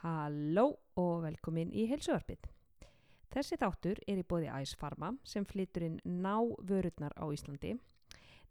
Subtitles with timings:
[0.00, 2.46] Halló og velkomin í heilsuarpið.
[3.34, 7.74] Þessi þáttur er í bóði Æsfarma sem flytur inn ná vörurnar á Íslandi.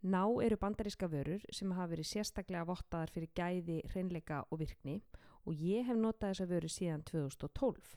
[0.06, 5.00] Ná eru bandaríska vörur sem hafa verið sérstaklega vottaðar fyrir gæði, hreinleika og virkni
[5.42, 7.92] og ég hef notað þessa vöru síðan 2012.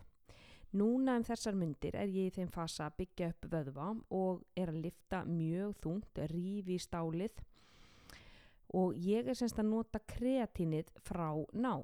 [0.74, 4.74] Núna um þessar myndir er ég í þeim fasa að byggja upp vöðva og er
[4.74, 7.44] að lifta mjög þungt, rífi stálið
[8.74, 11.84] og ég er semst að nota kreatínið frá ná.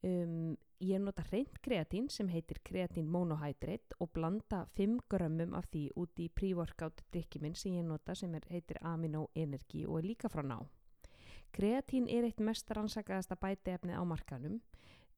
[0.00, 5.80] Um, ég nota reynd kreatín sem heitir kreatín monohydrate og blanda 5 grömmum af því
[5.98, 10.06] út í pre-workout drikki minn sem ég nota sem er, heitir Amino Energy og er
[10.06, 10.60] líka frá ná.
[11.50, 14.60] Kreatín er eitt mest rannsakaðasta bæti efnið á markanum.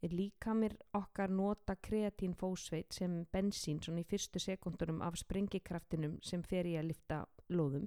[0.00, 6.40] Líka mér okkar nota kreatín fósveit sem bensín svona í fyrstu sekundunum af sprengikraftinum sem
[6.40, 7.84] fer í að lifta lóðum.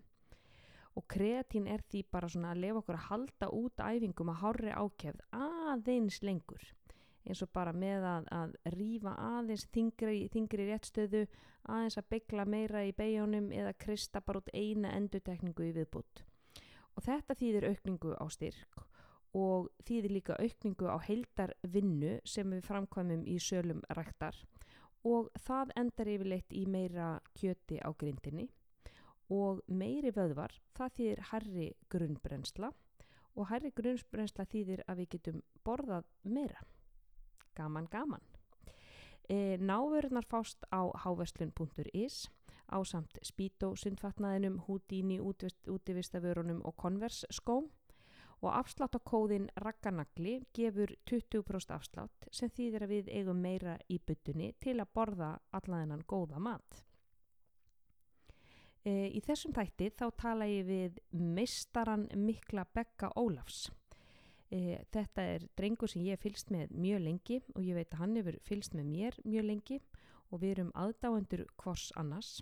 [0.94, 4.78] Og kreatín er því bara svona að lefa okkur að halda út æfingum að hárri
[4.78, 6.70] ákefð aðeins lengur
[7.28, 11.26] eins og bara með að, að rýfa aðeins þingri, þingri réttstöðu
[11.72, 16.26] aðeins að byggla meira í beigjónum eða krista bara út eina endutekningu í viðbútt
[16.94, 18.84] og þetta þýðir aukningu á styrk
[19.34, 24.36] og þýðir líka aukningu á heildarvinnu sem við framkvæmum í sölum ræktar.
[25.04, 28.48] Og það endar yfirleitt í meira kjöti á grindinni
[29.34, 32.70] og meiri vöðvar það þýðir herri grunnbrensla
[33.34, 36.62] og herri grunnbrensla þýðir að við getum borðað meira
[37.56, 38.24] gaman gaman.
[39.30, 42.28] E, Návörðnar fást á háverslun.is
[42.68, 47.70] á samt spító sundfatnaðinum, húdíni, útivistavörunum og konversskóm
[48.44, 54.00] og afslátt á kóðin Ragganagli gefur 20% afslátt sem þýðir að við eigum meira í
[54.00, 56.84] byttunni til að borða allaðinnan góða mat.
[58.84, 63.70] E, í þessum þætti þá tala ég við meistaran Mikla Bekka Ólafs.
[64.54, 68.04] E, þetta er drengur sem ég hef fylst með mjög lengi og ég veit að
[68.04, 69.80] hann hefur fylst með mér mjög lengi
[70.30, 72.36] og við erum aðdáendur hvors annars.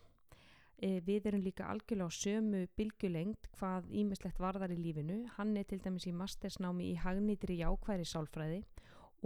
[0.81, 5.21] E, við erum líka algjörlega á sömu bylgjulengt hvað ímislegt varðar í lífinu.
[5.37, 8.63] Hann er til dæmis í mastersnámi í hagnýtri jákværi sálfræði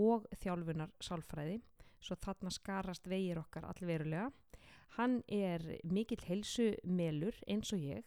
[0.01, 1.61] og þjálfunar sálfræði
[2.05, 4.29] svo þarna skarast vegir okkar allverulega.
[4.99, 8.03] Hann er mikill helsumelur eins og ég,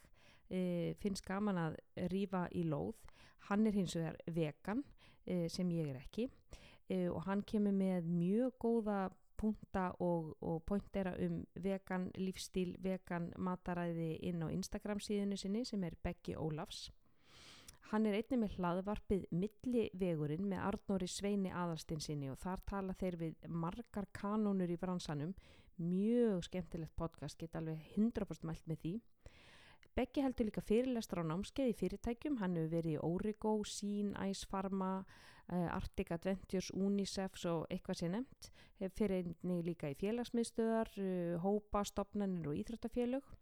[0.48, 1.78] e, finnst gaman að
[2.12, 2.94] rýfa í lóð.
[3.48, 4.84] Hann er hins vegar vegan
[5.24, 6.28] e, sem ég er ekki
[6.88, 9.00] e, og hann kemur með mjög góða
[9.38, 15.84] punta og, og pointera um vegan lífstíl, vegan mataræði inn á Instagram síðinu sinni sem
[15.86, 16.88] er Beggi Ólafs.
[17.88, 23.46] Hann er einnig með hlaðvarpið Millivegurinn með Arnóri Sveini aðalstinsinni og þar tala þeir við
[23.48, 25.32] margar kanónur í bransanum.
[25.78, 28.92] Mjög skemmtilegt podcast, geta alveg 100% mælt með því.
[29.98, 32.36] Beggi heldur líka fyrirlestur á námskeið í fyrirtækjum.
[32.38, 34.92] Hann hefur verið í Origo, Sín, Ice Pharma,
[35.50, 38.50] uh, Arctic Adventures, Unicef og eitthvað sé nefnt.
[38.78, 43.34] Hefur fyrir einnig líka í félagsmiðstöðar, uh, hópa, stopnarnir og íþróttafélög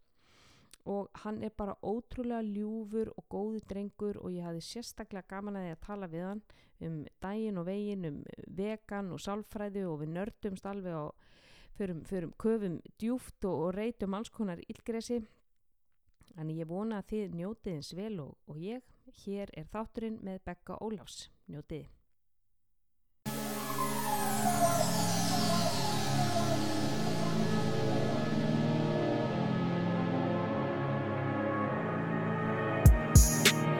[0.87, 5.65] og hann er bara ótrúlega ljúfur og góðu drengur og ég hafði sérstaklega gaman að
[5.65, 6.43] því að tala við hann
[6.87, 8.21] um daginn og veginn, um
[8.55, 11.25] vegan og sálfræði og við nördumst alveg og
[11.77, 15.19] förum, förum köfum djúft og, og reytum alls konar illgresi
[16.37, 18.81] Þannig ég vona að þið njótið eins vel og, og ég.
[19.23, 21.31] Hér er þátturinn með Bekka Ólafs.
[21.49, 21.87] Njótið.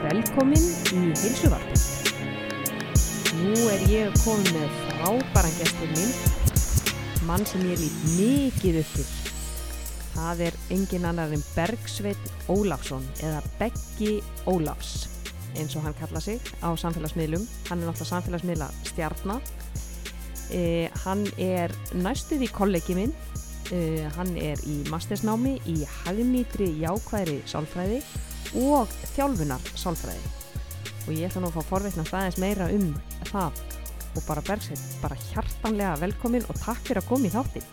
[0.07, 0.67] Velkomin
[0.97, 1.85] í heilsuvarpin.
[3.43, 6.19] Nú er ég komið með frábæran gestur minn,
[7.29, 9.36] mann sem ég lít mikið upp til.
[10.17, 14.15] Það er engin annar en Bergsveit Ólafsson eða Beggi
[14.49, 15.05] Ólafs
[15.57, 17.45] eins og hann kalla sig á samfélagsmiðlum.
[17.69, 19.41] Hann er náttúrulega samfélagsmiðla stjarnar.
[20.53, 23.13] Eh, hann er næstuð í kollegi minn.
[23.73, 28.01] Eh, hann er í mastersnámi í hagnýtri jákvæðri sálfræði
[28.63, 30.35] og þjálfunar sálfræði.
[31.07, 32.93] Og ég ætla nú að fá forveitna staðins meira um
[33.29, 33.65] það
[34.17, 37.67] og bara Bergsveit, bara hjartanlega velkomin og takk fyrir að koma í þáttin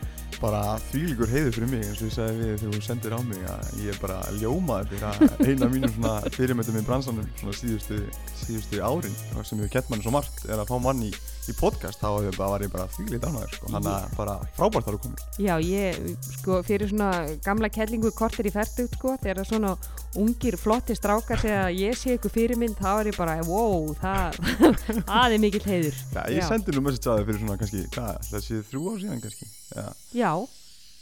[0.44, 3.44] bara þvílikur heiður fyrir mig eins og ég sagði við þegar þú sendir á mig
[3.48, 8.00] að ég er bara ljómaður fyrir að eina mínum fyrirmyndum í bransanum síðustu,
[8.42, 11.14] síðustu árin sem hefur kett manni svo margt er að fá manni í,
[11.50, 12.08] í podcast þá
[12.38, 13.70] var ég bara þvílit ánæður sko.
[13.74, 16.00] hann er bara frábært þar að koma Já, ég,
[16.38, 17.10] sko, fyrir svona
[17.44, 19.74] gamla kellingu kortir í færtu, sko, þegar svona
[20.20, 24.38] ungir, flotti strákar segja að ég sé ykkur fyrirmynd, þá er ég bara wow, það,
[25.10, 26.02] það er mikill heiður.
[26.14, 29.00] Já, ég sendi nú message að það fyrir svona kannski, hvað, það sé þrjú ár
[29.04, 29.50] síðan kannski?
[29.74, 30.30] Já, Já.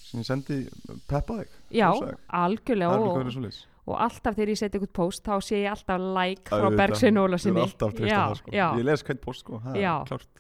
[0.09, 0.63] sem ég sendi
[1.11, 1.91] peppa þig Já,
[2.43, 2.97] algjörlega.
[2.99, 6.69] Og, og alltaf þegar ég seti eitthvað post þá sé ég alltaf like frá.
[6.79, 7.59] Bergsvein Ólarsinni
[8.39, 8.53] sko.
[8.79, 9.59] Ég les hvern post sko,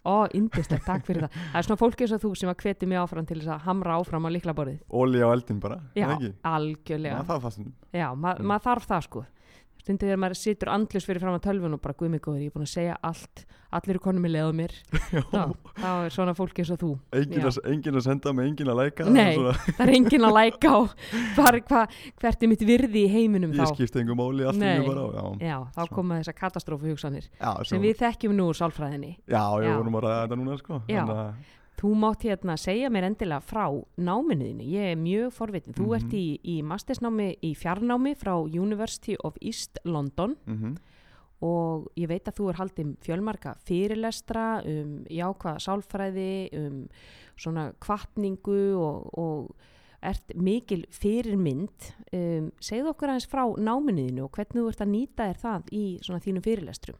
[0.06, 1.36] ó, indislegt, takk fyrir það.
[1.50, 3.66] Það er svona fólk eins og þú sem að hveti mig áfram til þess að
[3.66, 6.06] hamra áfram á liklaborðið Óli á eldin bara, já,
[6.54, 7.18] algjörlega.
[7.92, 9.24] Já, maður þarf það sko
[9.82, 12.55] stundið þegar maður situr andlus fyrir fram að tölvun og bara guðmig góður, ég er
[12.55, 13.43] búin að segja allt.
[13.73, 14.73] Allir eru konum í leðu mér.
[15.32, 16.90] Þá, þá er svona fólk eins og þú.
[17.17, 19.31] Engin, að, engin að senda mig, engin að læka Nei.
[19.38, 20.81] það er engin að læka á
[21.38, 21.81] bara hva,
[22.20, 23.73] hvert er mitt virði í heiminum Ég þá.
[23.73, 25.88] skipti engum máli allt í bara á Já, já, þá Svo.
[25.96, 29.14] koma þessar katastrófu hugsanir já, sem við þekkjum nú úr sálfræðinni.
[29.25, 30.82] Já ég vorum að ræða þetta núna sko
[31.82, 33.67] þú mátt hérna segja mér endilega frá
[33.99, 35.75] náminuðinu, ég er mjög forvitin.
[35.75, 35.96] Þú Mhm.
[35.99, 40.37] ert í, í mastersnámi í fjarnámi frá University of East London.
[40.46, 40.76] Mhm.
[41.43, 46.88] og ég veit að þú er haldið fjölmarka fyrirlestra um jákvæða sálfræði um
[47.37, 49.56] svona kvartningu og, og
[50.00, 51.88] ert mikil fyrirmynd.
[52.12, 55.82] Um, segðu okkur aðeins frá náminuðinu og hvernig þú ert að nýta þér það í
[56.06, 56.96] svona þínum fyrirlestrum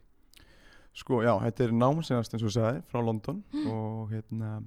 [0.93, 4.61] Sko, já, þetta er nám senast eins og þú sagði frá London og hérna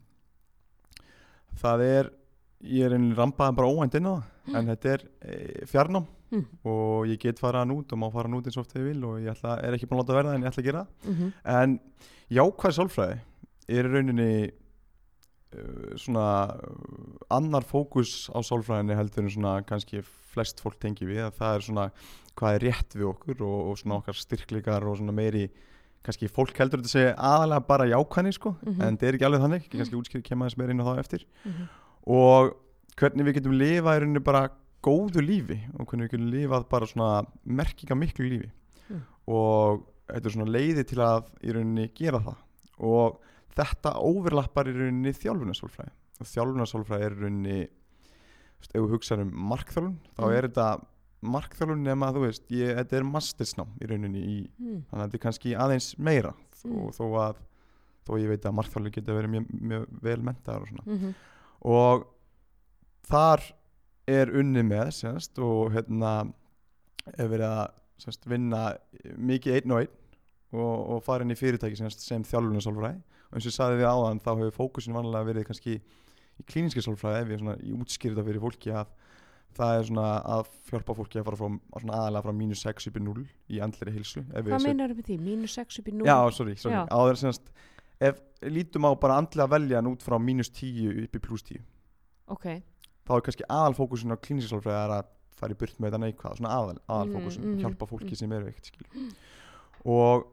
[1.60, 2.12] það er
[2.66, 6.42] ég er einnig rampaðan bara óvænt inn á það en þetta er e, fjarnám Mm.
[6.66, 9.04] og ég get farað nút og má fara nút eins og oft þegar ég vil
[9.06, 11.14] og ég ætla, er ekki búin að láta verða en ég ætla að gera mm
[11.14, 11.32] -hmm.
[11.62, 11.80] en
[12.34, 13.18] jákvæð sálfræði
[13.68, 14.50] er í rauninni
[15.54, 16.26] uh, svona
[17.30, 21.60] annar fókus á sálfræðinni heldur en svona kannski flest fólk tengi við að það er
[21.60, 21.90] svona
[22.34, 25.48] hvað er rétt við okkur og, og svona okkar styrkleikar og svona meiri
[26.06, 28.80] kannski fólk heldur þetta segja aðalega bara jákvæðni sko Mhm.
[28.82, 31.00] en þetta er ekki alveg þannig, ekki kannski útskýri kemur aðeins meira inn á það
[31.02, 31.68] eftir Mhm.
[32.06, 32.54] og
[32.96, 34.48] hvernig við getum lifað í rauninni bara
[34.82, 38.50] góðu lífi og hvernig við getum lifað bara svona merkinga miklu lífi
[38.90, 39.02] Mm.
[39.26, 42.36] og þetta er svona leiði til að í rauninni gera það
[42.78, 43.18] og
[43.56, 47.68] þetta overlappar í rauninni þjálfunarsálfræði og þjálfunarsálfræði er í rauninni
[48.66, 50.32] ef við hugsaðum um markþjálfun þá Mm.
[50.36, 50.84] er þetta
[51.20, 54.82] markþjálfun nema þú veist, ég, þetta er mastersnám í rauninni í, mm.
[54.90, 56.34] þannig að þetta er kannski aðeins meira
[56.66, 56.78] Mm.
[56.82, 57.40] og þó að
[58.06, 61.14] þó ég veit að markþjálfur geta verið mjög, mjög vel mentaðar og svona Mm -hmm.
[61.60, 62.06] og
[63.06, 63.42] þar
[64.06, 66.32] er unni með sérst, og hérna
[67.18, 68.76] er verið að sérst, vinna
[69.16, 69.94] mikið einn og einn
[70.52, 73.90] og, og fara inn í fyrirtæki sérst, sem þjálfunarsálfræði og eins og ég sagði við
[73.90, 75.80] áðan þá hefur fókusin vanlega verið kannski
[76.36, 78.86] í klíniski sálfræði ef ég svona í útskýrða fyrir fólki að
[79.56, 80.06] það er svona
[80.36, 83.62] að hjálpa fólki að fara frá svona aðalega frá mínus 6 upp í 0 í
[83.64, 85.16] andleri hilsu hvað meinar með því?
[85.22, 86.08] mínus 6 upp í 0?
[86.08, 86.76] Já, sorry, sorry.
[86.76, 86.82] Já.
[86.92, 87.50] Áður semst,
[88.08, 91.64] ef lítum á bara andlega veljan út frá mínus 10 upp í pluss 10
[92.36, 92.48] ok,
[93.06, 96.78] þá er kannski aðalfókusin á klínisisálfræði að fara í burt með þetta neikvæða, svona aðal,
[96.88, 98.20] aðalfókusin Mm, mm, hjálpa fólki mm.
[98.22, 98.70] sem er veikt
[99.86, 100.24] og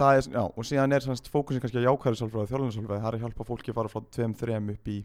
[0.00, 3.46] það er, já, og síðan er fókusin kannski á jákvæðarsálfræði, þjálfunarsálfræði, það er að hjálpa
[3.50, 4.98] fólki að fara frá 2-3 upp í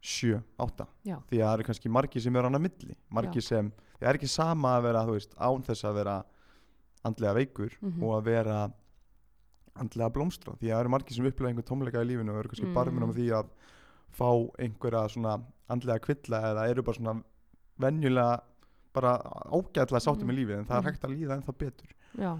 [0.00, 1.16] 7, 8 Já.
[1.30, 3.70] því að það eru kannski margi sem eru annað milli margi sem,
[4.00, 6.24] það er ekki sama að vera veist, án þess að vera
[7.04, 8.02] andlega veikur Mhm.
[8.02, 8.70] og að vera
[9.80, 12.48] andlega blómstra því að það eru margi sem upplega einhver tómleika í lífinu og eru
[12.52, 12.74] kannski mm.
[12.74, 13.14] barminn á Mm.
[13.16, 13.46] því að
[14.10, 15.34] fá einhverja svona
[15.70, 17.22] andlega kvilla eða eru bara svona
[17.78, 18.40] venjulega
[18.92, 19.12] bara
[19.52, 20.30] ágætlega sáttum Mhm.
[20.30, 20.88] í lífið en það er Mhm.
[20.90, 21.88] hægt að líða ennþá betur
[22.18, 22.32] já,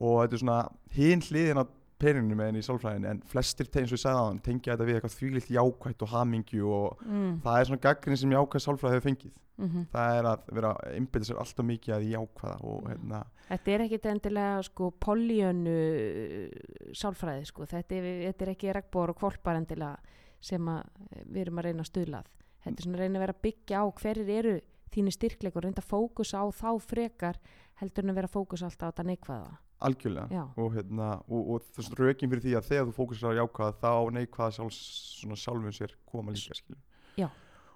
[0.00, 1.64] og þetta er svona hinn hliðin á
[2.00, 4.86] peninu með henni í sálfræðinni en flestir, eins og ég sagði á hann, tengja þetta
[4.88, 7.34] við eitthvað þvílitt jákvætt og hamingju og mm.
[7.44, 10.94] það er svona gaggrin sem jákvæð sálfræði hefur fengið Mm það er að vera að
[10.96, 12.88] einbytta sér alltaf mikið að jákvæða og Mm.
[12.90, 15.76] hérna Þetta er ekkit endilega sko políönu
[16.92, 19.96] sálfræði sko, þetta er, þetta er ekki regnbór og kvolpar endilega
[20.40, 22.26] sem að eh, við erum að reyna að stuðlað.
[22.64, 24.60] Þetta er svona að reyna að vera að byggja á hverjir eru
[24.92, 27.40] þínu styrkleik og reynda að fókusa á þá frekar
[27.80, 29.52] heldur en að vera að fókusa alltaf á þetta neikvæða.
[29.80, 30.44] Algjörlega Já.
[30.56, 33.92] og, hérna, og, og þess rökin fyrir því að þegar þú fókusar á jákvæða þá
[34.16, 36.56] neikvæða svona sjálfum sér koma líka
[37.20, 37.28] Já.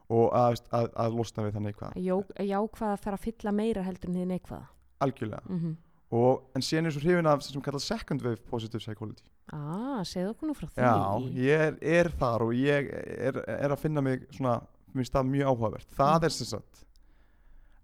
[0.09, 3.83] og að, að, að losna við það neikvæða Að að Jákvæða þarf að fylla meira
[3.87, 4.67] heldur en því neikvæða.
[5.01, 5.77] algjörlega Mm
[6.11, 10.33] og, en síðan er svo hrifin af sem kallað second wave positive psychology Ah, segðu
[10.33, 10.83] okkur nú frá því.
[10.83, 12.89] Já, ég er, er þar og ég
[13.29, 14.57] er, er að finna mig svona,
[14.91, 15.87] mér finnst það mjög áhugavert.
[15.95, 16.25] Það Mm.
[16.27, 16.83] er sem sagt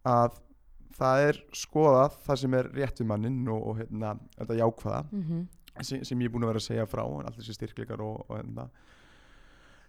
[0.06, 0.37] að
[0.97, 5.45] það er skoðað það sem er rétt við mannin og, og hérna, þetta jákvæða Mm
[5.85, 8.23] sem, sem ég er búin að vera að segja frá en allir þessi styrkleikar og,
[8.26, 8.69] og hérna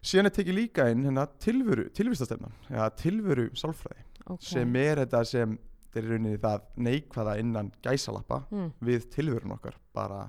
[0.07, 4.49] síðan er tekið líka inn hérna tilveru, tilvistastefnan ja, tilveru sálfræði okay.
[4.49, 5.55] sem er þetta sem
[5.97, 8.67] er í rauninni það neikvæða innan gæsalappa mm.
[8.85, 10.27] við tilverun okkar bara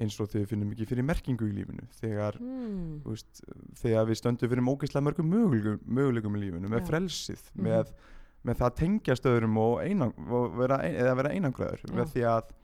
[0.00, 2.98] eins og þegar við finnum ekki fyrir merkingu í lífinu þegar, Mm.
[3.04, 3.40] veist,
[3.80, 6.86] þegar við stöndum fyrir mókislega mörgum möguleikum, möguleikum í lífinu með Já.
[6.90, 7.64] frelsið, Mhm.
[7.64, 7.92] með,
[8.46, 12.54] með það að tengja stöðurum og, einang, og vera, eða vera einangraður með því að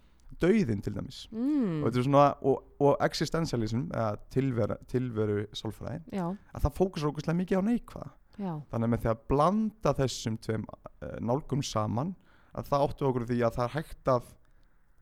[0.42, 1.20] dauðin til dæmis.
[1.34, 1.82] Mm.
[1.84, 7.62] og, svona, og, og existentialism eða tilveru, tilveru sálfræði Já, að það fókusar ógustlega mikið
[7.62, 8.10] á neikvæða.
[8.40, 12.14] Já, þannig að með því að blanda þessum tveim uh, nálgum saman
[12.56, 14.30] að það áttu okkur því að það er hægt að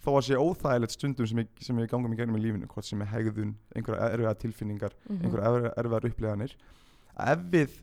[0.01, 2.89] þó að sé óþægilegt stundum sem ég, sem ég gangum í gegnum í lífinu hvort
[2.89, 6.55] sem er hegðun, einhverja erfiða tilfinningar mhm, einhverja erfiðar, erfiðar uppleganir
[7.15, 7.79] að ef við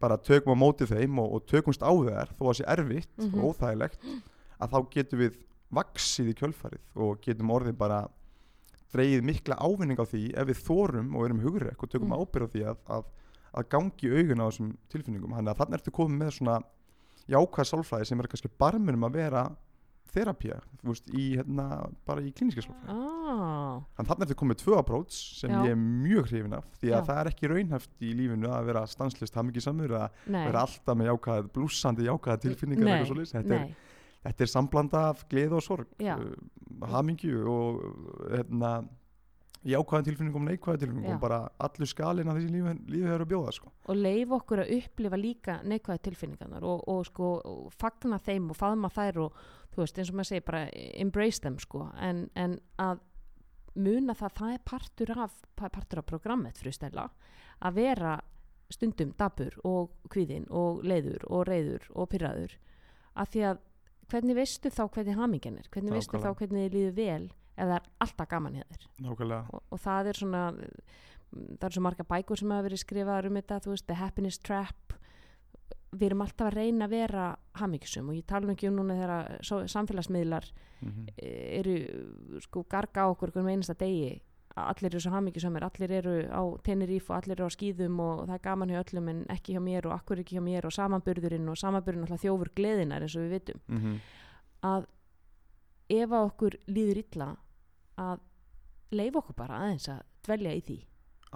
[0.00, 3.38] bara tökum á móti þeim og, og tökumst á þær þó að sé erfitt Mhm.
[3.40, 3.98] og óþægilegt
[4.60, 5.36] að þá getum við
[5.70, 8.00] vaksið í kjölfarið og getum orðið bara
[8.92, 12.16] dreigið mikla ávinning á því ef við þórum og erum hugrekk og tökum Mm.
[12.16, 12.22] mm.
[12.26, 13.04] ábyrð á því að, að,
[13.54, 16.56] að gangi augun á þessum tilfinningum þannig að þannig ertu komið með svona
[17.30, 19.44] jákvæð sálfræði sem er kannski barmunum að vera
[21.14, 21.66] í hérna,
[22.08, 25.58] bara í klíniska sálfræði ah, Þannig þannig ertu komið með tvö approach sem Já.
[25.66, 27.06] ég er mjög hrifin af því að Já.
[27.10, 31.50] það er ekki raunhæft í lífinu að vera stanslist hamingisamur eða vera alltaf með jákvæð,
[31.56, 33.34] blúsandi jákvæða tilfinningar nei, eitthvað svoleiðis.
[33.36, 36.24] þetta, er, þetta er samblanda af gleð og sorg uh,
[36.94, 37.84] hamingju og
[38.32, 38.74] hérna,
[39.66, 43.28] jákvæða tilfinningum og neikvæða tilfinningum og bara allur skalinn af þessi lífi, lífi er að
[43.28, 43.72] bjóða sko.
[43.92, 48.56] og leif okkur að upplifa líka neikvæði tilfinningarnar og, og sko og fagna þeim og
[48.56, 49.38] faðma þær og
[49.74, 50.64] þú veist eins og maður segir bara
[51.04, 51.90] embrace them sko.
[52.00, 53.04] En, en að
[53.76, 57.10] muna það það er partur af, partur af programmet fyrir stella
[57.60, 58.16] að vera
[58.70, 62.56] stundum dabur og kvíðin og leiður og reyður og pyrraður
[63.18, 63.60] af því að
[64.10, 65.68] hvernig veistu þá hvernig hamingjan er?
[65.70, 67.28] Hvernig veistu þá hvernig þið líður vel
[67.60, 68.62] ef það er alltaf gaman
[69.00, 69.42] nákvæmlega.
[69.52, 73.28] Og, og það er svona mm, það er svo marga bækur sem hafa verið skrifaðar
[73.28, 74.96] um þetta þú veist, The Happiness Trap.
[75.90, 79.70] Við erum alltaf að reyna að vera hamingjusum og ég tala ekki um núna þegar
[79.72, 80.50] samfélagsmiðlar
[80.80, 81.06] mm -hmm.
[81.60, 84.20] eru sko garga á okkur hvernig einasta degi.
[84.56, 88.34] Allir eru svo hamingjusumir, allir eru á Tenerife og allir eru á skýðum og það
[88.34, 91.48] er gaman hjá öllum en ekki hjá mér og akkur ekki hjá mér og samanburðurinn
[91.48, 93.60] og samanburðurinn alltaf þjófur gleðinar eins og við vitum.
[93.68, 94.00] Mhm.
[94.62, 94.86] að
[95.90, 97.28] ef að okkur líður illa
[98.00, 98.24] að
[98.96, 100.78] leifa okkur bara aðeins að dvelja í því.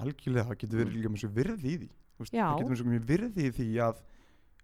[0.03, 1.91] Algjörlega, það getur verið líka með svo virði í því.
[2.31, 2.47] Já.
[2.47, 4.01] það getur mjög virði í því að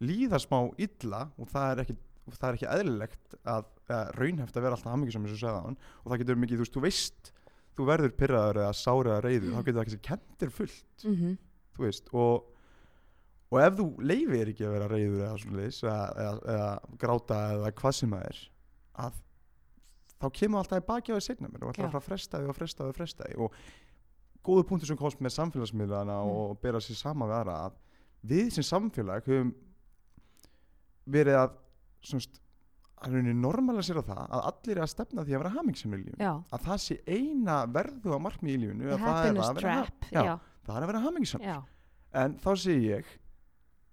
[0.01, 1.97] líða smá illa og það er ekki,
[2.31, 5.79] það er ekki eðlilegt að, að raunhæft að vera alltaf hamingjusam eins og segða hann
[5.81, 7.33] og það getur mikið, þú veist, þú veist
[7.81, 11.37] þú verður pyrraður eða sárið eða reyður þá getur það ekki kentir fullt mm -hmm.
[11.77, 12.47] þú veist, og
[13.51, 16.71] og ef þú leifir ekki að vera reyður eða, eða, eða
[17.03, 18.41] gráta eða hvað sem það er
[18.95, 19.23] að
[20.21, 21.99] þá kemur alltaf í baki á því mér og Já.
[22.01, 23.57] að fresta því og fresta því og fresta því og
[24.45, 26.37] góðu punktur sem komst með samfélagsmiðlana Mm.
[26.37, 27.73] og bera sér saman við aðra að
[28.31, 29.55] við sem samfélag höfum
[31.11, 31.57] verið að
[32.05, 32.41] svona,
[33.01, 36.21] að rauninni normalisera það að allir er að stefna því að vera hamingsamir í lífinu.
[36.25, 38.61] Já, að það sé eina verðu á markmið í
[38.91, 40.39] að það er að vera,
[40.77, 41.57] er að vera hamingisam já,
[42.13, 43.15] en þá segi ég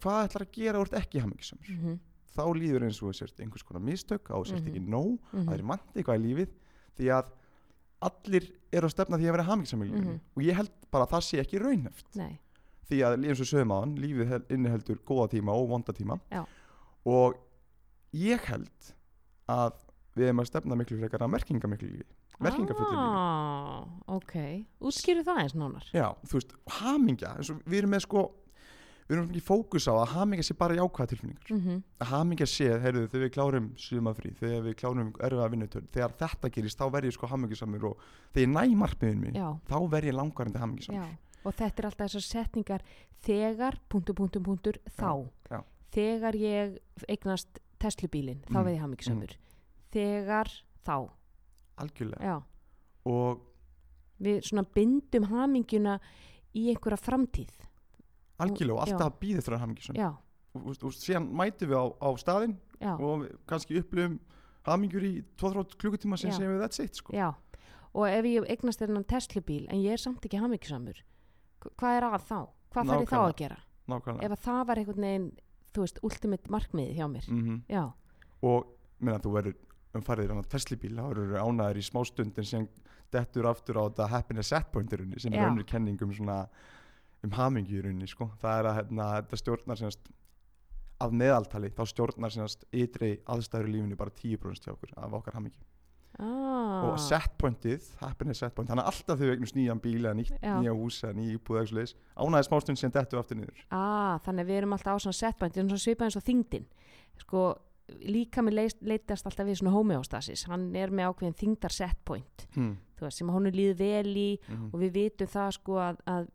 [0.04, 2.00] hvað ætlar að gera úr ekki hamingisamur mm -hmm.
[2.38, 4.70] Þá líður eins og sért einhvers konar mistök á sért Mhm.
[4.70, 6.50] ekki nóg Mm að þeir manti eitthvað í lífið
[6.98, 7.32] því að
[8.08, 10.14] allir eru að stefna því að vera hamingisamur í lífinu.
[10.14, 10.20] Mhm.
[10.38, 12.40] og ég held bara að það sé ekki raunheft nei,
[12.90, 16.20] því að eins og sögum hann lífið hel- inniheldur góða tíma og vonda tíma.
[16.32, 16.46] Já.
[17.06, 17.36] og
[18.14, 18.94] ég held
[19.50, 19.74] að
[20.16, 22.04] við erum að stefna miklu frekar að merkinga miklu lífi
[22.40, 23.08] merkingafullu lífi.
[23.18, 24.34] Ah, ok,
[24.82, 25.84] útskýru það eins nánar.
[25.94, 26.52] Já, þú veist,
[27.50, 28.32] og við erum með sko
[29.08, 31.52] við erum ekki fókus á að hamingja sé bara jákvæða tilfinningar.
[31.52, 31.84] Mm -hmm.
[32.04, 36.50] að hamingja sé, heyrðu, þegar við klárum sumafrí, þegar við klárum erfiða vinnutörn þegar þetta
[36.50, 37.98] gerist, þá verð ég sko hamingjusamur og
[38.34, 41.18] þegar ég næ markmiðin mig já, þá verð ég langvarandi hamingjusamur.
[41.46, 42.82] Og þetta er alltaf þessar setningar
[43.24, 45.30] þegar, punktur, punktur, punktur, þá.
[45.50, 45.64] já.
[45.92, 49.38] þegar ég eignast Teslubílin, þá Mm, veið ég hamingisamur
[49.92, 50.50] þegar,
[50.84, 51.10] þá.
[51.78, 52.24] Algjörlega.
[52.24, 52.42] Já,
[53.06, 53.42] og
[54.20, 56.00] við svona bindum hamingjuna
[56.58, 57.67] í einhverja framtíð
[58.44, 60.10] algjörlega og alltaf að býða eftir að hamingjusam já,
[60.58, 64.18] og, síðan mætum við á, á staðinn já, og kannski upplifum
[64.68, 67.16] hamingjur í 2-3 klukkutíma sem segjum við that's it sko.
[67.16, 67.32] já.
[67.98, 71.00] Og ef ég eignast þennan Teslubíl en ég er samt ekki hamingisamur
[71.80, 72.40] hvað er að þá?
[72.74, 73.60] hvað þarf ég þá að gera?
[73.88, 74.26] nákvæmlega.
[74.28, 75.30] Ef að það var einhvern veginn
[75.74, 77.30] þú veist, ultimate markmiðið hjá mér.
[77.32, 77.84] Mm já,
[78.42, 78.68] og
[79.00, 79.56] meðan þú verður
[79.98, 82.68] um farið í Tesla-bíl þá verður þú ánæður í smá stund en síðan
[83.14, 86.42] dettur aftur á þetta happiness set point í rauninni sem er önnur kenning um svona
[87.28, 88.32] um hamingju í rauninni sko.
[88.42, 90.12] það er að hérna, þetta stjórnar sínast
[91.04, 95.38] af meðaltali þá stjórnar sínast ytri aðstæður í lífinu bara 10% hjá okkur af okkar
[95.38, 95.68] hamingju
[96.24, 100.16] ah, og set pointið, happiness set point þannig að alltaf þau eignast nýjan bíl eða
[100.18, 100.56] nýtt, Já.
[100.58, 104.18] nýja hús eða nýja íbúð eða svoleiðis, ánæður smá stund síðan dettur aftur niður ah,
[104.26, 106.68] þannig að við erum alltaf á svona svipað eins og þingdin
[107.22, 107.44] sko,
[108.10, 112.74] líka með leist, leitast alltaf við svona homeostasis, hann er með ákveðin þingdar setpoint, hmm.
[113.14, 116.26] sem honum líður vel í mm og við vitum það sko að, að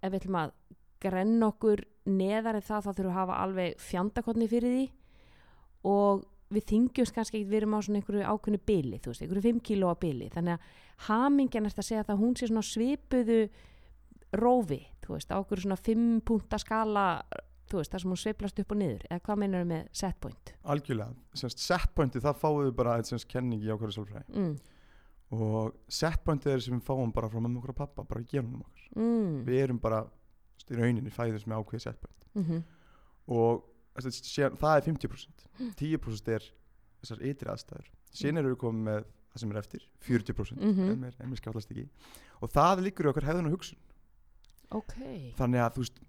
[0.00, 0.54] ef við ætlum að
[1.02, 4.84] grenna okkur neðar en það þá þurfum við að hafa alveg fjandakotni fyrir því.
[5.88, 9.44] Og við þingjumst kannski ekki, við erum á svona einhverju ákveðnu bili, þú veist, einhverju
[9.48, 10.30] 5 kílóa bili.
[10.32, 10.78] Þannig að
[11.08, 13.42] hamingjan er að segja að hún sé svona svipuðu
[14.38, 17.04] rófi, þú veist, á okkur svona 5 punta skala
[17.68, 19.04] þú veist, það sem hún sveiflast upp og niður.
[19.08, 20.52] Eða hvað meinar með set point?
[20.72, 24.26] Algjörlega, setpointi það við bara eitt semst kenning í ákvæðu sálfræði.
[24.32, 24.54] Mm.
[25.30, 28.62] Og setpointi er sem við fáum bara frá mamma okkur og pappa, bara í genunum
[28.64, 28.86] okkar.
[28.96, 29.44] Mm.
[29.44, 30.02] við erum bara
[30.70, 32.28] í rauninni fæðist með ákveði setpoint.
[32.34, 32.62] Mm
[33.28, 33.64] og
[34.00, 35.42] þess, síðan, það er 50%
[35.76, 36.44] 10% er
[37.02, 37.88] þessar ytri aðstæður.
[38.16, 40.88] Síðan eru við komið með það sem er eftir 40% Mhm.
[40.94, 41.84] ef mér, ef mér skjállast ekki.
[42.40, 43.76] Og það liggur í okkar hefðun og hugsun.
[44.72, 44.94] Ok,
[45.36, 46.00] þannig að þú veist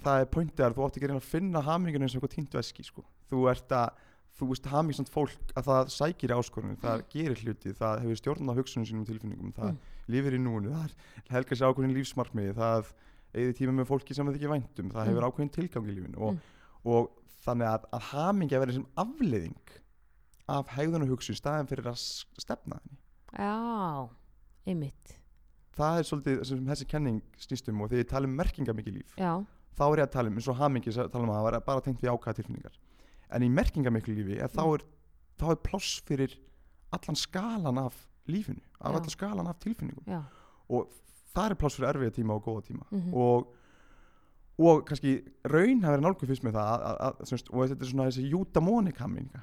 [0.00, 2.84] það er pointið að þú átt ekki að finna hamingun eins og eitthvað týnt veski
[2.84, 3.04] sko.
[3.30, 3.90] þú ert að
[4.36, 8.58] þú veist hamingsamt fólk að það sækir áskorunum það gerir hluti, það hefur stjórn á
[8.58, 9.78] hugsunum sínum og tilfinningum, það Mm.
[10.12, 10.90] lifir í núinu það
[11.30, 12.90] helgar sér ákveðin lífsmarkmiði það
[13.34, 15.08] eða tíma með fólki sem það ekki væntum það Mm.
[15.10, 16.40] hefur ákveðin tilgang í lífinu og, Mm.
[16.84, 17.10] og
[17.46, 19.56] þannig að, að hamingja verður sem afleiðing
[20.48, 21.98] af hegðun og hugsun staðin fyrir að
[22.38, 22.98] stefna henni
[23.38, 24.08] já
[24.66, 25.16] einmitt,
[25.76, 29.16] það er svolítið sem þessi kenning snýst um og þegar ég tala um merkingamikið líf
[29.16, 29.32] já,
[29.76, 31.80] þá er ég að tala um eins og að tala um að það var bara
[31.80, 32.72] tengt við ákvæða tilfinningar
[33.30, 34.74] en í merkingamiklu lífi er, þá, Mm.
[34.74, 34.84] er,
[35.40, 36.36] þá er pláss fyrir
[36.92, 37.94] allan skalan af
[38.28, 38.96] lífinu af Já.
[38.96, 40.04] allan skalan af tilfinningum.
[40.06, 40.22] Já.
[40.70, 40.88] Og
[41.34, 42.84] það er pláss fyrir erfiða tíma og góða tíma.
[42.90, 43.14] Mhm.
[43.14, 43.54] og,
[44.58, 47.90] og kannski raun hafa verið nálgu fyrst með það að, að, semst, og þetta er
[47.90, 49.40] svona þessi eudaimonic hamingja,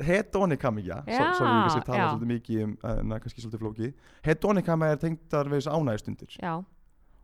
[0.00, 1.02] hedonic hamingja.
[1.06, 3.92] Svo, við kannski tala svolítið mikið um uh, na, kannski svolítið flókið.
[4.26, 6.54] Hedonic hamingja er tengdar við þessu ánægistundir já,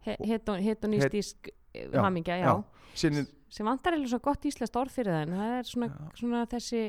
[0.04, 2.64] He hedon, hedonistísk Het, Já, hamingja, já, já.
[2.94, 6.11] síðan sem vantar eða svo gott íslenskt orð fyrir það en það er svona, Já.
[6.21, 6.80] svona þessi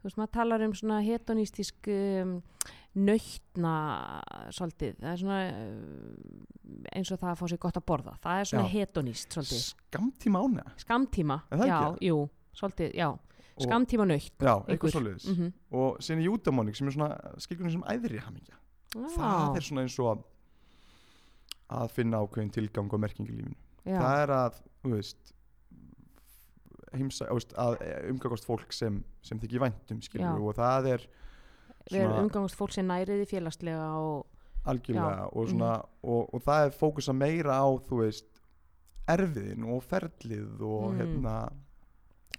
[0.00, 2.34] þú veist, maður talar um svona hedonistísk um,
[2.96, 3.72] nöytna
[4.54, 8.14] svolítið, það er svona uh, eins og það að fá sér gott að borða.
[8.24, 8.72] Það er svona Já.
[8.74, 9.64] hedonist svolítið.
[9.88, 10.72] Skamtíma ánægja?
[10.84, 11.80] Skamtíma, já,
[12.10, 12.18] jú
[12.60, 13.08] svolítið, já,
[13.60, 15.26] Og- skamtíma nöytt Já, eitthvað svoleiðis.
[15.36, 18.56] Mm Og síðan er eudaimonic sem er svona skilgrunni sem æðri hamingja.
[18.94, 20.22] Það er svona eins og að,
[21.70, 23.58] að finna ákveðin tilgang og merking í lífinu.
[23.84, 24.58] Já, Það er að,
[24.90, 25.34] veist
[26.96, 27.78] heimsa, að
[28.10, 30.02] umgangast fólk sem, sem þykir væntum
[30.42, 31.06] og það er
[31.86, 35.72] við erum svona umgangast fólk sem næriði félagslega og algjörlega og, svona,
[36.02, 38.40] og, og það er fókusa meira á þú veist
[39.10, 40.98] erfiðin og ferlið og Mm.
[41.00, 41.34] hérna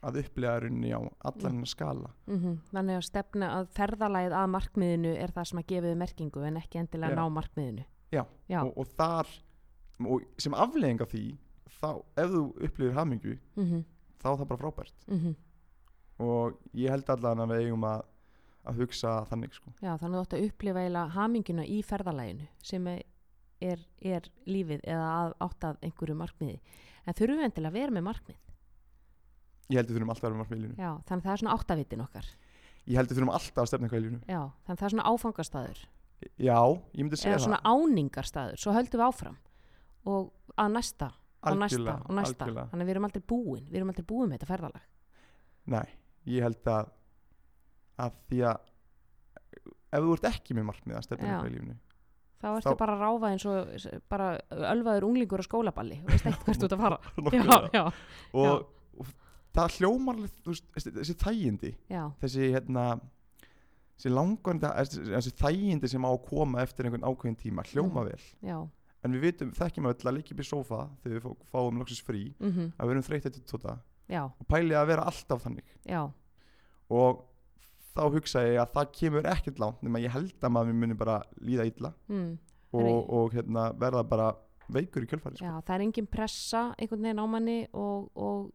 [0.02, 1.66] að upplega runni á allan mm.
[1.70, 2.10] skala.
[2.28, 6.46] Mm þannig að stefna að ferðalæð að markmiðinu er það sem að gefa þið merkingu
[6.48, 7.20] en ekki endilega Já.
[7.20, 9.28] ná markmiðinu Já, já, Og, og þar
[10.02, 11.24] og sem aflegging af því
[11.82, 13.84] þá ef þú upplifir hamingu mm
[14.22, 15.36] þá er það bara frábært -hmm.
[16.20, 18.02] og ég held allan að við eigum að,
[18.70, 22.48] að hugsa þannig sko Já, þannig að þú átt að upplifa eiginlega haminguna í ferðalæginu
[22.62, 23.02] sem er,
[23.62, 26.60] er, er lífið eða að, átt að einhverju markmiði.
[27.06, 28.38] En þurfum við endilega að vera með markmið.
[29.72, 31.56] ég held við þurfum alltaf að vera með markmiðlínu Já, þannig að það er svona
[31.58, 32.26] áttavitin okkar.
[32.86, 34.94] ég held við þurfum alltaf að stefna eitthvað í lífinu Já, þannig að það er
[34.96, 35.80] svona áfangastaður
[36.42, 36.58] já,
[36.96, 39.38] ég myndi segja eða svona áningarstaður, svo höldum við áfram
[40.12, 42.46] og að næsta og næsta og næsta.
[42.46, 42.66] algjörlega.
[42.72, 44.84] Þannig að við erum aldrei búin, við erum aldrei búin með þetta ferðalag.
[45.72, 45.88] nei,
[46.30, 46.92] ég held að
[48.02, 48.68] að því að
[49.92, 51.32] ef þú ert ekki með markmið að stefna Já.
[51.36, 51.80] eitthvað í lífinu
[52.42, 54.28] Þá ertu bara að ráfa eins og bara
[54.72, 56.98] ölvaður unglingur á skólaballi og veist ekkert hvert þú ert að fara.
[57.06, 57.70] já, Nákvæmlega.
[57.76, 57.84] já,
[58.34, 58.64] og,
[58.98, 59.12] og
[59.54, 62.86] það hljómar alveg, þú veist, þessi, þægindi já, þessi hérna
[64.02, 64.70] þessi langandi,
[65.14, 68.10] þessi, þægindi sem á að koma eftir einhvern ákveðin tíma hljóma Mhm.
[68.10, 68.58] vel já.
[69.04, 72.02] en við vitum, þekkjum öll að líka upp í sófa þegar við fá- fáum loksins
[72.06, 76.12] frí Mm að við erum eftir tóta já, og pæli að vera alltaf þannig já,
[76.90, 77.24] og
[77.96, 81.22] þá hugsa ég að það kemur ekkert langt nema ég held að maður muni bara
[81.42, 82.38] líða illa mm.
[82.74, 84.30] og, og hérna, verða bara
[84.72, 85.44] veikur í kjölfæri sko.
[85.46, 88.52] Já, það er engin pressa einhvern veginn á manni og, og,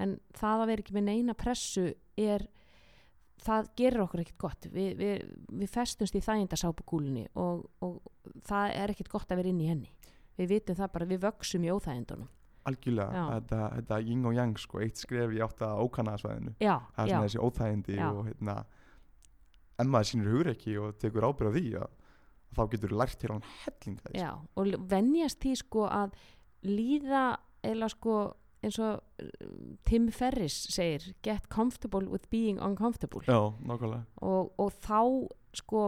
[0.00, 2.46] en það að vera ekki með neina pressu er,
[3.44, 4.66] það gerir okkur ekkert gott.
[4.72, 5.28] Vi, við,
[5.60, 8.00] við festumst í þægindasápukúlunni og, og
[8.48, 9.92] það er ekkert gott að vera inn í henni.
[10.38, 12.28] Við vitum það bara, við vöksum í óþægindunum.
[12.68, 13.22] algjörlega, Já.
[13.32, 17.08] þetta, þetta yin og yang sko, eitt skref í átt að ókannaðsvæðinu Já, það er
[17.08, 18.08] já, svona þessi óþægindi Já.
[18.10, 18.56] og hérna
[19.78, 21.94] ef maður sínur hugur ekki og tekur ábyrð á því að,
[22.58, 26.18] þá getur lært til hann helling það já, og venjast því sko að
[26.68, 27.24] líða
[27.72, 28.18] eða sko
[28.64, 34.72] eins og uh, Tim Ferriss segir get comfortable with being uncomfortable já, nákvæmlega og, og
[34.82, 35.00] þá
[35.60, 35.84] sko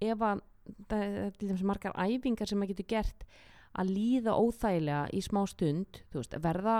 [0.00, 0.42] ef að
[0.90, 3.24] það er til dæmis margar æfingar sem maður getur gert
[3.78, 6.78] að líða óþægilega í smá stund þú veist, verða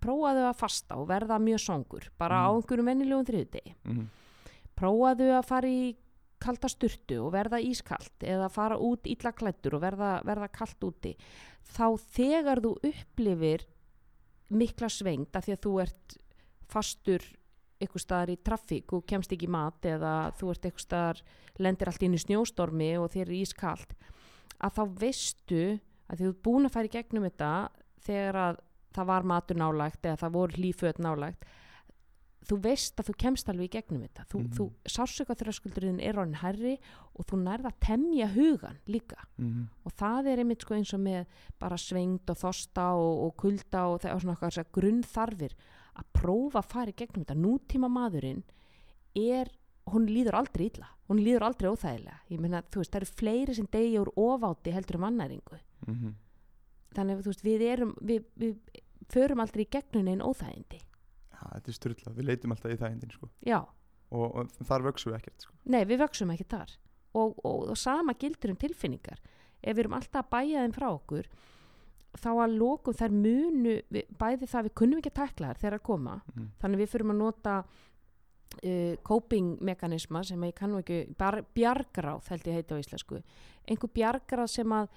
[0.00, 2.60] prófaðu að fasta og verða mjög songur bara á Mm.
[2.60, 4.08] einhverjum vennilegum þriðdegi mm.
[4.76, 5.96] prófaðu að fara í
[6.38, 11.14] kalda sturtu og verða ískalt eða fara út illa klættur og verða, verða kalt úti
[11.64, 13.64] þá þegar þú upplifir
[14.48, 16.16] mikla svengd af því að þú ert
[16.70, 17.24] fastur
[17.76, 21.22] eitthvað staðar í traffík og kemst ekki mat eða þú ert eitthvað staðar
[21.60, 23.92] lendir allt inn í snjóstormi og þér er ískalt
[24.56, 25.64] að þá veistu
[26.06, 27.50] að þú ert búin að í gegnum þetta
[28.06, 28.62] þegar að
[28.96, 31.48] það var matur nálægt eða það voru hlýföt nálægt
[32.46, 34.24] þú veist að þú kemst alveg í gegnum þetta.
[34.30, 34.52] Þú, Mhm.
[34.56, 36.78] þú sársöka þröskuldurinn er orðin herri
[37.18, 39.16] og þú nærða að temja hugan líka.
[39.38, 39.68] Mhm.
[39.84, 41.26] og það er einmitt sko eins og með
[41.58, 45.52] bara svengd og þosta og, og kulda og það er svona okkar grunnþarfir
[45.96, 47.36] að prófa að fara í gegnum þetta.
[47.36, 48.42] Nútíma maðurinn
[49.16, 49.48] er
[49.88, 52.18] hún líður aldrei illa, hún líður aldrei óþægilega.
[52.30, 56.14] Ég meina, þú veist, það eru fleiri sem degi úr ofáti heldur um annæringu Mhm.
[56.94, 58.56] þannig að þú veist, við erum við, við
[59.08, 60.80] förum aldrei í gegnum einn óþægindi
[61.40, 63.28] þetta er styrlað, við leitum alltaf í það endin sko.
[63.46, 63.58] já,
[64.10, 65.54] og, og þar vöksum við ekkert sko.
[65.64, 66.76] nei, við vöksum ekki þar
[67.16, 69.20] og, og, og sama gildur um tilfinningar
[69.62, 71.28] ef við erum alltaf að bæja þeim frá okkur
[72.16, 75.78] þá að lokum þær munu við, bæði það við kunnum ekki að tækla þær þegar
[75.80, 76.46] að koma Mhm.
[76.62, 77.56] þannig við fyrum að nota
[78.64, 81.00] uh, coping mekanisma sem ég kannu ekki
[81.56, 83.20] bjargráð held ég heiti á íslensku
[83.66, 84.88] einhver bjargráð sem að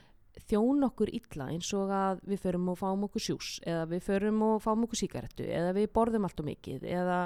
[0.49, 4.43] þjón okkur illa eins og að við förum og fáum okkur sjús eða við förum
[4.47, 7.17] og fáum okkur sígarettu eða við borðum allt og mikið eða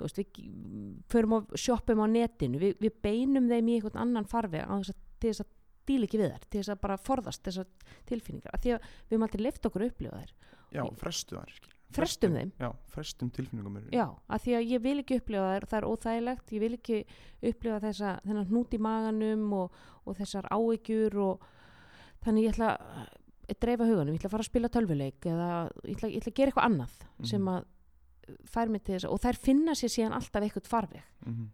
[0.00, 0.42] veist, við
[1.12, 5.44] förum og shoppum á netinu við, við beinum þeim í einhvern annan að, til þess
[5.44, 5.54] að
[5.88, 7.72] díla ekki við þær til þess að bara forðast þessar
[8.08, 10.36] tilfinningar af því að við höfum aldrei leift okkur að upplifa þær
[10.68, 11.74] Já, frestu skilur.
[11.88, 12.50] Frestum þeim?
[12.60, 16.50] Já, frestum tilfinningum Já, af því að ég vil ekki upplifa þær það er óþægilegt,
[16.52, 16.98] ég vil ekki
[17.50, 21.46] upplifa þessa, þennan hnút í maganum og, og þessar áhyggjur og
[22.24, 22.70] þannig ég ætla
[23.48, 25.48] að dreifa huganum, ég ætla að fara að spila tölvuleik eða
[25.84, 26.90] ég ætla, ég ætla að gera eitthvað annað
[27.24, 27.48] sem Mhm.
[27.48, 27.64] að
[28.44, 31.48] fær mig til þess og þær finna sér síðan alltaf eitthvað farveg Mhm.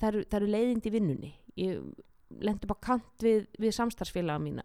[0.00, 1.94] það eru, það eru leiðindi í vinnunni ég
[2.40, 4.62] lendi bara kant við, við samstarfsfélaga mína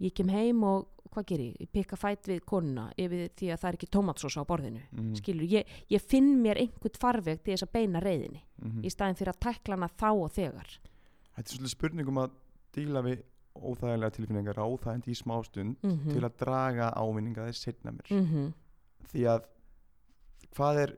[0.00, 1.56] ég kem heim og hvað ger ég?
[1.60, 5.14] Ég pikka fætt við konuna yfir því að það er ekki tómatsósa á borðinu Mhm.
[5.16, 8.82] skilur, ég, ég finn mér einhvern farveg til þess að beina reyðinni Mhm.
[8.84, 10.78] í staðin fyrir að tækla hana þá og þegar
[11.36, 12.30] Þetta er svolítið spurningum að
[12.72, 13.22] díla við
[13.62, 16.12] óþægilega tilfinningar óþægindi í smástund mm -hmm.
[16.12, 18.10] til að draga ávinninga þess setna mér.
[18.10, 18.54] Mm
[19.10, 19.44] því að
[20.56, 20.96] hvað er,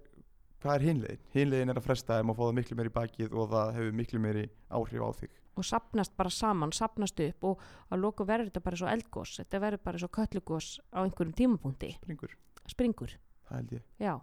[0.75, 1.21] er hinlegin?
[1.35, 3.93] Hinlegin er að fresta þeim og fá það miklu meir í bakið og það hefur
[3.93, 5.31] miklu meiri áhrif á þig.
[5.59, 9.61] Og sapnast bara saman, sapnast upp og að loka verður þetta bara svo eldgós þetta
[9.65, 11.95] verður bara svo köllugós á einhverjum tímapunkti.
[11.99, 13.17] Springur, springur,
[13.49, 14.21] það já.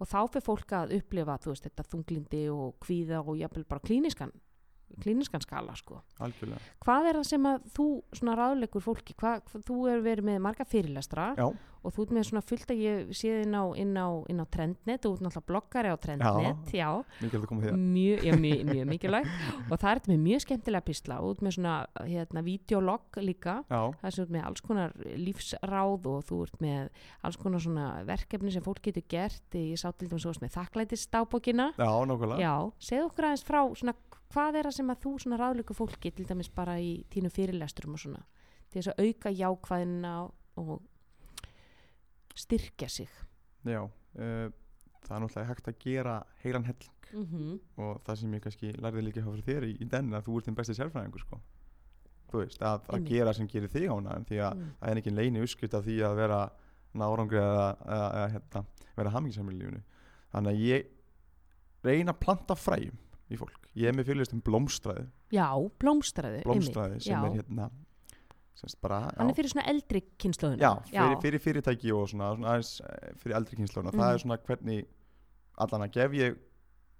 [0.00, 3.84] Og þá fyrir fólk að upplifa þú veist, þetta þunglindi og kvíða og jafnvel bara
[3.84, 4.32] klíniskan
[5.00, 6.02] klíniskan skala sko.
[6.18, 6.60] algjörlega.
[6.84, 10.40] Hvað er það sem að þú svona ráðleikur fólki, hvað, hvað, þú hefur verið með
[10.46, 11.48] marga fyrirlestra Já,
[11.80, 14.46] og þú ert með svona fullt að ég séð inn á, inn á, inn á
[14.52, 16.88] Trendnet, þú ert náttúrulega bloggari á Trendnet, já,
[17.22, 19.30] mikilvægt að koma að mjög, já, mjög, mjög mikilvægt.
[19.62, 23.56] Og það er með mjög skemmtilega písla og út með svona, hérna, videolog líka.
[23.70, 27.88] Já, það er svona með alls konar lífsráð og þú ert með alls konar svona
[28.08, 29.48] verkefni sem fólk getur gert.
[29.56, 32.44] Ég sá til dæmis með þakklætistábókina já, nákvæmlega.
[32.44, 32.54] Já,
[32.90, 33.96] segðu
[34.30, 37.30] frá hvað er það sem að þú svona ráðleikur fólki til dæmis bara í tínu
[37.34, 38.22] fyrirlesturum og svona
[38.70, 40.14] til þess að auka jákvæðina
[40.60, 40.74] og
[42.38, 43.10] styrkja sig
[43.66, 44.48] Já, uh,
[45.04, 47.58] það er náttúrulega hægt að gera heilan helling mm -hmm.
[47.82, 50.44] og það sem ég kannski lærði líka hjá þér í, í den að þú ert
[50.44, 51.40] þinn besti sérfræðingur sko.
[52.30, 54.70] þú veist, að, að gera sem gerir þig ána því að mm.
[54.80, 56.50] það er ekki leini uppskrift af því að vera
[56.94, 58.64] nárangri eða, eða, eða hérna,
[58.96, 59.82] vera hamingisamil í lífinu
[60.32, 60.86] þannig að ég
[61.82, 62.98] reyna að planta fræjum
[63.30, 65.46] í fólk ég er með fyrirlistum blómstræði Já,
[65.78, 67.24] blómstræði blómstræði sem já.
[67.26, 67.70] er hérna
[68.60, 72.72] semst bara er fyrir svona eldri kynnslóðuna já, fyrir, fyrir fyrirtæki og svona, svona aðeins
[72.84, 74.14] eh, fyrir eldri kynnslóna það Mhm.
[74.14, 74.86] er svona hvernig
[75.58, 76.36] allan að gef ég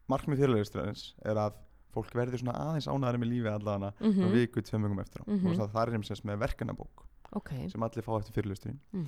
[0.08, 1.58] markmið fyrirlisturins er að
[1.92, 4.32] fólk verður svona aðeins ánæðari með lífi allan að mm mm.
[4.32, 5.46] viku tveim vöngum eftir á Mhm.
[5.60, 9.06] og það er sem með verkanabók Ok, sem allir fá eftir fyrirlisturinn Mm.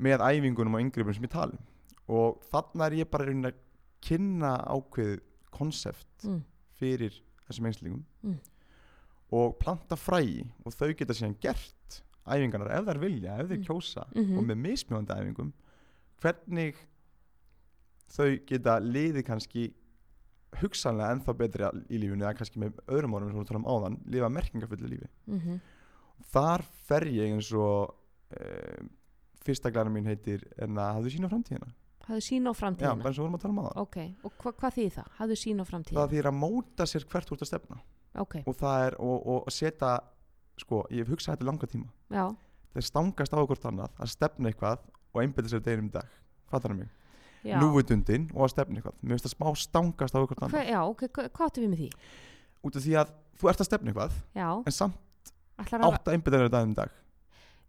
[0.00, 1.58] með æfingunum og yngripum sem ég tala um
[2.08, 3.54] og þarna er ég bara að
[4.02, 6.42] kynna ákveðið konsept mm.
[6.80, 7.14] Fyrir
[7.48, 8.38] þessum einslingum Mm.
[9.32, 13.66] og planta fræi og þau geta síðan gert æfingarnar ef þær vilja, ef þeir Mm.
[13.66, 14.38] kjósa Mhm.
[14.38, 15.52] og með mismjóðandi æfingum
[16.22, 16.74] hvernig
[18.08, 19.72] þau geta liðið kannski
[20.60, 24.28] hugsanlega ennþá betri í lífinu eða kannski með öðrum orðum sem við talum áðan lifa
[24.32, 25.60] merkingafullu lífi Mm
[26.32, 27.92] þar fer ég eins og
[28.32, 28.86] uh,
[29.44, 31.68] fyrsta glæna mín heitir en að hafðu sína framtíðina
[32.06, 33.02] Hafðu sín á já, framtíðina.
[33.02, 33.78] Bara eins og vorum að tala um áðan.
[33.82, 35.08] Ok, og hva, hvað þýð það?
[35.20, 36.00] Hafðu sín á framtíðina.
[36.00, 37.80] Það þýr að móta sér hvert ert að stefna.
[38.16, 39.94] Ok, og það er og, og setja
[40.62, 41.90] sko, ég hef hugsað þetta langa tíma.
[42.14, 42.24] Já,
[42.76, 46.14] þeir stangast á hvort annað að stefna eitthvað og einbyrða sér deginum í dag.
[46.52, 46.86] Fattar það
[47.46, 47.58] já.
[47.62, 48.96] Núvitundin og að stefna eitthvað.
[49.02, 50.70] Mér finnst það smá stangast á Hva, annað.
[50.70, 51.90] Já, ok, hva, hvað áttu við með því?
[52.66, 56.16] út af því að þú ert að stefna eitthvað Já, en samt ætlar átt að
[56.16, 56.94] einbyrða þér deginum í dag.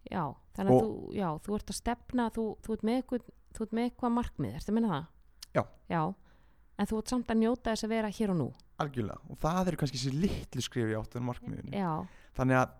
[0.07, 0.23] Já,
[0.55, 3.25] þannig að þú, já, þú ert að stefna, þú, þú, ert með eitthvað,
[3.57, 5.05] þú ert með eitthvað markmið, ertu að minna það?
[5.57, 5.63] Já.
[5.89, 6.01] Já,
[6.77, 8.49] en þú ert samt að njóta þess að vera hér og nú.
[8.77, 9.21] algjörlega.
[9.33, 11.71] Og það eru kannski þessi litlu skrif í áttan markmiðinu.
[11.73, 11.93] Já,
[12.37, 12.75] þannig að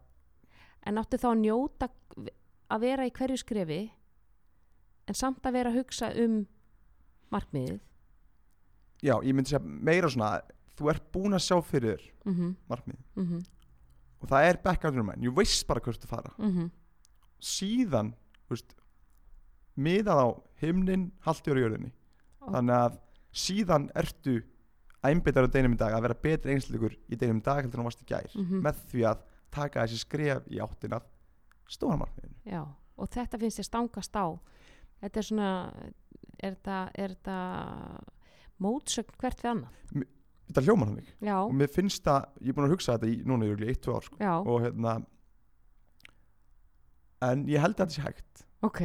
[0.87, 1.89] en áttu þá að njóta
[2.67, 3.81] að vera í hverju skrefi
[5.07, 6.39] en samt að vera að hugsa um
[7.33, 7.79] markmiðið?
[9.01, 10.41] Já, ég myndi segja meira svona
[10.77, 13.43] þú ert búin að sjá fyrir mm markmið -hmm.
[14.21, 16.33] og það er background mæn, ég veist bara hvert að fara.
[16.37, 16.69] Mm
[17.39, 18.15] síðan
[18.47, 18.75] þú veist,
[19.77, 20.27] miðað á
[20.61, 21.91] himnin, halti á jörðinni.
[22.41, 22.51] Ó.
[22.51, 22.99] þannig að
[23.33, 24.37] síðan ertu
[25.03, 27.83] einbyttar á deginum í dag að vera betri einsleikur í deginum í dag heldur en
[27.83, 28.61] þú varst í gær Mhm.
[28.63, 29.17] með því að
[29.51, 31.01] taka þessi skref í áttina
[31.67, 32.35] stóra markmiðinu.
[32.45, 32.63] Já,
[32.97, 34.39] og þetta finnst ég stangast á.
[35.01, 35.73] Þetta er svona
[36.39, 36.91] er þetta,
[38.61, 40.05] mótsögn hvert við annað?
[40.47, 43.07] Þetta hljómar hann ekki Já, og mér finnst það, ég er búin að hugsa þetta
[43.11, 44.17] í núna í eitt, tvö ár sko.
[44.47, 45.05] og hérna
[47.21, 48.43] en ég held að þetta sé hægt.
[48.63, 48.81] Ok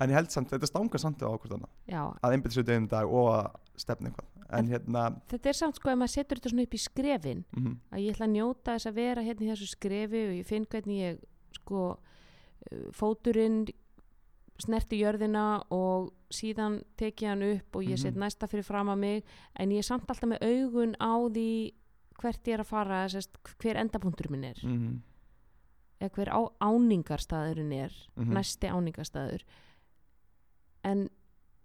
[0.00, 2.92] en ég held samt, þetta stangar samt á annað Já, að einbytta sér deginum í
[2.92, 4.28] dag og að stefna eitthvað.
[4.58, 7.74] En hérna þetta er samt sko ef maður setur þetta svona upp í skrefin mm
[7.92, 10.66] að ég ætla að njóta þess að vera hérna í þessu skrefi og ég finn
[10.66, 11.18] hvernig ég
[11.58, 11.82] sko
[12.72, 13.66] uh, fóturinn
[14.58, 18.22] snerti jörðina og síðan tek ég hann upp og ég set Mhm.
[18.24, 19.24] næsta fyrir fram að mig.
[19.54, 21.72] En ég er samt alltaf með augun á því
[22.18, 23.30] hvert ég er að fara sest,
[23.62, 24.56] hver endapunktur minn er.
[24.64, 24.98] -hmm.
[26.00, 28.32] eða hver á, áningarstaðurinn er Mhm.
[28.34, 29.42] næsti áningarstaður
[30.84, 31.08] en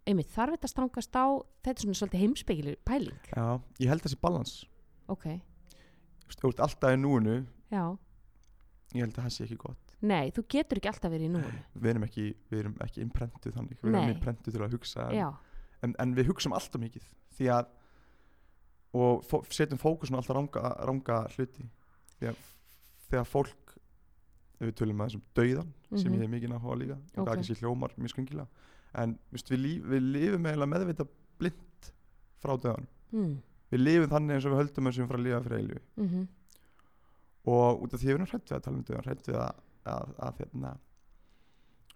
[0.07, 1.25] einmitt þarf þetta að stangast á
[1.63, 3.19] þetta er svona svolítið heimspekileg pæling.
[3.35, 4.65] Já, ég held þessi balans.
[5.07, 5.27] Ok,
[6.33, 7.97] Þú ert alltaf í núinu já,
[8.93, 9.93] Ég held að það sé ekki gott.
[10.01, 11.59] Nei, þú getur ekki alltaf verið í núinu.
[11.75, 13.77] Við erum ekki, við erum ekki innprentuð þannig.
[13.81, 14.11] Við erum Nei.
[14.13, 15.29] innprentuð til að hugsa en, já,
[15.83, 17.05] en, en við hugsum alltaf mikið
[17.37, 17.65] Því að
[18.93, 21.65] Og fó, setjum fókusun á alltaf ranga, ranga hluti.
[22.19, 22.43] Því að
[23.09, 23.73] þegar fólk
[24.59, 26.13] ef Við tölum að þessum dauðan Sem Mhm.
[26.13, 27.27] ég hef mikið náhuga líka Og Ok.
[27.27, 28.47] það ekki sé hljómar mjög sköngilega
[29.01, 31.07] En veist, við, líf, við lifum eiginlega meðvita
[31.41, 31.91] blind
[32.43, 33.33] Frá dauðan mm.
[33.73, 36.25] Við lifum þannig eins og við höldum við fara að lifa fyrir eilu Mm
[37.43, 39.63] og út af því við erum hrætt við að tala um döðan hrætt við að,
[39.93, 40.73] að, að hérna,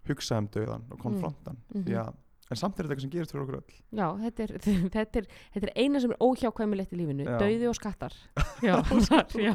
[0.08, 1.84] hugsa um döðan og konfrontan Mhm.
[1.86, 2.10] því að,
[2.48, 3.78] en samt er þetta eitthvað sem gerist fyrir okkur öll.
[4.00, 4.54] Já, þetta er,
[4.98, 7.38] þetta, er, þetta er eina sem er óhjákvæmilegt í lífinu Já.
[7.40, 8.18] dauði og skattar.
[8.68, 8.76] Já,
[9.48, 9.54] já,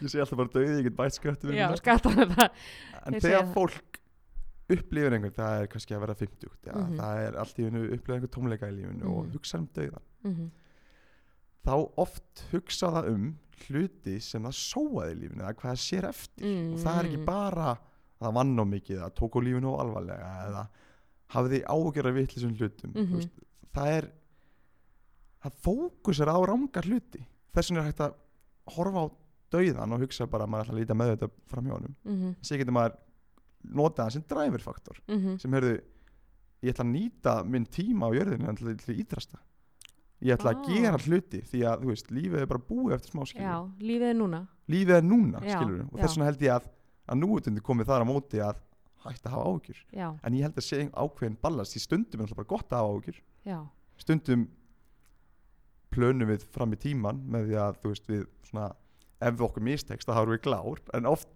[0.00, 2.20] ég sé alltaf bara döði, ég get bætt skrættu já skattar
[3.06, 3.99] en þegar fólk
[4.70, 6.96] upplifir einhvern, það er kannski að vera 50 já, Mhm.
[6.98, 9.32] það er allt í hennu upplifir einhvern tómleika í lífinu og Mhm.
[9.34, 10.50] hugsa um döðan mm
[11.66, 16.04] þá oft hugsa það um hluti sem það sóaði í lífinu eða hvað það sér
[16.08, 17.10] eftir og það er Mm.
[17.10, 17.78] ekki bara að
[18.20, 20.68] það vann á mikið eða tók á lífinu á alvarlega eða
[21.30, 23.04] hafði ágjörða vitlisum hlutum Mhm.
[23.04, 23.30] mm veist,
[23.74, 24.10] það er
[25.44, 28.14] það fókusar á rángar hluti þess vegna er hægt að
[28.76, 29.06] horfa á
[29.52, 31.94] dauðan og hugsa bara að maður ætla að líta með þetta fram hjá honum
[33.64, 35.74] nota það sem driverfaktor Mm sem heyrðu
[36.62, 39.38] ég ætla að nýta minn tíma á jörðinu til, til ídrasta
[40.22, 40.66] ég ætla að Ah.
[40.68, 43.46] gera hluti því að þú veist, lífið er bara búið eftir smá skilur.
[43.46, 44.40] Já, lífið er núna.
[44.68, 46.66] Lífið er núna Já, skilur og þess vegna held ég að,
[47.08, 48.60] að núutundi komið þar á móti að
[49.00, 49.78] hægt að hafa áhugjur
[50.22, 52.92] en ég held að sé ákveðin ballast í stundum er alltaf bara gott að hafa
[52.92, 53.20] áhugjur
[53.96, 54.48] stundum
[55.90, 58.66] plönum við fram í tíman með því að þú veist við svona
[59.20, 60.78] ef við okkur mistekst þá erum við glár.
[60.94, 61.28] En oft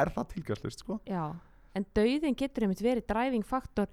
[0.00, 0.98] er það tilgangslust sko.
[1.06, 1.34] Já
[1.76, 3.88] en dauðin getur einmitt verið driving faktor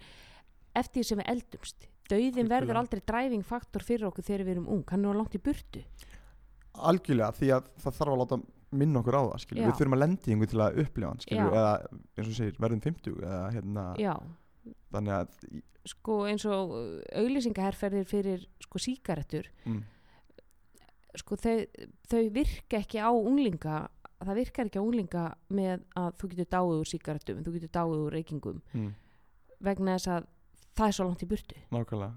[0.77, 1.87] eftir sem við eldumst.
[2.07, 5.35] Dauðin verður aldrei driving faktor fyrir okkur þegar við erum ung, hann er nú langt
[5.35, 5.83] í burtu.
[6.77, 8.39] Algjörlega því að það þarf að láta
[8.75, 11.73] minna okkur á það við þurfum að lendi einhver til að upplifa hann skilur eða
[12.17, 13.85] eins og segir verðum 50 eða hérna
[14.91, 15.37] þannig að
[15.87, 16.73] sko eins og
[17.15, 19.79] auglýsingaherferðir fyrir sko síkaretur mm,
[21.21, 21.55] sko þau,
[22.11, 23.85] þau virka ekki á unglinga
[24.25, 27.97] það virkar ekki á unglinga með að þú getur dáið úr síkaretum þú getur dáið
[27.97, 28.87] úr reykingum mm,
[29.67, 30.29] vegna þess að
[30.77, 31.59] það er svo langt í burtu.
[31.73, 32.15] Nákvæmlega.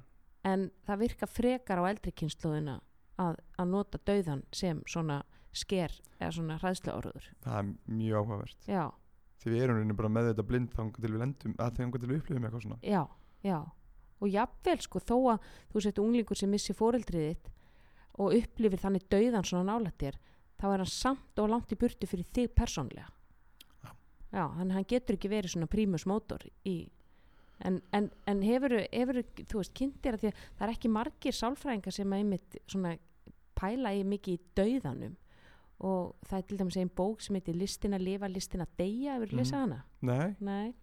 [0.50, 2.78] En það virka frekar á eldri kynnslóðina
[3.20, 5.20] að, að nota dauðan sem svona
[5.56, 8.68] sker eða svona hræðslu áraður það er mjög áhugavert.
[8.70, 8.84] Já,
[9.42, 12.20] því við erum bara með þetta blind þangar til við lendum að þangar til við
[12.20, 12.80] upplifum eitthvað svona.
[12.86, 13.02] Já,
[13.44, 13.58] já.
[14.20, 17.52] Og jafnvel sko þó að þú sett unglingur sem missi fóreldrið þitt
[18.20, 20.18] og upplifir þannig dauðan svona nálætt þér
[20.60, 23.08] þá er hann samt og langt í burtu fyrir þig persónlega
[23.82, 23.90] Já.
[24.32, 26.90] já, hann, hann getur ekki verið svona prímus mótor í
[27.64, 31.36] en, en, en hefur, hefur þú veist, kynntir að því að það er ekki margir
[31.36, 32.94] sálfræðingar sem að einmitt svona
[33.60, 35.16] pæla í mikið í dauðanum
[35.80, 39.16] og það er til dæmis einn bók sem heitir Listin að lifa, listin að deyja
[39.16, 39.34] hefur mm.
[39.34, 39.40] Mhm.
[39.40, 39.78] lesað hana?
[40.00, 40.74] nei, Nei,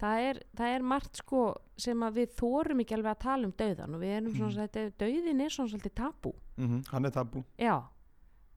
[0.00, 1.40] það er, það er margt sko
[1.80, 4.84] sem að við þórum ekki alveg að tala um dauðan og við erum svona, Mhm.
[4.84, 4.94] mm.
[5.00, 7.76] dauðin er svona svolítið tabú mm hann er tabú Já,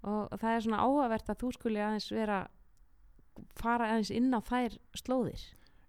[0.04, 2.40] og það er svona áhugavert að þú skuli aðeins vera
[3.58, 5.44] fara aðeins inn á þær slóðir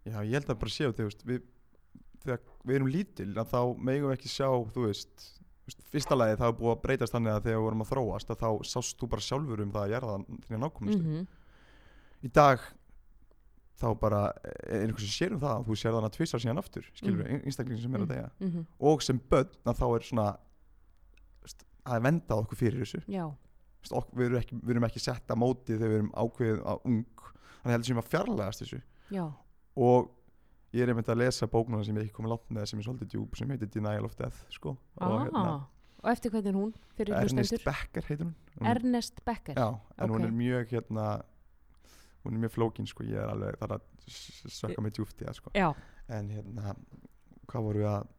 [0.05, 1.43] já ég held að bara séu þegar við,
[2.25, 5.27] þegar við erum lítil að þá megum við ekki sjá þú veist,
[5.67, 8.31] veist fyrsta lagi það er búið að breytast þannig að þegar við vorum að þróast
[8.35, 11.27] að þá sást þú bara sjálfur um það að gera það þínu nákvæmstu -hmm.
[12.25, 12.61] í dag
[13.75, 14.21] þá bara
[14.71, 17.25] er einhvers sem sér um það að þú sér þannig að tvissar síðan aftur skilur
[17.27, 17.33] Mm.
[17.35, 17.45] mm.
[17.45, 18.13] einstaklingin sem er að Mm.
[18.15, 20.29] deyja mhm, og sem börn að þá er svona
[21.45, 23.25] st- að venda okkur fyrir þessu já,
[23.91, 27.25] við, erum ekki, við erum ekki sett að móti þegar við erum ákveðið að ung
[27.65, 28.81] þannig heldur sem að fjarlægast þessu
[29.15, 29.25] já,
[29.75, 30.11] og
[30.75, 33.13] ég er einmitt að lesa bóknuna sem ég ekki komið langt með sem er svolítið
[33.15, 34.77] djúb sem heitir Denial of Death sko.
[34.99, 35.71] ah, og
[36.05, 37.65] og eftir hvernig er hún Ernest hlustendur?
[37.65, 39.69] Becker heitir hún, hún Ernest Becker já,
[39.99, 40.27] en hún ok.
[40.27, 41.07] er mjög hérna
[42.25, 43.87] hún er mjög flókin sko, ég er alveg þar að
[44.53, 45.55] sökka mig djúpt í það sko.
[46.09, 46.75] en hérna,
[47.49, 48.13] hvað voru við að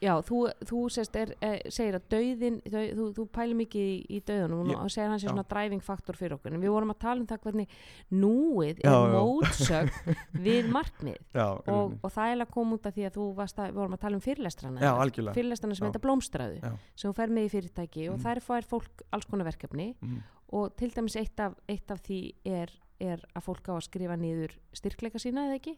[0.00, 1.32] já, þú, þú sérst er,
[1.68, 5.24] segir að dauðin dau, þú, þú pælir mikið í, í dauðanum Ég- og segir hans
[5.26, 7.74] er svona driving faktor fyrir okkur en við vorum að tala um það hvernig
[8.12, 11.18] núið er mótsögn við markmið.
[11.36, 13.70] Já, og, og, og það er að koma út af því að þú varst að,
[13.74, 14.92] við vorum að tala um fyrirlestrana
[15.36, 16.60] fyrirlestrana sem heita blómstræðu
[16.94, 18.24] sem þú fer með í fyrirtæki og Mhm.
[18.26, 20.18] þær fær fólk alls konar verkefni mm,
[20.56, 24.16] og til dæmis eitt af, eitt af því er, er að fólk á að skrifa
[24.18, 25.76] niður styrkleika sína eða ekki?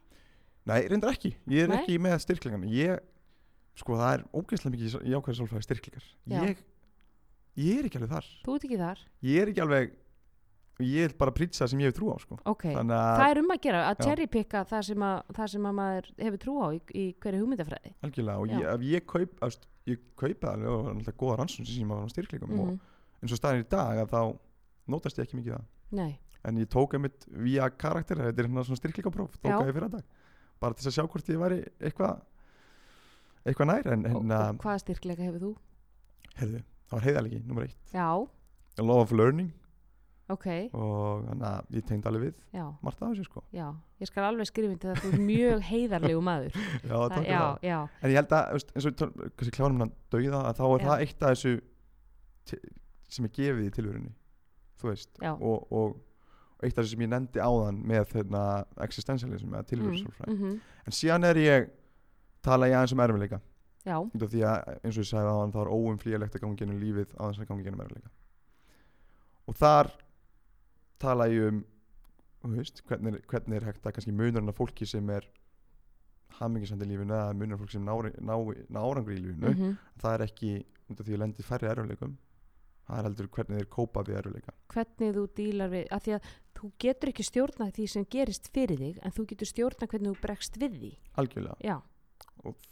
[0.71, 1.79] nei, reyndar ekki, ég er Nei?
[1.83, 3.01] ekki með styrklingan ég,
[3.81, 6.63] sko það er ógeðslega mikið í ákveðið sálfræði styrklingar ég,
[7.63, 8.31] ég er ekki alveg þar.
[8.45, 9.03] Þú ert ekki þar?
[9.29, 9.99] ég er ekki alveg
[10.83, 12.39] ég er bara að prýtsa sem ég hef trú á sko.
[12.49, 14.87] Ok, þannig að, það er um að gera að cherrypicka það
[15.37, 17.93] það sem að maður hefur trú á í, í hverju hugmyndafræði.
[18.09, 19.45] Algjörlega og ég, ég kaup
[19.93, 22.61] ég kaupa alveg og náttúrulega góða rannsókn sem sýnum á styrklinkum Mhm.
[22.61, 24.21] og eins og staðin í dag að þá
[24.89, 25.65] nótast ég ekki mikið það.
[25.93, 30.05] Nei, en ég tók einmitt via karakter þetta er hérna svona styrklingapróf ég
[30.63, 32.21] bara til að sjá hvort ég væri eitthvað
[33.47, 35.51] eitthvað nær en, og, en og hvaða styrkleika hefur þú?
[36.39, 37.81] heyrðu, það var heiðalegi, nummer eitt.
[37.93, 38.07] Já,
[38.81, 39.51] A Law of Learning.
[40.33, 43.43] Ok, og þannig að ég tengd alveg við já, margt af þessu sko.
[43.53, 43.67] Já
[44.01, 46.55] Ég skal alveg skrifa til það að þú er mjög heiðarlegu maður.
[46.57, 47.59] Já, það, takk fyrir það.
[47.69, 51.05] já, en ég held að, eins og kannski klárum hann dauða að þá er það
[51.05, 51.53] eitt af þessu
[53.13, 54.15] sem er gefið í tilverunni
[54.81, 55.13] þú veist.
[55.35, 58.43] Og, og eitt af þessu sem ég nefndi áðan með hérna,
[58.87, 61.69] existentialism eða tilverusálfræði mm en síðan er ég
[62.43, 63.41] tala ég aðeins um erfileika
[63.83, 66.81] Já, af því að eins og ég sagði áðan þá er óumflýjalegt að gangi gennum
[66.83, 68.11] lífið á þess að gangi gennum erfileika
[69.51, 69.91] og þar
[71.03, 75.11] tala ég um veist, hvernig, er- hvernig er hægt að kannski munurinn af fólki sem
[75.15, 75.27] er
[76.39, 78.37] hamingisandi í lífinu eða munurinn af fólki sem ná, ná,
[78.73, 80.53] ná árangur í lífinu mm það er ekki
[80.91, 82.15] út af því að lendi færri erfileikum
[82.89, 86.31] það er heldur hvernig þeir kópa við erfileika hvernig þú dílar við að því að
[86.59, 90.23] þú getur ekki stjórna því sem gerist fyrir þig en þú getur stjórna hvernig þú
[90.23, 90.91] bregst við því.
[91.19, 91.57] Algjörlega.
[91.67, 91.77] Já,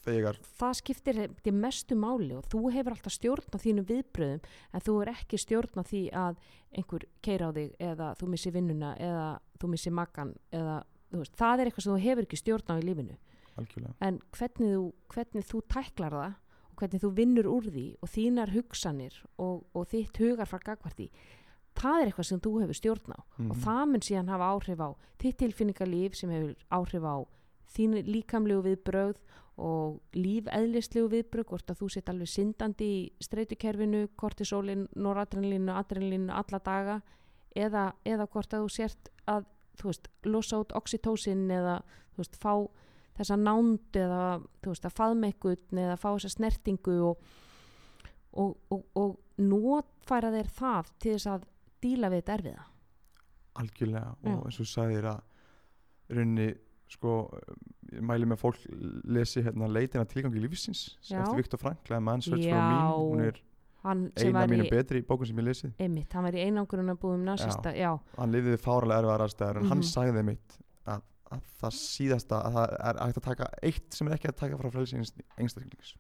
[0.05, 4.41] þegar það skiptir til mestu máli og þú hefur alltaf stjórn á þínum viðbröðum
[4.75, 6.37] en þú er ekki stjórn á því að
[6.75, 9.27] einhver keira á þig eða þú missi vinnuna eða
[9.61, 12.85] þú missi makkan eða veist, það er eitthvað sem þú hefur ekki stjórn á í
[12.87, 13.17] lífinu.
[13.59, 13.95] Algjörlega.
[14.01, 16.35] En hvernig þú, hvernig þú tæklar það
[16.71, 21.11] og hvernig þú vinnur úr því og þínar hugsanir og, og þitt hugar frá gagvarti
[21.81, 23.19] það er eitthvað sem þú hefur stjórn á.
[23.21, 23.61] Og Mhm.
[23.65, 24.89] það mun síðan hafa áhrif á
[25.23, 27.17] þitt tilfinningarlíf sem hefur áhrif á
[27.71, 29.17] þín líkamlegu viðbröð
[29.61, 36.61] og lífeðlislegu viðbröð hvort að þú sett alveg syndandi í streytukerfinu, kortisólin, noradrenalínu, adrenalínu alla
[36.65, 37.01] daga
[37.57, 39.49] eða, eða hvort að þú sért að
[39.81, 41.81] þú veist, losa út oxytósin eða
[42.15, 42.55] þú veist, fá
[43.21, 44.25] þessa nánd eða
[44.63, 44.97] þú veist, að
[45.29, 47.31] einhvern eða fá þessa snertingu og,
[48.33, 51.49] og, og, og notfæra þeir það til þess að
[51.81, 52.67] díla við þetta erfiða
[53.61, 54.33] algjörlega Já.
[54.33, 55.23] og eins og þú sagðir að
[56.11, 56.49] rauninni
[56.91, 57.13] sko
[57.93, 58.65] ég mæli með að fólk
[59.17, 62.59] lesi hérna leitina tilgangi lífsins eftir Viktor Frankl eða Man's Search for.
[62.59, 63.41] Meaning hún er
[64.27, 65.73] eina af í mínu betri bókum sem ég lesið.
[65.81, 69.71] Einmitt, hann var í einangrun að búum nasista, já, hann lifiði fáralega erfiðar aðstæður en
[69.73, 69.89] hann Mhm.
[69.89, 74.15] sagði mitt að, að það síðasta að það er hægt að taka eitt sem er
[74.19, 74.97] ekki að taka frá frelsi
[75.39, 75.95] einstaklings.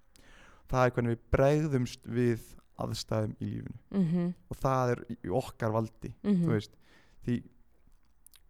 [0.71, 2.41] Það er hvernig við bregðumst við
[2.81, 3.79] aðstæðum í lífinu.
[3.93, 6.77] Mhm, og það er í í okkar valdi þú veist.
[7.25, 7.43] Því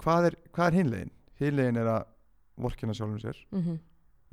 [0.02, 1.10] hvað er, er hinlegin?
[1.40, 2.04] hinlegin er að
[2.64, 3.78] vorkina sjálfum sér mhm,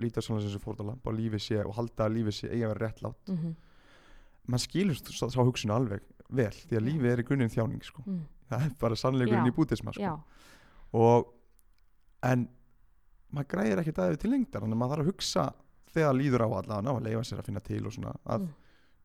[0.04, 2.84] líta svona sem fórtalamb og lífið sé og halda að lífið sé eigi að vera
[2.86, 3.56] réttlátt mhm,
[4.48, 8.04] mann skilur sá, sá hugsun alveg vel því að lífið er í grunninn þjáning sko.
[8.06, 10.14] mhm, það er bara sannleikurinn í bútisma sko.
[10.98, 11.34] og
[12.28, 12.48] en
[13.34, 15.48] maður græðir ekkert aðeins til lengdar þannig að maður þarf að hugsa
[15.98, 18.54] þegar líður á allan að leifa sér að finna til og svona að Mm.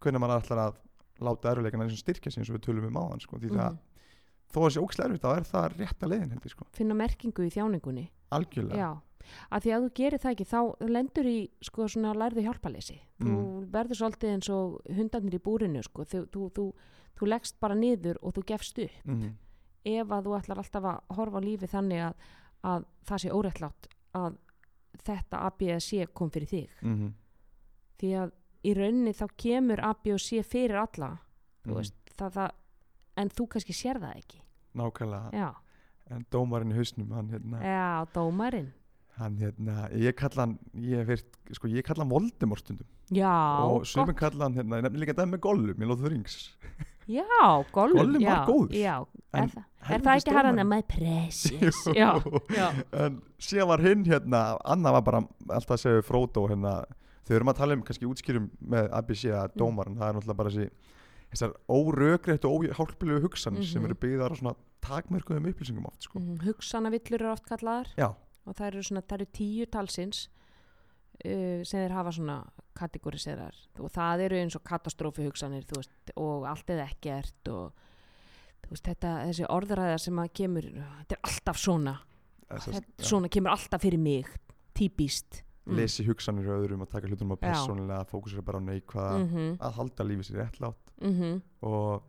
[0.03, 0.77] hvernig maður ætlar að
[1.23, 3.39] láta erfiðleikana eins og styrkja sig eins og við tölum um áðan sko.
[3.39, 3.79] því það, mhm.
[4.53, 6.67] þó að sé ókslega erfitt þá er það rétta leiðin held ég sko.
[6.73, 8.91] finna merkingu í þjáningunni algjörlega já,
[9.51, 13.33] að því að þú gerir það ekki þá lendur í sko svona lærðu hjálpaleysi þú
[13.33, 13.71] Mm.
[13.73, 16.65] verður svolítið eins og hundarnir í búrinu sko, þú, þú, þú,
[17.19, 19.33] þú leggst bara niður og þú gefst upp mm
[19.85, 22.15] ef að þú ætlar alltaf að horfa á lífi þannig að,
[22.63, 24.37] að það sé óréttlátt að
[25.03, 27.13] þetta A, B, C kom fyrir þig -hmm.
[27.99, 28.31] því að
[28.65, 31.19] í rauninni þá kemur A, B og C fyrir alla
[31.65, 31.75] þú Mhm.
[31.77, 32.51] veist, það, það,
[33.17, 34.41] en þú kannski sér það ekki
[34.75, 35.55] nákvæmlega já,
[36.11, 38.73] en dómarinn í hausnum hann hérna, Já, dómarinn.
[39.19, 43.29] Hann hérna ég kalla hann, ég heyrt, sko ég kalla hann Voldemort stundum Já,
[43.69, 44.15] og gott.
[44.17, 46.39] kalla hann hérna, ég nefnir líka það með Gollum Lord of the Rings
[47.11, 47.25] Já,
[47.75, 47.99] Gollum.
[47.99, 48.75] Gollum var góður.
[48.79, 48.95] Já,
[49.35, 51.81] En er, það, er það ekki hann að my precious?
[51.99, 52.11] já,
[52.55, 52.67] já.
[52.93, 56.77] en síðan var hinn hérna Anna var bara alltaf að segja Frodo hérna,
[57.27, 59.59] þau erum að tala um kannski útskýrum með ABC að Mm.
[59.59, 60.71] dómarinn, það er náttúrulega bara þessi
[61.33, 63.91] þessar órökrétt og óhálpilegu hugsanir sem Mhm.
[63.91, 66.19] eru byggðar á svona takmörkuðum upplýsingum oft sko.
[66.21, 68.15] Mm, Hugsanavillur eru oft kallaðar já,
[68.47, 70.25] og það eru svona, það eru tíu talsins
[71.25, 72.39] uh, sem þeir hafa svona
[72.79, 77.73] kategoriserar og það eru eins og katastrófi hugsanir veist, og allt eða ekkert og
[78.69, 81.97] veist, þetta, þessi orðræða sem að kemur, þetta er alltaf svona.
[82.53, 84.29] Þessar, þetta, svona kemur alltaf fyrir mig
[84.77, 85.77] típist mm.
[85.79, 87.45] lesi hugsanir hjá öðrum að taka hlutunum á Já.
[87.47, 90.93] persónulega fókusera bara á neikvæða mm -hmm, að halda lífið sér réttlátt.
[91.01, 91.41] Mm -hmm.
[91.61, 92.03] og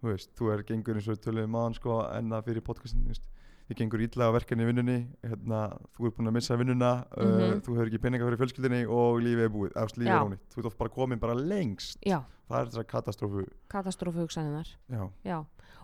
[0.00, 3.06] þú veist, þú er gengur eins og við töluðum maðan sko en það fyrir podcastin
[3.08, 3.24] veist,
[3.68, 5.60] þið gengur ítla á verkefni í vinnunni hérna,
[5.96, 7.62] þú er búin að missa vinnuna uh, Mhm.
[7.64, 10.44] þú hefur ekki peninga fyrir fjölskyldinni og lífið er búið, eða lífið er ónýtt.
[10.52, 11.96] Þú ert oft bara komin bara lengst.
[12.04, 12.18] Já,
[12.50, 13.46] það er þessar katastrófu.
[13.72, 15.38] Katastrófi hugsaninnar já, já,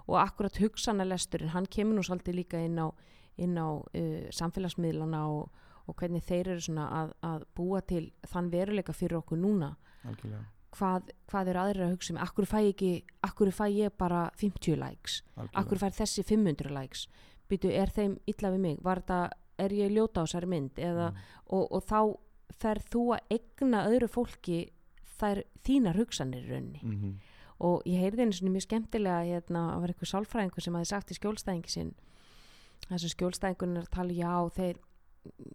[0.07, 2.93] og akkurat hugsanalesturinn hann kemur nú svolítið líka inn á,
[3.41, 5.51] inn á uh, samfélagsmiðlana og,
[5.89, 9.73] og hvernig þeir eru svona að, að búa til þann veruleika fyrir okkur núna.
[10.05, 10.45] Algjörlega,
[10.77, 12.21] hvað, hvað eru aðrir að hugsa um?
[12.23, 12.93] Akkur fæ, ekki,
[13.27, 15.59] akkur fæ ég bara 50 likes, algjörlega.
[15.65, 17.07] akkur fær þessi 500 likes
[17.51, 21.17] býtu, er þeim illa við mig var þetta, er ég þessari mynd eða, Mm.
[21.53, 22.19] og, og þá
[22.61, 24.61] ferð þú að egna öðru fólki
[25.21, 27.15] þær þínar hugsanir í rauninni Mhm.
[27.61, 31.11] og ég heyrði einu svona mjög skemmtilega hérna, að vera eitthvað sálfræðingur sem hafi sagt
[31.11, 31.95] í skjólstæðingi sinn
[32.89, 34.77] þessu skjólstæðingun er að tala já þeir,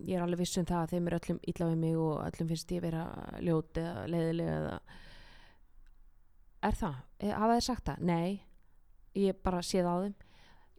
[0.06, 2.48] ég er alveg viss um það að þeim er öllum illa við mig og öllum
[2.48, 3.06] finnst ég vera
[3.42, 4.80] ljót eða leiðilega eða
[6.64, 6.96] er það?
[7.20, 8.00] E, hafa þeir sagt það?
[8.10, 8.42] Nei,
[9.16, 10.16] ég bara séð á þeim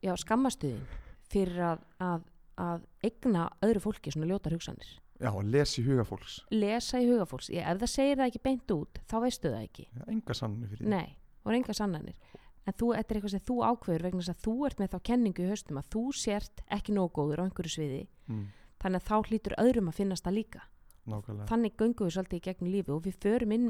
[0.02, 0.86] já, skammastuðin
[1.32, 2.30] fyrir að, að,
[2.62, 4.94] að egna öðru fólki svona ljótar hugsanir.
[5.16, 6.40] Já, lesi huga fólks.
[6.52, 9.86] Lesa í hugafólks, ég, ef það segir það ekki beint út þá veistu það ekki.
[9.88, 11.06] Já, enga sanninu fyrir Nei,
[11.44, 12.18] og enga sannanir.
[12.66, 14.98] En þú, þetta er eitthvað sem þú ákveður vegna þess að þú ert með þá
[15.08, 18.00] kenningu í haustum að þú sért ekki nógu góður á einhverju sviði.
[18.26, 18.46] Mm,
[18.82, 20.62] þannig að þá hlýtur öðrum að finnast það líka.
[21.06, 21.48] Nákvæmlega.
[21.52, 23.68] Þannig göngum við svolítið í gegnum lífi og við förum inn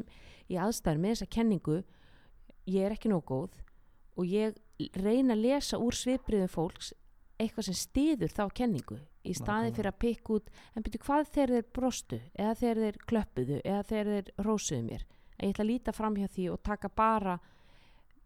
[0.48, 1.76] í aðstæður með þessa kenningu.
[2.66, 3.58] Ég er ekki nógu góð
[4.16, 4.56] og ég
[4.96, 6.94] reyna að lesa úr svipriðum fólks
[7.36, 11.52] eitthvað sem stiður þá kenningu í staði fyrir að pikka út en byrju hvað þegar
[11.56, 15.04] þeir brostu eða þegar þeir klöppuðu eða þegar þeir rósuðu mér?
[15.36, 17.34] Að ég ætla að líta fram hjá því og taka bara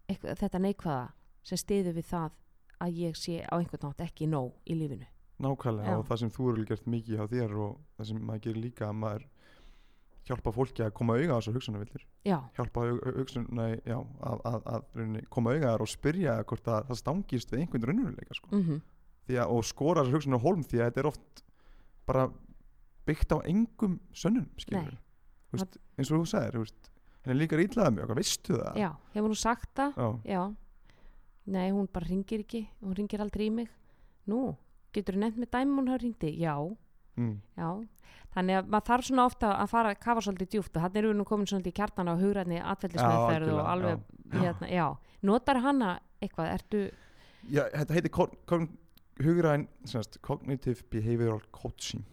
[0.06, 1.08] eitthvað, þetta neikvæða
[1.50, 2.38] sem stiður við það
[2.80, 5.08] að ég sé á einhvern nátt ekki nóg í lífinu.
[5.40, 5.98] Nákvæmlega Já.
[5.98, 8.88] og það sem þú eru gert mikið hjá þér og það sem maður gerir líka
[8.90, 9.28] að maður
[10.30, 12.84] hjálpa fólki að koma auga á þessar hugsanarvillir já, hjálpa
[13.16, 13.80] hugsun, að,
[14.20, 18.50] að, að rauninni, koma þar og spyrja hvort að það stangist við einhvern raunveruleika sko.
[18.52, 18.99] mm Því
[19.38, 21.44] að, og skora þessar hugsunar hólm því að þetta er oft
[22.10, 22.26] bara
[23.08, 26.58] byggt á engum sönnum veist, eins og þú sagðir
[27.24, 28.80] henni líkar ítlaðið mjög, veistu það?
[28.80, 29.96] Já, hefur hún sagt það?
[29.96, 30.42] Já, Já,
[31.50, 33.72] nei hún bara ringir ekki, hún ringir aldrei í mig.
[34.30, 34.54] Nú,
[34.94, 36.32] getur þú nefnt með dæmi hún hafa ringdi?
[36.40, 36.54] Já,
[37.20, 37.68] mm, já.
[38.30, 41.12] Þannig að maður þarf svona ofta að fara að kafa svolítið djúpt og hann eru
[41.18, 44.38] nú komin svolítið í kjartan á hugræðni atveldismeðferð og alveg, já.
[44.38, 44.86] hérna, já.
[45.26, 46.82] Notar hana eitthvað, ertu
[47.48, 48.12] já þetta heitir
[49.24, 49.68] hugræn
[50.24, 52.04] cognitive behavioral coaching.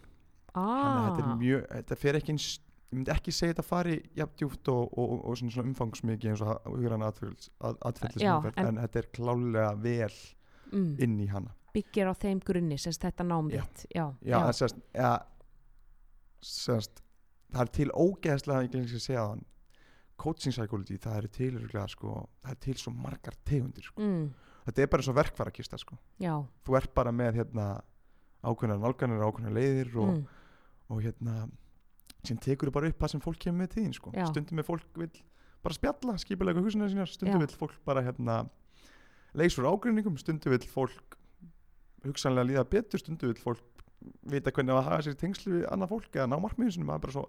[0.53, 2.47] Þetta ah, er mjög, þetta fer ekki eins
[2.87, 6.31] ég myndi ekki segja þetta fari jafn djúpt og, og, og, og svona, svona umfangsmikið
[6.31, 10.15] eins og hugræn atfyllismeðferð en- en þetta er klálega vel
[10.71, 11.51] mm, inn í hana.
[11.75, 13.63] Byggir á þeim grunni sem þetta nám Já.
[13.93, 15.11] Já, já, sérst, ja,
[16.41, 19.45] það er til ógeðslega ég glemst að segja það
[20.17, 21.59] coaching psychology, það eru til
[21.91, 24.01] sko, það er til svo margar tegundir sko.
[24.01, 24.27] mm,
[24.67, 25.97] þetta er bara eins og verkvarakista sko.
[26.67, 27.69] þú ert bara með hérna,
[28.43, 30.27] ákveðnar nálganir ákveðnar leiðir og, mm,
[30.93, 31.49] og hérna
[32.27, 34.11] sem tekur bara upp það sem fólk kemur með tíðin sko.
[34.31, 35.11] Stundum er fólk vil
[35.63, 38.41] bara spjalla skipulega húsina sínar, stundum vil fólk bara hérna
[39.37, 41.17] leysur ágreiningum, stundum vil fólk
[42.05, 43.63] hugsanlega líða betur, stundum vil fólk
[44.29, 46.91] vita hvernig á að haga sér í tengslu við annað fólk eða ná markmiðin sinum,
[46.91, 47.25] það er bara svo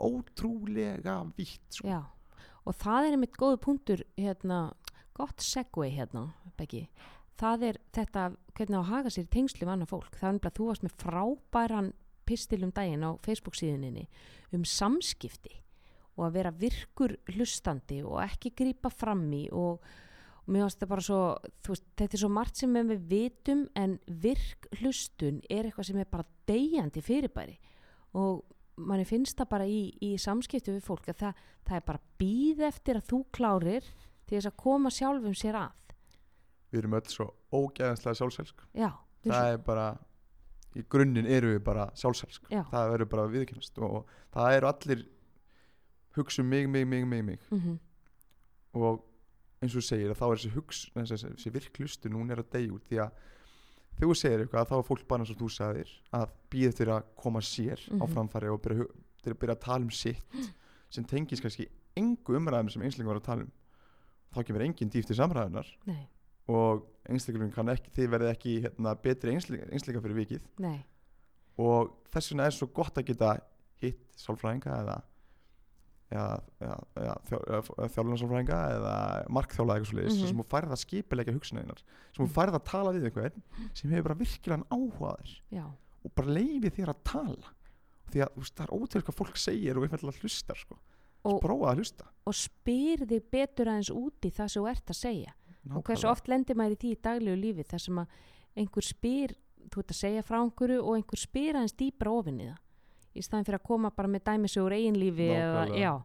[0.00, 2.00] ótrúlega vítt sko.
[2.66, 4.60] og það er einmitt góðu punktur hérna,
[5.16, 6.84] gott segway hérna Beggi,
[7.40, 10.12] það er þetta hvernig að haga sér tengslu við annað fólk.
[10.18, 11.90] Það er nefnilega að þú varst með frábæran
[12.28, 14.06] pistil um daginn á Facebook síðuninni
[14.54, 15.56] um samskipti
[16.18, 19.80] og að vera virkur hlustandi og ekki grípa fram í og,
[20.44, 21.20] og mér finnst þetta bara svo
[21.66, 26.10] veist, þetta er svo margt sem við vitum en virk hlustun er eitthvað sem er
[26.10, 27.56] bara deyjandi fyrirbæri.
[28.20, 28.42] Og
[28.80, 32.62] manni finnst það bara í, í samskipti við fólk að það, það er bara býð
[32.68, 33.90] eftir að þú klárir
[34.30, 35.94] til þess að koma sjálfum sér að.
[36.70, 38.60] Við erum öll svo ógeðslega sjálfselsk.
[38.78, 38.90] Já,
[39.26, 39.86] það er bara
[40.78, 42.60] í grunninn eru við bara sjálfsælsk Já.
[42.70, 45.00] það verður bara viðkennast og það eru allir
[46.14, 47.40] hugsa um mig, mig, mig, mig, mig.
[47.50, 47.78] Mm
[48.78, 49.00] og
[49.60, 52.70] eins og segir að þá er þessi hugs þessi, þessi, virklustu hún er að deyja
[52.76, 52.84] út.
[52.86, 53.16] Því að
[53.98, 56.86] þegar þú segir eitthvað þá er fólk bara eins og þú sagðir að býða til
[56.94, 58.12] að koma sér á Mhm.
[58.14, 58.86] framfæri og byrja,
[59.24, 60.22] til að byrja að tala um sitt
[60.94, 61.66] sem tengis kannski
[61.98, 63.50] engu umræðum sem einslingur var að tala um
[64.34, 66.06] þá kemur engin dýft í samræðunar nei,
[66.48, 70.42] og einslingurinn kann ekki þið verði ekki hérna, betri einslingar fyrir vikið.
[70.62, 70.78] Nei,
[71.58, 73.32] og þess vegna er svo gott að geta
[73.82, 74.98] hitt sálfræðinga eða
[76.10, 77.40] eða, eða, eða, þjó-
[78.74, 80.28] eða markþjóla eitthvað svo Mhm.
[80.32, 81.82] sem þú færð að skipilegja hugsunarinnar
[82.16, 83.42] sem þú færð að tala við einhvern
[83.74, 85.64] sem hefur bara virkilega áhugaður já,
[86.04, 87.52] og bara leiði þér að tala.
[88.10, 90.78] Því að veist, það er ótrúlega hvað fólk segir og einfallega hlustar sko.
[91.24, 94.86] Og- prófa að hlusta og spyr þig betur aðeins út í það sem þú ert
[94.90, 95.32] að segja
[95.74, 96.10] og hversu Nákvæmlega.
[96.10, 98.06] oft lendir maður í því í daglegu lífi þar sem að
[98.56, 99.34] einhver spyr
[99.70, 102.58] þú ert að segja frá einhverju og einhver spyr aðeins dýpra ofin í það
[103.14, 106.02] í staðin fyrir að koma bara með dæmis úr eigin lífi eða, Nákvæmlega.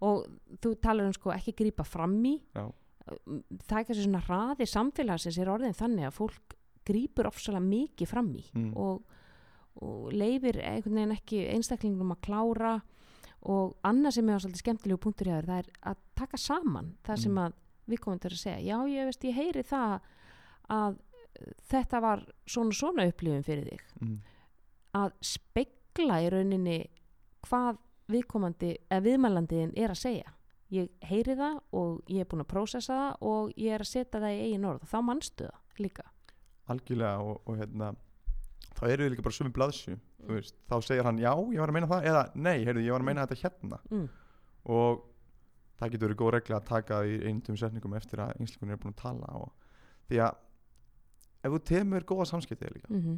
[0.00, 0.26] og
[0.60, 2.66] þú talar um sko ekki grípa fram í Já.
[3.06, 6.56] það er kannski svona hraði samfélagsins er orðin þannig að fólk
[6.86, 8.72] grípur ofsalega mikið fram í Mm.
[8.76, 9.02] og,
[9.82, 12.82] og leifir einhvern veginn ekki einstaklingum að klára
[13.46, 17.20] og annað sem er svolítið skemmtilegu punktur hjá þér það er að taka saman það
[17.22, 17.38] sem Mm.
[17.46, 17.52] að
[17.86, 18.60] við komum til að segja.
[18.66, 20.00] Já ég veist ég heyri það
[20.70, 20.96] að
[21.70, 23.82] þetta var svona svona upplifun fyrir þig.
[24.00, 24.16] Mm.
[24.96, 26.78] að spegla í rauninni
[27.46, 27.76] hvað
[28.08, 30.32] viðkomandi eða viðmælandiðin er að segja.
[30.72, 34.20] Ég heyri það og ég er búin að prósessa það og ég er að setja
[34.20, 34.82] það í eigin orð.
[34.82, 36.02] Og þá mannstu það líka.
[36.72, 37.90] Algjörlega og, og hérna
[38.76, 39.98] þá eru við líka bara sömu blaðsju
[40.30, 43.04] veist, þá segir hann já, ég var að meina það eða nei, heyrðu, ég var
[43.04, 43.78] að meina þetta hérna.
[43.90, 44.08] Mm.
[44.76, 45.04] og
[45.76, 48.96] það getur verið góð regla að taka í eindum setningum eftir að einslingunni er búin
[48.96, 49.72] að tala og
[50.10, 50.42] því að
[51.46, 53.16] ef þú temur góða samskiptið líka Mm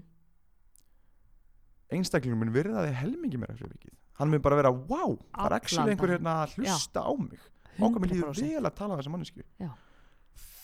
[1.88, 3.94] einstaklingum mun virða þig helmingi meira fyrir vikið.
[4.18, 7.46] Hann mun bara vera, wow, það er Allan einhver hérna að hlusta á mig.
[7.78, 8.54] Okkur mér líður 100%.
[8.56, 9.70] vel að tala á þessa mannesku Já.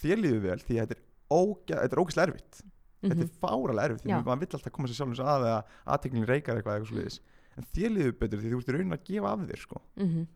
[0.00, 1.02] þér líður vel því að er
[1.34, 2.62] þetta er ógæslega erfitt
[3.04, 3.28] þetta Mhm.
[3.28, 6.56] er fáralega erfitt því að maður vill alltaf koma sér sjálfins að eða aðteklingin reykar
[6.56, 7.20] eitthvað eitthvað sliðis
[7.56, 9.80] en þér líður betur því þú ert raunin að gefa af þér sko.
[9.96, 10.26] Mhm.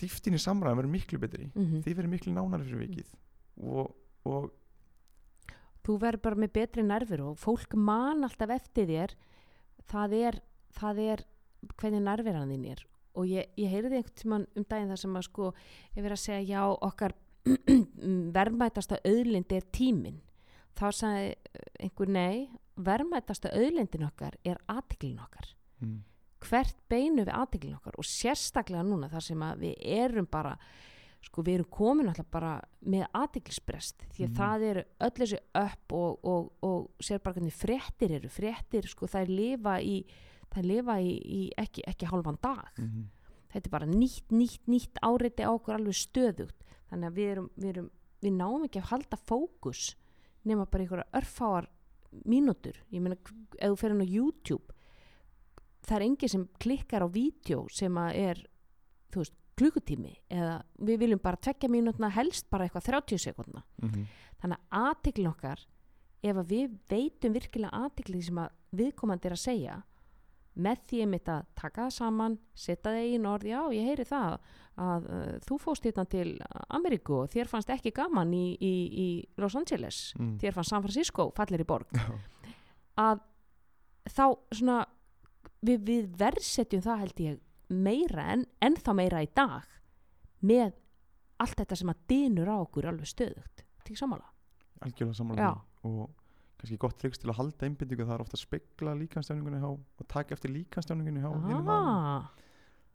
[0.00, 1.82] dýftin í samræðum verður miklu betri Mhm.
[1.84, 3.12] þið verður miklu nánari fyrir vikið
[3.62, 3.94] og,
[4.26, 4.50] og
[5.84, 9.14] þú verður bara með betri nervur og fólk man alltaf eftir þér
[9.86, 10.40] það er,
[10.80, 11.24] það er
[11.78, 12.84] hvernig nervirann þín er
[13.14, 15.54] og ég, ég heyrði einhvern tímann um daginn þar sem að sko
[15.96, 17.12] ég verið að segja já okkar
[18.34, 20.20] verðmætasta auðlind er tíminn
[20.74, 21.34] þá sagði
[21.80, 25.46] einhver nei verðmætasta auðlindin okkar er aðtiklin okkar.
[25.80, 26.00] Mm,
[26.44, 30.56] hvert beinu við aðtiklin okkar og sérstaklega núna þar sem að við erum bara
[31.24, 32.50] sko við erum komin alltaf bara
[32.84, 34.36] með aðtiklisbrest því að Mhm.
[34.36, 38.28] það eru öll þessi upp og, og, og sér bara hvernig fréttir eru.
[38.28, 40.04] Fréttir sko þær lifa í
[40.54, 42.68] þær lifa í, í ekki, ekki hálfan dag.
[42.78, 43.08] Mm,
[43.54, 46.60] þetta er bara nýtt, nýtt, nýtt áreiti á okkur alveg stöðugt.
[46.90, 47.90] Þannig að við erum, við erum
[48.22, 49.94] við náum ekki að halda fókus
[50.44, 51.68] nema bara einhverja örfáar
[52.28, 53.16] mínútur, ég meina
[53.58, 54.74] ef þú fer inn á YouTube
[55.84, 58.42] það er engi sem klikkar á vídeo sem að er
[59.12, 64.06] þú veist, klukkutími eða við viljum bara tvekja mínútna helst bara eitthvað 30 sekundna mm,
[64.42, 65.62] þannig að aðtiklin okkar
[66.24, 69.76] ef að við veitum virkilega aðtiklið sem að viðkomandi er að segja
[70.54, 74.36] með því einmitt að taka það saman setja það í orð, já ég heyri það
[74.84, 76.28] að uh, þú fóst hérna til
[76.74, 78.74] Ameríku og þér fannst ekki gaman í, í,
[79.04, 79.08] í
[79.42, 80.12] Los Angeles.
[80.18, 81.90] Mm, þér fannst San Francisco fallir í borg
[83.06, 83.22] að
[84.10, 84.24] þá
[84.54, 84.80] svona
[85.64, 87.40] við, við verðsetjum það held ég
[87.74, 89.68] meira en ennþá meira í dag
[90.44, 90.74] með
[91.42, 93.64] allt þetta sem að dynur á okkur alveg stöðugt.
[93.84, 94.28] Til sammála?
[94.84, 95.18] Algjörlega Já.
[95.18, 95.54] samanlega
[95.88, 96.12] og
[96.64, 100.06] kannski gott triks til að halda einbindingu það er ofta að spegla líkanstjáningunni hjá og
[100.08, 102.30] taka eftir líkanstjáningunni ah,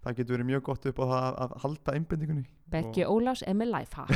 [0.01, 3.74] það getur verið mjög gott upp á það að halda einbindingunni Beggi Ólafs er með
[3.76, 4.09] lifehack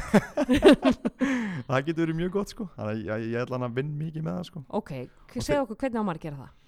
[1.70, 4.40] það getur verið mjög gott sko þannig að ég, ætla hann að vinna mikið með
[4.40, 4.94] það sko ok,
[5.38, 6.60] segja okkur hvernig á maður að gera það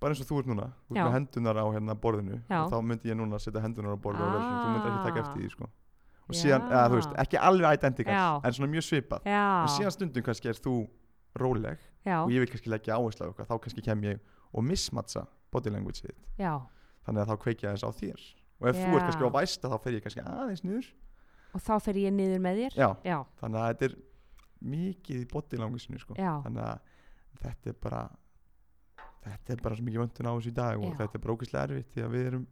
[0.00, 2.58] bara eins og þú ert núna, þú ert með hendunar á hérna borðinu Já.
[2.62, 4.62] og þá myndi ég núna setja hendunar á borðinu og ah.
[4.64, 5.26] þú myndir ekki taka Ah.
[5.26, 5.68] eftir því sko
[6.30, 6.70] og síðan, Já.
[6.70, 8.26] eða þú veist, ekki alveg identikal Já.
[8.46, 10.74] en svona mjög svipað já, en síðan stundum kannski er þú
[11.36, 14.20] róleg já, og ég vil kannski leggja áherslu á eitthvað þá kannski kem ég
[14.52, 16.54] og mismatsa body language þitt já
[17.06, 18.24] þannig að þá kveiki ég aðeins á þér
[18.60, 19.04] og ef þú ert Já.
[19.08, 20.88] kannski á væsta þá fer ég kannski aðeins niður
[21.50, 23.98] og þá fer ég niður með þér já, já, þannig að þetta er
[24.60, 26.14] mikið í body language sko.
[26.20, 26.90] já, þannig að
[27.40, 28.02] þetta er bara
[29.24, 30.96] þetta er bara svo mikið vöndun á þessu í dag og Já.
[31.00, 32.46] þetta er bara ógeðslega erfitt því að við erum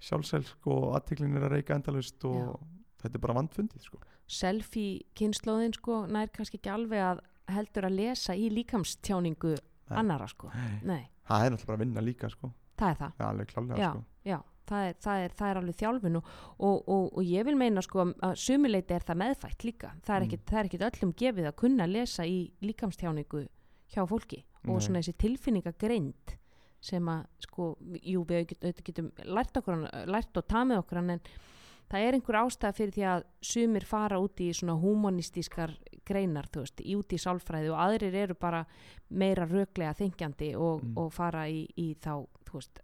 [0.00, 2.52] sjálfselsk og aðteklin er að reyka endalust og Já.
[3.04, 4.00] þetta er bara vandfundið sko.
[4.30, 9.98] selfie kynnslóðin sko nær kannski ekki alveg að heldur að lesa í líkamstjáningu Nei.
[9.98, 10.78] annara sko Nei.
[10.84, 13.78] Nei, það er náttúrulega bara að vinna líka sko það er það já, alveg klálega
[13.80, 14.38] Já, sko já,
[14.70, 16.28] það er, það er, það er alveg þjálfun og,
[16.58, 20.20] og, og, og ég vil meina sko að sumileiti er það meðfætt líka það er
[20.20, 20.26] Mm.
[20.28, 23.42] ekkit, það er ekkit öllum gefið að kunna lesa í líkamstjáningu
[23.90, 24.80] hjá fólki og Nei.
[24.84, 26.36] svona þessi tilfinningagreind
[26.80, 31.20] sem að sko, jú við auðvitað getum lært, okkur, lært og tamið okkur hann en
[31.90, 35.74] það er einhver ástæða fyrir því að sumir fara út í svona humanistískar
[36.10, 38.64] greinar, þú veist, í- út í sálfræði og aðrir eru bara
[39.10, 40.96] meira röglega þengjandi og, Mm.
[40.98, 42.80] og fara í, í þá, veist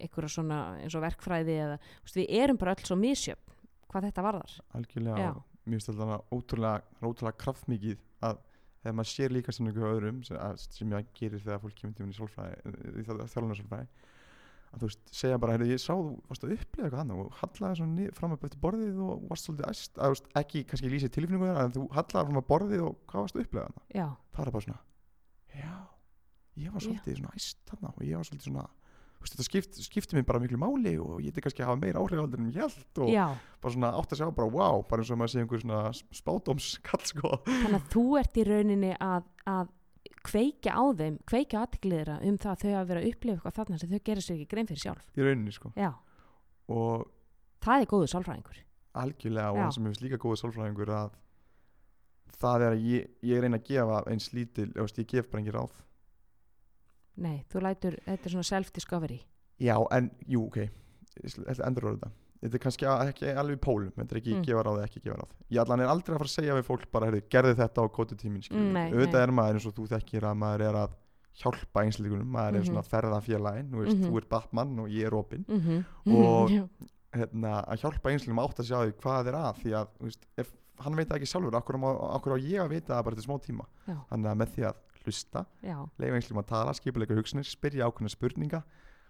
[0.00, 3.56] einhverja svona eins og verkfræði eða, veist, við erum bara öll svo misjöfn
[3.88, 5.32] hvað þetta varðar algjörlega
[5.68, 8.38] mér finnst alltaf ótrúlega, ótrúlega kraftmikið að
[8.82, 11.96] þegar maður sér líka sem einhverju öðrum sem, að, sem ég gerir þegar fólk kemur
[11.98, 13.88] tíma í sálfræði í þjálfunarsálfræði
[14.68, 17.38] að þú veist, segja bara, heyrðu, ég sá þú varst að upplega eitthvað annað og
[17.42, 20.92] hallaði svona fram upp eftir borðið og varst svolítið æst, að, þú veist, ekki kannski
[20.92, 24.00] lýsið tilfinningu þeirra en þú hallaði fram að borðið og hvað varst að upplega annað
[24.00, 24.82] já, það er bara svona,
[25.58, 25.76] já
[26.58, 26.88] ég var Já.
[26.88, 28.66] svolítið svona æst þarna og ég var svolítið svona
[29.18, 31.80] þú veist, þetta skipt, skipti mér bara miklu máli og ég þetta kannski að hafa
[31.82, 33.24] meira áhrif en ég held og já.
[33.62, 35.80] bara svona átt að sjá bara wow, bara eins og maður sé einhver svona
[36.20, 37.32] spátumskall sko.
[37.48, 39.72] Þannig að þú ert í rauninni að, að
[40.28, 43.78] kveikja á þeim, kveikja aðtikliðra um það að þau hafa verið að upplifa eitthvað þarna
[43.80, 45.06] sem þau gerir sér ekki grein fyrir sjálf.
[45.16, 45.72] Í rauninni sko.
[45.78, 45.90] Já,
[46.68, 47.06] og
[47.64, 48.60] það er góðu sálfræðingur.
[48.98, 49.62] algjörlega og Já.
[49.64, 51.10] það sem finnst líka góðið sálfræðingur að
[52.38, 55.54] það er að ég, ég reyna að gefa eins lítil, veist, ég gef bara engin
[55.54, 55.76] ráð.
[57.18, 59.18] Nei, þú lætur, þetta er svona self-discovery.
[59.58, 60.58] Já, en, jú, ok.
[61.66, 62.10] Endur orða þetta
[62.42, 64.44] þetta er kannski ekki alveg í pólum þetta er ekki Mm.
[64.46, 66.66] gefa ráð eða ekki gefa ráð ég allan er aldrei að fara að segja við
[66.68, 68.14] fólk bara, heyrðu, gerði þetta á kóti
[68.50, 70.90] Mm, nei, auðvitað er maður eins og þú þekkir að maður er að
[71.38, 72.68] hjálpa einsleikunum, maður er Mhm.
[72.68, 74.10] svona ferðafélagin, þú veist, Mhm.
[74.10, 75.84] þú ert Batman og ég er Robin mm -hmm.
[76.14, 76.50] Og-
[77.18, 80.52] hérna, að hjálpa einsleikunum átt að sjá því hvað er að því að, veist, ef
[80.80, 83.64] hann veit ekki sjálfur okkur á, á ég að vita það bara til smá tíma
[84.10, 84.74] þannig að með því að
[85.04, 85.46] hlusta
[85.98, 88.62] leifa einslingum að tala, skipuleika hugsunir spyrja ákveðna spurninga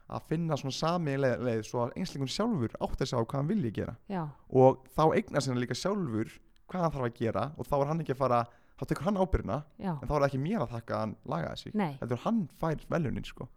[0.09, 3.73] að finna svona sami leið, svo að einslingun sjálfur átt að sjá hvað hann vilji
[3.77, 3.97] gera.
[4.09, 6.31] Já, og þá eignar sinna líka sjálfur
[6.69, 8.41] hvað hann þarf að gera og þá er hann ekki að fara
[8.79, 11.15] þá tekur hann ábyrna já, en þá er það ekki mér að þakka að hann
[11.33, 13.49] laga þessi þetta er hann fær velunin sko.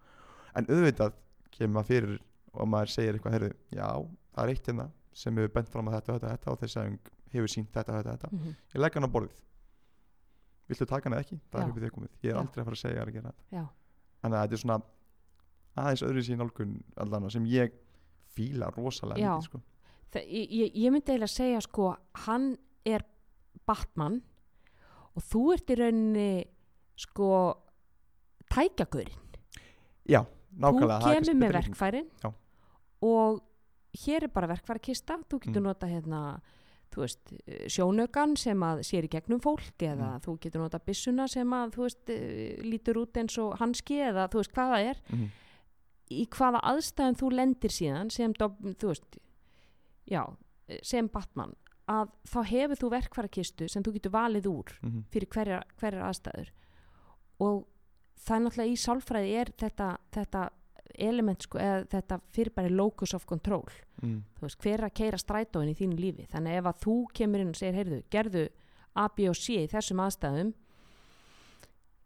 [0.57, 1.13] En auðvitað
[1.55, 2.17] kemur maður fyrir
[2.51, 3.87] og maður segir eitthvað, heyrðu, já,
[4.35, 4.87] það er eitt hérna
[5.21, 8.15] sem hefur bent fram að þetta, þetta, þetta og þessi sagðing hefur sínt þetta, þetta,
[8.17, 8.31] þetta.
[8.35, 9.37] Mm ég legg hann á borðið.
[10.71, 11.67] Viltu taka hann eða ekki, það Já.
[11.67, 12.11] er í þig komið.
[12.23, 12.41] Ég er Já.
[12.41, 13.63] aldrei að fara að segja þér að gera þetta.
[14.21, 14.77] Þannig að þetta er svona
[15.77, 17.71] aðeins öðru sín nálgun allan sem ég
[18.35, 19.31] fíla rosalega Já.
[19.37, 19.61] mikið sko.
[20.11, 21.95] Þa, ég, ég- myndi eiginlega segja sko
[22.25, 23.03] hann er
[23.67, 24.21] Batman
[25.15, 26.45] og þú ert í rauninni
[26.95, 27.27] sko
[28.51, 29.19] tækjagurinn
[30.09, 32.31] já, þú nákvæmlega kannski kemur með verkfærin Já.
[33.01, 33.41] og
[34.05, 35.67] hér er bara verkfærakista þú getur Mm.
[35.69, 36.41] nota hérna
[36.91, 37.31] þú veist,
[37.71, 40.21] sjónaukan sem að sér í gegnum fólk eða Mm.
[40.25, 44.27] þú getur nota byssuna sem að þú veist, eh, lítur út eins og hanski eða
[44.29, 45.29] þú veist hvað það er Mhm.
[46.11, 49.17] Í hvaða aðstæðum þú lendir síðan sem, þú veist,
[50.11, 50.23] já,
[50.83, 51.53] sem Batman
[51.91, 55.03] að þá hefur þú verkfærakistu sem þú getur valið úr Mhm.
[55.11, 56.49] fyrir hverjar, hverjar aðstæður
[57.41, 57.67] og
[58.21, 60.49] það er náttúrulega í sálfræði er þetta, þetta
[61.01, 63.65] element sko, eða þetta fyrirbæri locus of control
[64.01, 64.23] Mhm.
[64.37, 67.39] þú veist, hver er að keira strætóin í þínu lífi þannig ef að þú kemur
[67.41, 68.49] inn og segir heyrðu, gerðu
[68.95, 70.53] A, B og C í þessum aðstæðum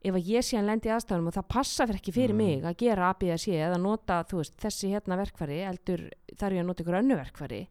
[0.06, 2.38] ef að ég sé hann lendi í aðstæðum og það passa fyrir ekki fyrir Mm.
[2.38, 6.54] mig að gera A, B og C eða nota, veist, þessi hérna verkfæri eldur þarf
[6.54, 7.62] ég að nota ykkur önnu verkfæri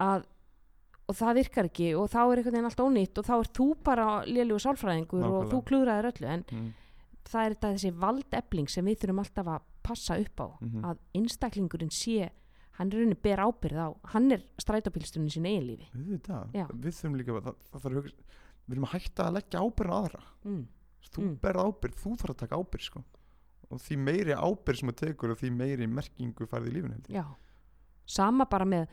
[0.00, 0.24] að
[1.08, 3.66] og það virkar ekki og þá er einhvern veginn allt ónýtt og þá er þú
[3.82, 5.50] bara lélugu sálfræðingur og Nákvæmlega.
[5.52, 6.72] þú klúðraðir öllu en Mhm.
[7.24, 10.82] það er þetta þessi valdefling sem við þurfum alltaf að passa upp á Mhm.
[10.84, 12.30] að einstaklingurinn sé
[12.78, 16.66] hann er rauninni ber ábyrð á hann er strætópílsturinn í sínu eigin lífi Auðvitað, Já.
[16.68, 18.14] við þurfum líka það, það þarf að hugsa,
[18.68, 20.66] við erum að hætta að leggja ábyrðin aðra mm.
[21.08, 21.36] Þú Mm.
[21.42, 23.04] berð ábyrð, þú þarf að taka ábyrð sko.
[23.70, 27.02] og því meiri ábyrð sem þú tekur og því meiri merkingu færði í lífinu
[28.06, 28.86] sama bara með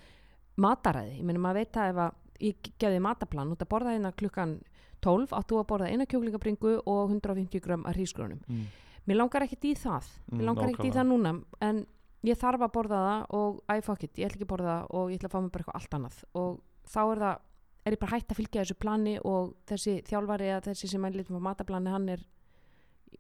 [0.58, 4.12] mataræði, ég meina maður veit að ef að ég gefði mataplan út að borða hérna
[4.12, 4.62] klukkan
[5.06, 8.66] 12, áttu að borða eina kjúklingabringu og 150 grömm að hrísgrunum mm.
[9.08, 10.10] mér langar ekkert í það.
[10.28, 11.86] Mm, mér langar ekkert í það núna en
[12.26, 14.96] ég þarf að borða það og æ fuck it, ég ætla ekki að borða það
[15.00, 16.18] og ég ætla að fá mér bara eitthvað allt annað.
[16.42, 17.44] Og þá er það
[17.86, 21.20] er ég bara hægt að fylgja þessu plani og þessi þjálfari eða þessi sem að
[21.20, 22.24] litum á mataplani hann er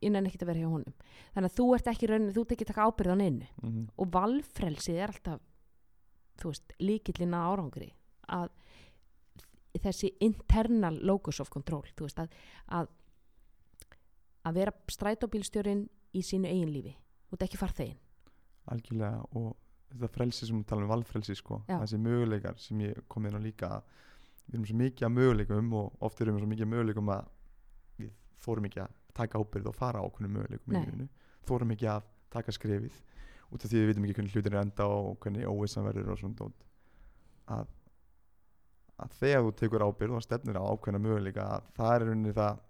[0.03, 0.95] innan ekkert að vera hjá honum.
[1.35, 4.11] Þannig að þú ert ekki raunin, þú ert ekki að taka ábyrðan inn Mm og
[4.11, 5.41] valfrelsið er alltaf
[6.41, 7.89] þú veist, líkillinn að árangri.
[8.27, 8.49] Að
[9.79, 12.29] þessi internal locus of control þú veist, að
[12.67, 12.89] að,
[14.43, 16.95] að vera strætóbílstjórin í sínu eigin lífi,
[17.29, 18.01] þú ert ekki farþegin
[18.71, 19.53] algjörlega og
[19.91, 21.77] þetta frelsi sem við tala um valfrelsi sko, Já.
[21.83, 23.93] þessi möguleikar sem ég kom inn á líka að
[24.45, 27.31] við erum svo mikið að möguleikum og oft erum við svo mikið að möguleikum að
[28.01, 28.11] við
[28.45, 31.09] þórum ekki að taka ábyrð og fara á okkur möguleikum Nei.
[31.47, 32.99] þórum ekki að taka skrefið
[33.53, 36.21] út af því við vitum ekki hvernig hlutir er enda og hvernig óvissan verður og
[36.21, 36.49] svona
[37.55, 37.67] að,
[38.99, 42.61] að þegar þú tekur ábyrð og stefnir á ákveðna möguleika að það er rauninni það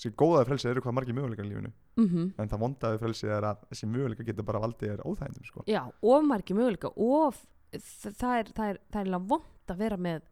[0.00, 3.46] þessi góðaði frelsið eru hvað margir möguleikar í lífinu mm en það vondaði frelsið er
[3.50, 5.64] að þessi möguleika getur bara valdið þér óþægindum sko.
[5.68, 7.42] Já, of margi möguleika of,
[7.74, 10.22] það, það er, það er, það er vond að vera með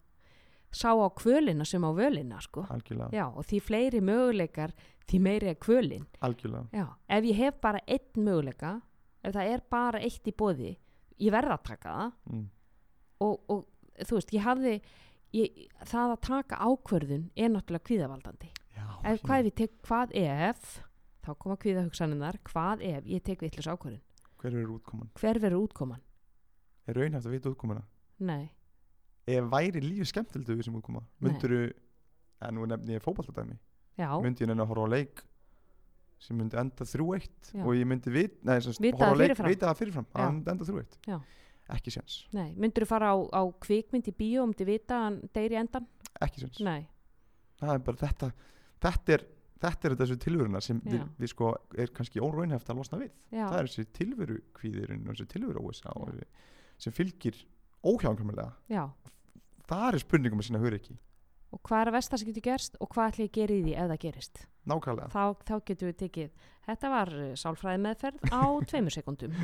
[0.72, 2.66] sá á kvölina sem á völina sko.
[3.12, 4.74] Já, og því fleiri möguleikar
[5.08, 6.04] því meiri er kvölin.
[7.08, 8.80] Ef ég hef bara einn möguleika
[9.22, 10.76] ef það er bara eitt í bóði
[11.18, 12.16] ég verð að taka það.
[12.32, 12.46] Mm.
[13.24, 14.74] og, og þú veist, ég hafði
[15.34, 18.50] ég, það að taka ákvörðun er náttúrulega kvíðavaldandi.
[18.76, 20.68] Já, ef hvað tek, hvað ef
[21.26, 24.04] þá koma kvíðahugsaninnar, hvað ef ég tek vitlis ákvörðun,
[24.38, 25.10] hver er útkoman?
[25.18, 26.04] hver verður útkoman?
[26.88, 27.82] Er raunhæft að vita útkomuna?
[28.18, 28.50] nei,
[29.28, 31.28] Ef væri lífið skemmtildu við sem útkoma Nei.
[31.28, 31.64] myndur þú,
[32.46, 33.56] en nú nefni ég fótballtadæmi
[33.98, 35.24] já, myndi ég nenni að horfa á leik
[36.22, 37.62] sem myndi enda 3-1 Já.
[37.62, 40.24] og ég myndi vit, nei, Vita horfa á það leik, vita það fyrirfram að Já.
[40.24, 41.18] hann myndi enda 3-1 Já.
[41.76, 45.18] ekki séns, myndur þú fara á, á kvikmynd í bíó um til vita að hann
[45.36, 45.88] deyri endan
[46.24, 46.62] ekki séns.
[47.58, 48.30] Það er þetta
[48.82, 49.24] þetta er,
[49.62, 53.12] þetta er þessu tilvöruna sem við, við sko er kannski óraunhæft að losna við.
[53.34, 56.26] Já, það er þessi tilvöru kvíðirinn og þessi tilvöru þessi,
[56.78, 57.38] sem fylgir
[57.86, 58.84] óhjáðankomulega já
[59.68, 60.98] það er spurningum að sína hugur ekki
[61.48, 63.60] og hvað er að versta sem getur gerst og hvað ætlum ég að gera í
[63.64, 64.40] því ef það gerist?
[64.68, 65.06] Nákvæmlega.
[65.14, 69.36] Þá, þá getum við tekið þetta var uh, sálfræði meðferð á tveimur sekundum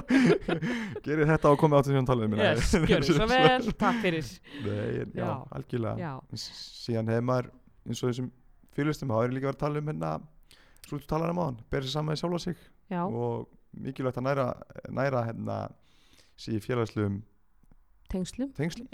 [1.04, 4.32] gerir þetta og komið áttu síðan talað um yes, gjör svo vel, takk fyrir.
[4.64, 5.30] Nei, já, Já.
[5.58, 5.96] algjörlega.
[6.00, 7.50] Já, síðan hefur maður
[7.84, 8.30] eins og þessum
[8.76, 10.12] fyrirlistum þá er líka verið að tala um hérna
[10.88, 12.68] svo þú talar um á hann, berið sér saman í sjálfa sig.
[12.90, 14.46] Já, og mikilvægt að næra,
[14.88, 15.58] næra hérna
[16.40, 17.20] síði félagslegum
[18.10, 18.48] tengslum.
[18.56, 18.88] Tengslum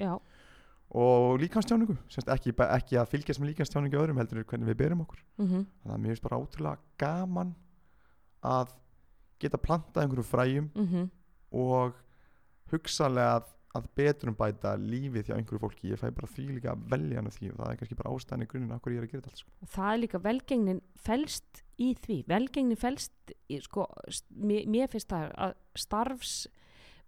[0.95, 1.97] og líkanstjáningu,
[2.31, 5.23] ekki, ekki að fylgjast með líkanstjáningu öðrum heldur hvernig við berum okkur.
[5.41, 5.49] Mm
[5.83, 7.55] þannig að mér finnst bara ótrúlega gaman
[8.47, 8.73] að
[9.43, 11.11] geta plantað einhverjum fræjum mhm,
[11.51, 11.99] og
[12.71, 15.91] hugsalega að, að betrum bæta lífið hjá einhverju fólki.
[15.91, 18.45] Ég fæ bara því líka að velja hann því og það er kannski bara ástæðan
[18.47, 19.51] í grunninn af hverju ég er að gera þetta allt sko.
[19.61, 23.89] og það er líka velgengnin felst í því, velgengnin felst í, sko,
[24.31, 26.37] mér, finnst það að starfs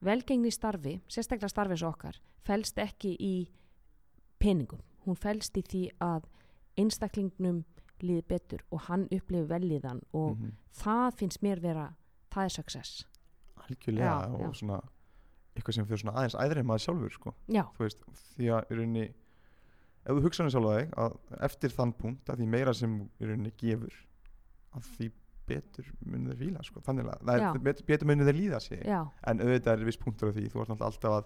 [0.04, 3.32] velgengni starfi, sérstaklega starfi eins og okkar felst ekki í
[4.38, 6.24] peningum, hún felst í því að
[6.78, 7.64] einstaklingnum
[8.04, 10.52] líði betur og hann upplifi velíðan og Mhm.
[10.72, 11.94] það finnst mér vera
[12.30, 13.06] það er success,
[13.56, 14.52] algjörlega Já, og já.
[14.54, 14.80] svona
[15.56, 17.34] eitthvað sem fyrir svona aðeins æðri en maður sjálfur sko.
[17.78, 17.98] veist,
[18.38, 19.06] því að í rauninni
[20.06, 21.16] ef þú hugsaður sjálf að þig að
[21.48, 23.94] eftir þann punkt að því meira sem í rauninni gefur
[24.74, 25.10] að því
[25.48, 26.80] betur munir þeir fíla sko.
[26.80, 30.48] þannig að betur, munir þeir líða sig já, en auðvitað er viss punktur á því
[30.52, 31.24] þú ert alltaf að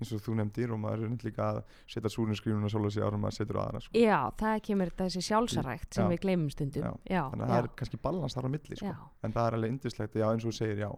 [0.00, 3.20] eins og þú nefndir og maður er líka að setja súrinskrífuna sjálf og sig árum
[3.22, 3.92] maður setur aðra sko.
[3.98, 6.10] já, það kemur þessi sjálfsarækt sem Já.
[6.14, 6.92] við gleymum stundum Já.
[7.06, 8.86] já, þannig að já, það er kannski balans þar á milli sko.
[8.86, 10.92] já, en það er alveg indislegt, já eins og þú segir já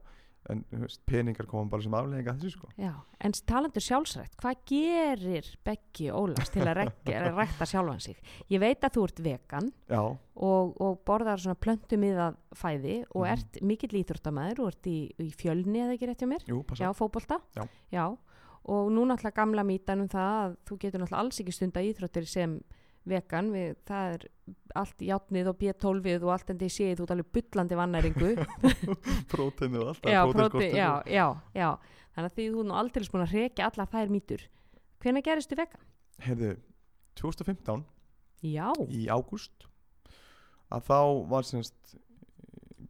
[0.52, 0.60] en
[1.08, 2.68] peningar koma bara sem aflegginga af þessu sko.
[2.76, 2.92] já
[3.24, 8.18] en talandur sjálfsrækt, hvað gerir Beggi Ólafs til að rækta sjálfan sig
[8.52, 13.32] ég veit að þú ert vegan já, og, og borðar svona plöntumiðað fæði og Mhm.
[13.32, 16.92] ert mikill íþróttamæður og ert í, í fjölni eða ekki rétt hjá mér jú, já,
[16.92, 17.40] fótbolta
[17.90, 18.04] Já.
[18.64, 22.28] Og nú náttúrulega gamla mítan um það að þú getur náttúrulega alls ekki stunda íþróttir
[22.30, 22.56] sem
[23.04, 23.50] vegan.
[23.52, 24.26] Við, það er
[24.80, 28.32] allt játnið og B12 og allt en því séð út alveg bullandi vannæringu.
[29.32, 31.70] Próteinu og allt já, próti, já, já, já.
[32.14, 34.48] Þannig að því þú nú aldrei búin að rekja allar þær mýtur
[35.04, 35.82] hvenær gerist þú vegan?
[36.24, 36.54] heyrðu,
[37.20, 37.84] 2015
[38.44, 39.68] Já, í ágúst.
[40.72, 40.98] Að þá
[41.30, 41.94] var semst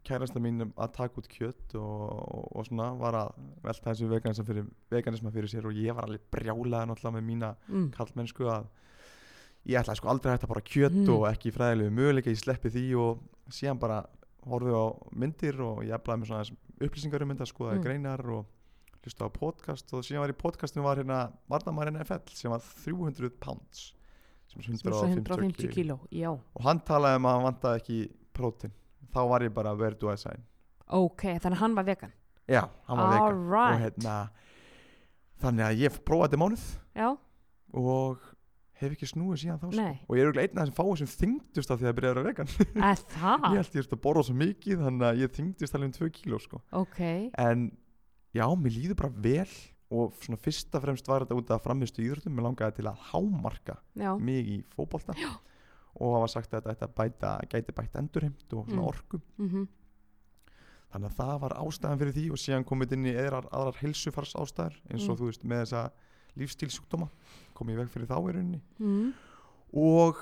[0.07, 3.35] kærasta mín að taka út kjött og, og svona var að
[3.65, 7.51] velta þessu veganisma fyrir, veganisma fyrir sér og ég var alveg brjálaði náttúrulega með mína
[7.67, 8.67] mm, kallmennsku að
[9.65, 11.09] ég ætlaði sko aldrei að hætta bara kjött Mm.
[11.15, 14.03] og ekki fræðilegu möguleika, ég sleppi því og síðan bara
[14.45, 14.85] horfið á
[15.17, 17.85] myndir og ég eflaði með svona upplýsingar um mynda, skoðaði Mm.
[17.87, 18.45] greinar og
[19.05, 23.29] hlusta á podcast og síðan var í podcastinu var hérna Varnamærin FL sem var 300
[23.41, 23.93] pounds
[24.49, 25.99] sem er sem er svo 150 150 kíló
[26.55, 27.99] og hann talaði um að hann vantaði ekki
[28.33, 28.71] prótin
[29.13, 30.43] þá var ég bara where do I sign?
[30.87, 32.13] Ok, þannig að hann var vegan?
[32.47, 33.21] Já, hann var vegan.
[33.21, 34.15] Og Alright, hérna
[35.41, 37.07] þannig að ég prófaði þetta mánuð já,
[37.75, 38.23] og
[38.79, 39.77] hef ekki snúið síðan þá sko.
[39.79, 39.95] nei.
[40.07, 42.11] Og ég er örugglega einn af þessum fáið sem þyngdust af því að það byrjaði
[42.11, 42.51] að vera vegan.
[42.89, 45.89] Að það, ég held ég erst að borða svo mikið þannig að ég þyngdist alveg
[45.91, 46.61] um 2 kíló sko.
[46.81, 46.99] ok.
[47.45, 47.65] En
[48.35, 49.55] já, mér líður bara vel
[49.95, 53.03] og svona fyrst og fremst var þetta út af framistu íþróttum mér langaði til að
[53.11, 55.15] hámarka Já, mig í fótbolta.
[55.19, 55.31] Já.
[55.99, 58.87] Og var sagt að þetta bæta, gæti bætt endurheimt og svona Mm.
[58.87, 59.21] orku.
[59.37, 59.67] Mhm,
[60.91, 64.33] þannig að það var ástæðan fyrir því og síðan komið inn í eðrar aðrar heilsufars
[64.35, 65.19] ástæður eins og Mm.
[65.21, 65.91] þú veist með þessa
[66.37, 67.09] lífstílsjúkdóma
[67.55, 68.61] komið í veg fyrir þá í rauninni.
[68.79, 69.13] Mm,
[69.73, 70.15] og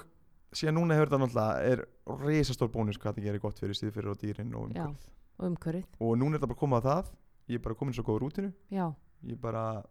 [0.54, 4.18] síðan núna hefur þetta náttúrulega er reisastór bónus hvað það gerir gott fyrir síðfyrir og
[4.22, 5.10] dýrin og umhverfið.
[5.40, 7.12] og umhverfið, og núna er þetta bara komið að það
[7.50, 8.96] ég er bara komin í svo góð rútinu já.
[9.26, 9.84] Ég bara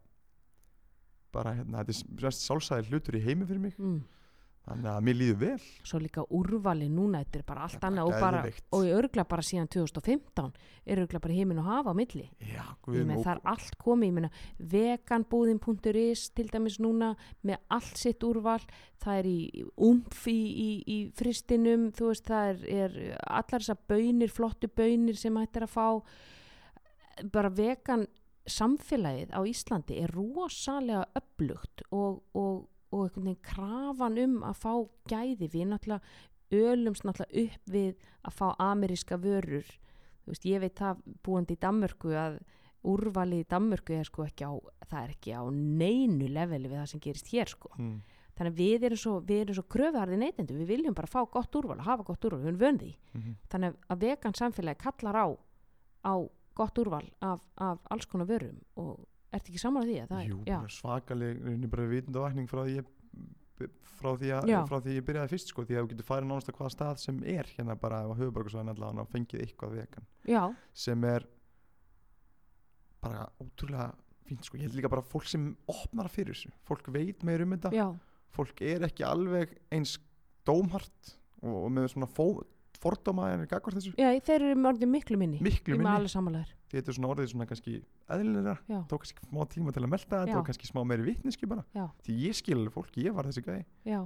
[1.32, 3.76] bara hérna, þetta er mest sálsæðir hlutur í heimi fyrir mig.
[3.78, 4.02] Mm.
[4.66, 5.66] Þannig að mér líður vel.
[5.82, 9.46] Svo líka úrvali núna, þetta er bara allt annað og bara og ég örgla bara
[9.46, 10.52] síðan 2015
[10.86, 12.28] er örgla bara heimin og hafa á milli.
[12.38, 14.30] Já, það er allt komið,
[14.72, 18.60] veganbúðin.is til dæmis núna með allt sitt úrval
[19.02, 24.32] það er í umf í, í, í fristinum, veist það er, er allar þessar bönir,
[24.32, 25.86] flottu bönir sem hættir að fá.
[27.32, 28.06] Bara vegan
[28.48, 34.72] samfélagið á Íslandi er rosalega upplugt og, og, og einhvern veginn krafan um að fá
[35.10, 35.48] gæði.
[35.52, 39.68] Við náttúrulega ölumst náttúrulega upp við að fá ameríska vörur.
[40.28, 42.42] Veist, ég veit það búandi í Danmörku að
[42.86, 44.52] úrvalið í Danmörku er sko ekki á
[44.90, 47.72] það er ekki á neinu leveli við það sem gerist hér sko.
[47.78, 47.96] Mm,
[48.36, 49.14] þannig að við erum svo,
[49.56, 50.60] svo kröfuharði neytendur.
[50.62, 52.42] Við viljum bara fá gott úrval og hafa gott úrval.
[52.44, 53.38] Við erum vöndi mhm.
[53.52, 55.26] þannig að vegan samfélagi kallar á
[56.02, 56.14] á
[56.54, 59.00] gott úrval af, af alls konar vörum og
[59.32, 62.76] ertu ekki saman að því að það Jú, er, svakaleg rauninni bara vitundavakning frá því
[62.80, 62.90] ég
[64.02, 66.50] frá því, að, frá því ég byrjaði fyrst sko, því að þú getur farið nánast
[66.50, 70.08] að hvaða stað sem er hérna bara á höfuborgarsvæðin allavega og fengið eitthvað vegan.
[70.28, 70.42] Já,
[70.84, 71.26] sem er
[73.02, 73.88] bara ótrúlega
[74.26, 77.54] fínt sko, ég held líka bara fólk sem opnar fyrir þessu, fólk veit meir um
[77.54, 77.72] þetta.
[77.76, 77.86] Já,
[78.34, 79.96] fólk er ekki alveg eins
[80.48, 82.26] dómhart og, og með svona fó,
[82.80, 83.92] fordóma en gagvart þessu?
[83.98, 85.40] Já, þeir eru orðið miklu minni.
[85.44, 87.74] Miklu minni, þetta er svona orðið svona kannski
[88.08, 90.36] eðlilega, já, tók kannski smá tíma til að þetta Já.
[90.38, 91.64] og kannski smá meiri vitneski bara.
[91.76, 94.00] Já, því ég skil fólk, ég var þessi gæði já.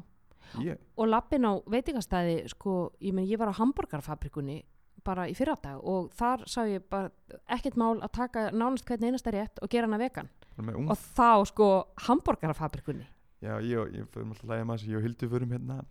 [0.63, 4.61] Ég, og lappin á veitingastæði sko, ég menn ég var á hamburgarfabrikunni
[5.07, 7.11] bara í fyrradag og þar sá ég bara
[7.55, 10.29] ekkert mál að taka nánast hvernig einasta rétt og gera hana vegan.
[10.57, 11.69] Bara með ung, og þá sko
[12.09, 13.07] hamburgarfabrikunni
[13.43, 15.85] já, ég, og- ég fyrir alltaf að lægja maður þessu, ég og Hildur förum hérna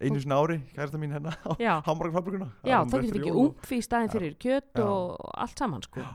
[0.00, 4.12] einu sinna ári, kærasta mín hérna á Hamburgerfabrikuna já þá getur ekki umf í staðin
[4.12, 4.84] fyrir kjöt Já.
[4.84, 6.00] og allt saman sko.
[6.04, 6.10] Já.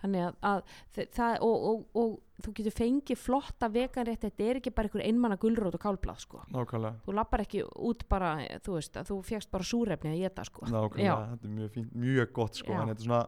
[0.00, 4.70] þannig að, að það og, og, og þú getur fengið flotta veganrétt þetta er ekki
[4.72, 6.40] bara einhver einmanna gulrót og kálblað sko.
[6.50, 8.30] Nákvæmlega, þú lappar ekki út bara,
[8.64, 10.64] þú veist, að þú fegst bara súrefni að geta sko.
[10.72, 12.80] Nákvæmlega, þetta er mjög fínt, mjög gott sko, Já.
[12.80, 13.20] en þetta er svona,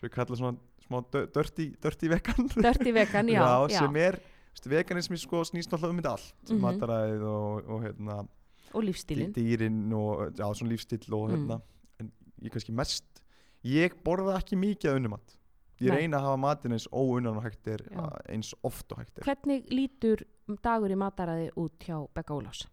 [0.00, 2.48] svo ég kalla svona smá dö- dirty, dirty vegan.
[2.56, 3.78] Dirty vegan, já, já.
[3.84, 4.18] sem er,
[4.64, 6.64] veganismi sko snýst náttúrulega um þetta allt, Mhm.
[6.64, 8.16] mataræðið og, og hérna,
[8.74, 11.34] og lífstílin dýrin og, já, svona lífstill og Mm.
[11.36, 11.60] hérna,
[12.00, 12.12] en
[12.42, 13.22] ég kannski mest,
[13.64, 15.36] ég borða ekki mikið af unnumat,
[15.80, 15.96] ég Nei.
[16.02, 18.10] reyna að hafa matin eins óunnan og hægt er, Já.
[18.28, 20.22] eins oft og hægt er, hvernig lítur
[20.62, 22.66] dagur í mataræði út hjá Becca Ólafs?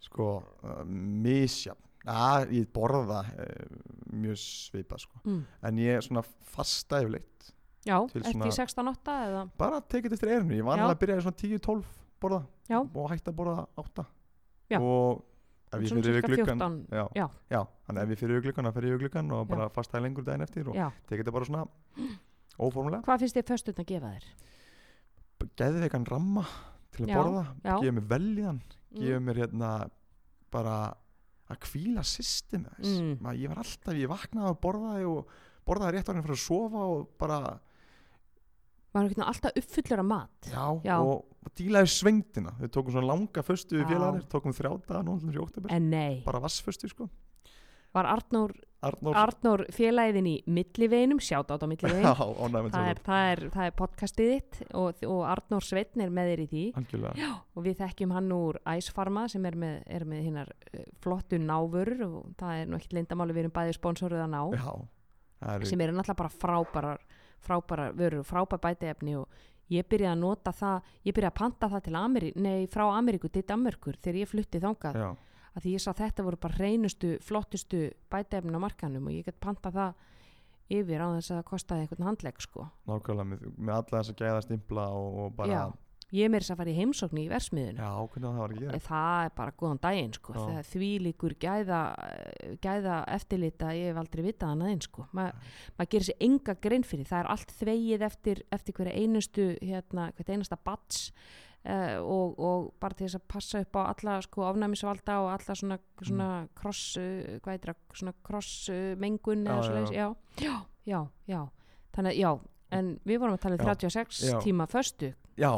[0.00, 3.78] Sko, uh, misjafn, að ég borða uh,
[4.12, 5.40] mjög svipað sko, mm.
[5.66, 7.52] en ég er svona fasta yfirleitt,
[7.86, 9.50] já, eftir svona- 16.8 eða?
[9.58, 11.84] Bara tekið eftir erinu, ég var alveg að byrja í svona 10-12
[12.20, 12.78] borða Já.
[12.82, 14.06] og hætti að borða 8
[14.70, 14.78] Já.
[14.80, 15.24] og
[15.72, 16.86] ef ég fyrir yfir gluggan 14
[17.16, 17.60] já, Já.
[17.86, 20.42] þannig ef ég fyrir yfir gluggan þá fyrir yfir gluggan og bara fasta lengur daginn
[20.46, 20.74] eftir og
[21.08, 21.66] tekið þetta bara svona
[22.58, 24.28] óformulega, hvað finnst þið föstun að gefa þér?
[25.60, 26.44] geði vegan ramma
[26.96, 28.60] til að borða, gefa mér veljan
[28.96, 29.02] Mm.
[29.02, 29.70] gefa mér hérna
[30.50, 30.94] bara
[31.50, 33.18] að kvíla system Mm.
[33.36, 35.26] ég var alltaf, ég vaknaði að borðaði og
[35.66, 37.60] borðaði rétt árin fyrir að sofa og bara,
[38.96, 40.48] maður er alltaf uppfullur af mat?
[40.50, 40.96] Já, Já.
[40.98, 43.90] og, dílaði svengdina, við tókum svona langa föstu við Já.
[43.92, 47.08] félagarnir, tókum þrjá daga núna í oktober, en nei, bara vassföstu sko.
[47.96, 48.52] Var Arnór,
[48.84, 53.68] Arnór, Arnór félagin í milliveginum, sjátt át á já, millivegin ánægum það það, er, það
[53.70, 56.64] er podcastið þitt og, og Arnór Sveitn er með þér í því.
[56.82, 61.40] Algjörlega, og við þekkjum hann úr Æsfarma sem er með, er með hinnar uh, flottu
[61.40, 64.42] návörur og það er nú ekkert lindamáli við erum bæðið sponsoruð að ná.
[64.60, 64.70] Já
[65.40, 67.02] það er, sem eru náttúrulega bara frábærar
[67.44, 69.28] frábærar vörur og frábær bætiefni og
[69.72, 73.30] ég byrjaði að nota það ég byrjaði að panta það til Ameri, nei, frá Ameríku
[73.32, 75.00] til Danmörkur þegar ég flutti þangað.
[75.02, 75.08] Já,
[75.56, 79.40] að því ég sá þetta voru bara reynustu, flottustu bætiefni á markanum og ég get
[79.40, 79.96] panta það
[80.76, 82.66] yfir á þess að það kostaði einhvern handlegg sko.
[82.90, 85.62] nákvæmlega með, með alla þess að gæða stimpla og, og bara, Já,
[86.14, 88.82] ég þess að fara í heimsókn í versmiðinu já, hvernig það var ekki gera?
[88.86, 90.36] Það er bara góðan daginn sko.
[90.52, 91.80] Er því líkur gæða,
[92.62, 95.08] gæða eftirlita ég hef aldrei vitað hann aðeins sko.
[95.16, 95.26] Ma,
[95.78, 97.10] maður gerir sér enga grein fyrir.
[97.10, 101.10] Það er allt þvegið eftir, eftir hverja einustu hérna, hvert einasta bats
[101.66, 105.58] uh, og, og bara til þess að passa upp á alla sko, afnæmisvalda og alla
[105.58, 110.08] svona, svona kross uh, hvað heitir það, svona kross uh, mengun eða svoleiðis, já.
[110.46, 111.00] já, já,
[111.30, 111.40] já
[111.96, 112.30] þannig að já,
[112.76, 113.72] en við vorum að tala um Já.
[113.72, 114.36] 36 Já.
[114.44, 115.12] tíma föstu.
[115.40, 115.52] Já,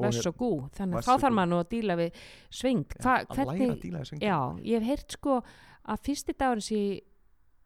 [0.00, 2.94] Vess og gú, þannig að þá þarf maður nú að díla við svingt.
[2.98, 5.38] Hva, að læra að hvernig, díla þess já, ég hef heyrt sko
[5.82, 6.82] að fyrsti dagur sé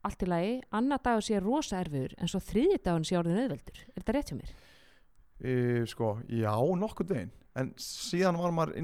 [0.06, 3.84] allt í lagi, annar dagur sé rosa erfiður en svo þriði dagur sé orðin auðveldur.
[3.92, 4.56] Er þetta rétt hjá mér?
[5.40, 8.76] e, sko, já, nokkuð veginn en síðan var maður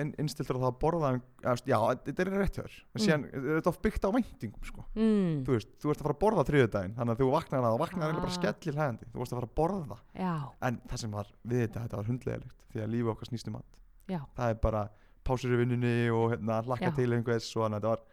[0.00, 1.76] innstiltur á það að borða eða, já,
[2.06, 2.76] þetta er rétt hjá þér.
[2.82, 3.02] Mm.
[3.04, 4.84] síðan er þetta oft byggt á væntingum sko.
[4.96, 7.68] mm, þú veist, þú ert að fara að borða þriðudaginn þannig að þú vaknar að
[7.68, 8.16] það vaknar ah.
[8.22, 8.38] bara Ah.
[8.38, 9.98] skellir hægandi þú varst að fara að borða.
[10.16, 10.34] Já,
[10.68, 13.56] en það sem var við þetta, þetta var hundlegilegt því að lífi okkar snýst um
[13.58, 13.78] mat.
[14.08, 14.82] Já, það er bara
[15.22, 18.04] pásur í vinnunni og hérna, hlakka til einhvers og þannig að þetta var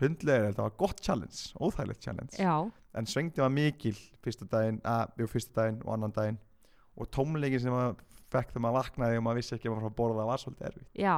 [0.00, 2.36] hundlegilegt, þetta var gott challenge óþægilegt challenge.
[2.40, 6.38] Já, en svengdi var mikil fyrsta daginn, að, jú, fyrsta daginn og annan daginn.
[6.96, 7.98] Og tómleikin sem maður
[8.32, 10.66] fekk þegar maður vaknaði og maður vissi ekki að maður fara að borða var svolítið
[10.70, 11.16] erfið já,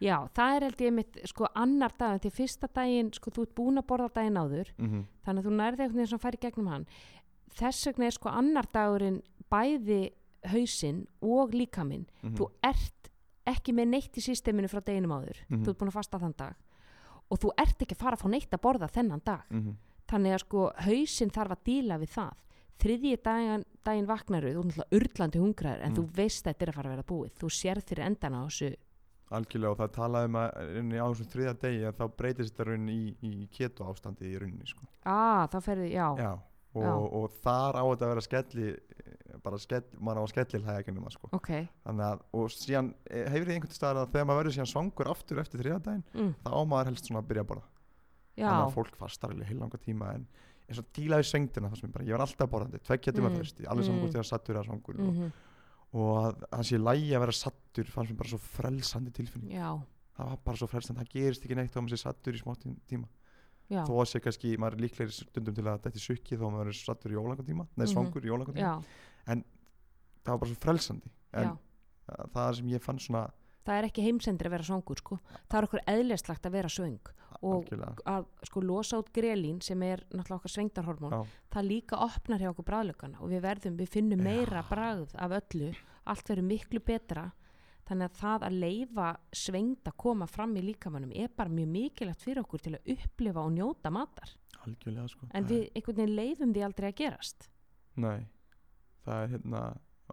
[0.00, 3.54] já, það er held ég mitt, sko, annar dag, til fyrsta daginn, sko, þú ert
[3.54, 5.04] búin að borða daginn áður, mm -hmm.
[5.24, 6.86] þannig að þú nærði einhvern veginn sem færi gegnum hann.
[7.58, 10.12] Þess vegna er sko annar dagurinn bæði
[10.46, 12.06] hausinn og líkaminn.
[12.22, 12.36] Mhm.
[12.36, 13.10] Þú ert
[13.48, 15.38] ekki með neitt í systeminu frá deginum áður.
[15.48, 15.64] Mhm.
[15.64, 16.54] Þú ert búin að fasta þann dag.
[17.30, 19.44] Og þú ert ekki að fara að fá neitt að borða þennan dag.
[19.50, 19.76] Mhm.
[20.08, 22.34] Þannig að sko hausinn þarf að díla við það.
[22.78, 25.96] Þriðji daginn, daginn vaknaru, þú er náttúrulega urlandi hungraður en Mm.
[25.98, 27.32] þú veist að þetta er að fara að vera búið.
[27.40, 28.76] Þú sérð fyrir endan á þessu.
[29.30, 30.50] algjörlega og það talaði um að
[30.96, 34.64] á þessum þriða degi að þá breytist þetta rauninni í, í keto ástandi í rauninni
[34.66, 34.86] sko.
[35.04, 36.06] Ah, þá ferði, já.
[36.16, 36.30] Já,
[36.74, 36.92] og, Já.
[36.96, 38.76] og þar á þetta að vera skelli
[39.44, 41.28] bara skell, maður á að skelli hlæða gennum það sko.
[41.36, 41.50] Ok.
[41.84, 45.10] þannig að, og síðan eh, hefur þið einhvern staðar að þegar maður verður síðan svangur
[45.12, 46.34] aftur eftir þriða daginn, Mm.
[46.44, 47.66] þá á maður helst svona að byrja að borða
[48.38, 50.26] þannig að fólk fastar alveg heil langa tíma en
[50.68, 53.34] eins og dílaði svengdina það sem ég bara, ég var alltaf borðandi, tveggja tíma Mm.
[53.34, 53.40] mm.
[53.40, 54.02] þurfti alveg saman Mm.
[54.04, 55.32] hvort ég var sattur eða svangur og, Mm
[55.88, 59.80] og að það sé lægi að vera sattur fannst mér bara svo frelsandi tilfinning Já,
[60.18, 62.52] það var bara svo frelsandi, það gerist ekki neitt þá maður sé sattur í smá
[62.60, 63.08] tí- tíma
[63.70, 63.84] já.
[63.88, 66.52] þó að sé kannski, maður er líklegri stundum til að þetta er sukki þó að
[66.52, 67.92] maður er sattur í ólanga tíma nei, Mhm.
[67.94, 68.84] svangur í ólanga tíma,
[69.26, 69.32] Já,
[70.24, 71.58] það var bara svo frelsandi en
[72.34, 73.30] það sem ég fann svona
[73.64, 75.18] Það er ekki heimsendir að vera svangur, sko.
[75.50, 76.98] Það er okkur eðlislagt að vera svöng
[77.42, 81.12] og algjörlega, að sko losa út grelín sem er náttúrulega okkar svengdarhormón.
[81.12, 85.30] já, Það líka opnar hjá okkur bræðlökana og við verðum, við finnum meira bragð af
[85.40, 85.72] öllu.
[86.08, 87.32] Allt verður miklu betra.
[87.88, 92.20] Þannig að það að leifa svengd að koma fram í líkamannum er bara mjög mikilvægt
[92.26, 94.34] fyrir okkur til að upplifa og njóta matar.
[95.08, 97.48] sko En við einhvern veginn leifum því aldrei að gerast.
[97.96, 98.26] nei,
[99.04, 99.62] það er hérna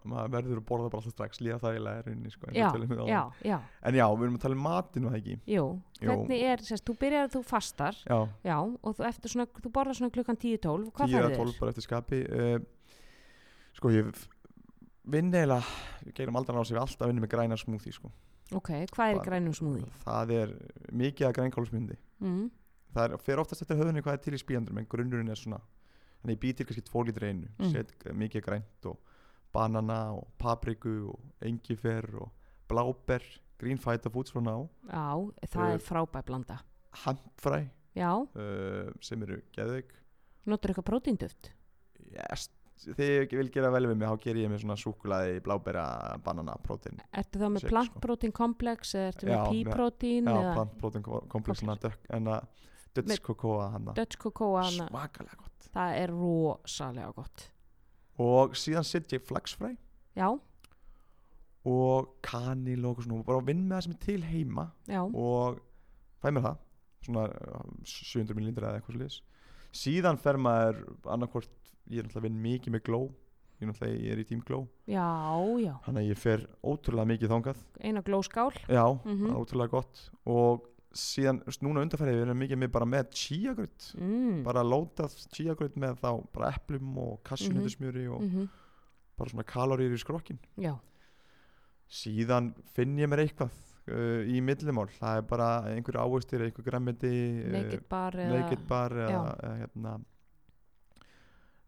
[0.04, 2.70] maður verður að borða bara alltaf strax líða það er rauninni sko, og Já,
[3.08, 3.58] já, já.
[3.82, 5.64] en já, við erum að tala um matinu það ekki Jú,
[6.00, 9.94] hvernig er, sérst, þú byrjar að þú fastar, já, já, og þú, svona, þú borðar
[10.00, 11.44] svona klukkan 10-12, hvað 10 færðu eða þér?
[11.46, 12.58] 12 bara eftir skapi uh,
[13.76, 14.10] sko ég
[15.06, 15.62] vinn eiginlega
[16.06, 18.10] við gerum aldrei á sig alltaf vinni með græna smúþí sko.
[18.54, 19.84] Ok, hvað er í Bara- grænum smúði?
[20.04, 20.52] það er
[20.92, 22.50] mikið að grænkálsmyndi Mm.
[22.94, 25.58] það er, fer oftast eftir höfðunni hvað er til í spíjandur en grunnurinn er svona
[26.22, 27.70] þannig ég býtir kannski 2 lítri einu Mm.
[27.72, 28.96] set mikið grænt og
[29.56, 32.30] banana og papriku og engifer og
[32.70, 33.24] bláber
[33.60, 34.56] green fighter foods frá ná
[34.90, 35.06] Já,
[35.48, 36.58] það er frábæð blanda.
[37.06, 37.62] hampfræ
[37.96, 39.94] Já, uh, sem eru geðveik
[40.46, 41.48] notur eitthvað prótínduft?
[42.12, 45.86] yes, þegar ég vil gera vel við mig þá ger ég með svona súkulaði blábera
[46.24, 47.72] banana prótein Ertu þá með Shake, sko.
[47.74, 51.78] plantprótín komplex eða ertu með píprótín já, eða plant prótein komplexina
[52.18, 52.46] en að
[52.96, 54.86] Dutch cocoa hana?
[54.88, 57.42] svakalega gott Það er rosalega gott.
[58.22, 59.74] Og síðan sitt ég flaxfræ
[60.16, 60.28] Já,
[61.66, 64.68] og kanil og svona og bara vinn með það sem er til heima.
[64.86, 65.58] Já, og
[66.22, 66.60] fæ mér það
[67.06, 69.20] svona uh, 700 ml eða eitthvað sliðis
[69.76, 71.52] síðan fer maður annarkvort,
[71.90, 73.06] ég er náttúrulega að vinna mikið með glow
[73.56, 75.08] ég er náttúrulega, ég er í tím glow já,
[75.62, 75.74] já.
[75.86, 77.60] þannig að ég fer ótrúlega mikið þangað.
[77.80, 78.50] Eina glóskál.
[78.68, 80.02] já, það er ótrúlega gott.
[80.28, 80.66] Og
[80.96, 84.42] síðan, þú veist, núna undarfærið við erum mikið með bara með chiagröð Mm.
[84.46, 88.48] bara lótað chiagröð með þá bara eplum og kassunutusmjöri og Mm
[89.16, 90.74] bara svona kaloríur í skrokkin Já,
[91.88, 93.48] síðan finn ég mér eitthvað
[93.88, 97.12] uh, í millimál, það er bara einhverju ávöxtir, einhver grammiti
[97.54, 98.34] naked bar eða...
[98.42, 99.94] naked bar eða, eða hérna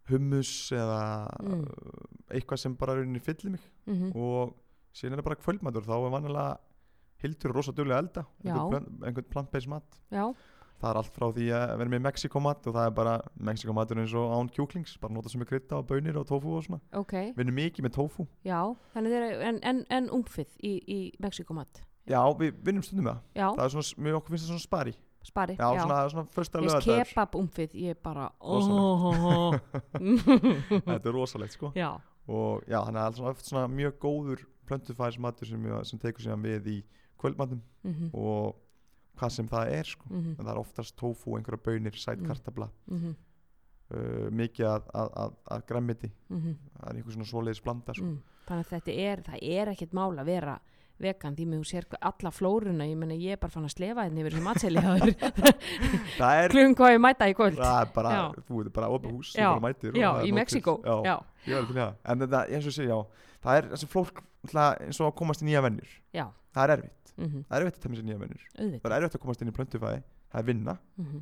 [0.08, 1.00] hummus eða
[1.44, 1.60] Mm.
[1.64, 2.06] uh,
[2.36, 3.64] eitthvað sem bara rauninni fyllir mig.
[3.88, 4.54] Mm og
[4.96, 5.84] síðan er það bara kvöldmatur.
[5.88, 6.58] Þá er vannilega
[7.22, 8.22] hildur rosa duglega að elda.
[8.44, 8.54] Já.
[8.54, 9.88] einhvern, einhvern plant-based mat.
[10.14, 10.24] Já,
[10.78, 13.14] það er allt frá því að vera með Mexikomat og það er bara
[13.48, 14.94] Mexikomatur eins og án kjúklings.
[15.02, 16.78] Bara nota sem er krydda og bönir og tofu og svona.
[17.00, 17.14] Ok.
[17.34, 18.60] við erum mikið með tofu Já,
[18.94, 21.82] þannig þeir eru, en, en, en umfið í, í Mexikomat.
[22.08, 23.26] já, við vinnum stundum með það.
[23.34, 24.94] Já, það er svona, mjög okkur finnst það svona spari.
[25.28, 25.56] Spari.
[25.58, 28.28] já, svona, svona fyrsta lögadagur kebab umfið, ég er bara...
[30.86, 31.72] þetta er rosalegt sko.
[31.76, 31.90] Já,
[32.30, 36.70] og já, þannig að það er svona, mjög góður plöntufæðismatur sem, sem tekur síðan við
[36.72, 36.78] í
[37.18, 38.56] kvöldmatum mhm, og
[39.18, 40.06] hvað sem það er sko.
[40.12, 42.26] Mhm, en það er oftast tofu, einhverja bönir, sæt Mm.
[42.30, 43.14] kartabla mhm,
[43.90, 48.04] uh, mikið að, að, að, að grammiti mhm, það er einhver svona svoleiðis blanda sko.
[48.04, 48.18] mm.
[48.48, 50.58] Þannig að þetta er, það er ekkert mál að vera
[50.98, 54.06] vegan því með þú sér alla flóruna, ég meina ég er bara fann að slefa
[54.06, 54.34] hérna yfir
[56.18, 57.58] það er Klukkan hvað ég mæta í kvöld.
[57.60, 58.24] það er bara, Já.
[58.48, 60.32] þú veit bara opið hús Já, mætir Já, í
[61.78, 61.94] það.
[62.02, 62.98] En þetta, eins og sé, já
[63.44, 63.88] það er þessi
[64.42, 65.94] náttúrulega eins og að komast í nýja vennir
[66.54, 68.44] það er erfitt, mm það er erfitt að temja sér nýja vennir
[68.82, 71.18] það er erfitt að komast inn í plöntufæði það er vinna, mm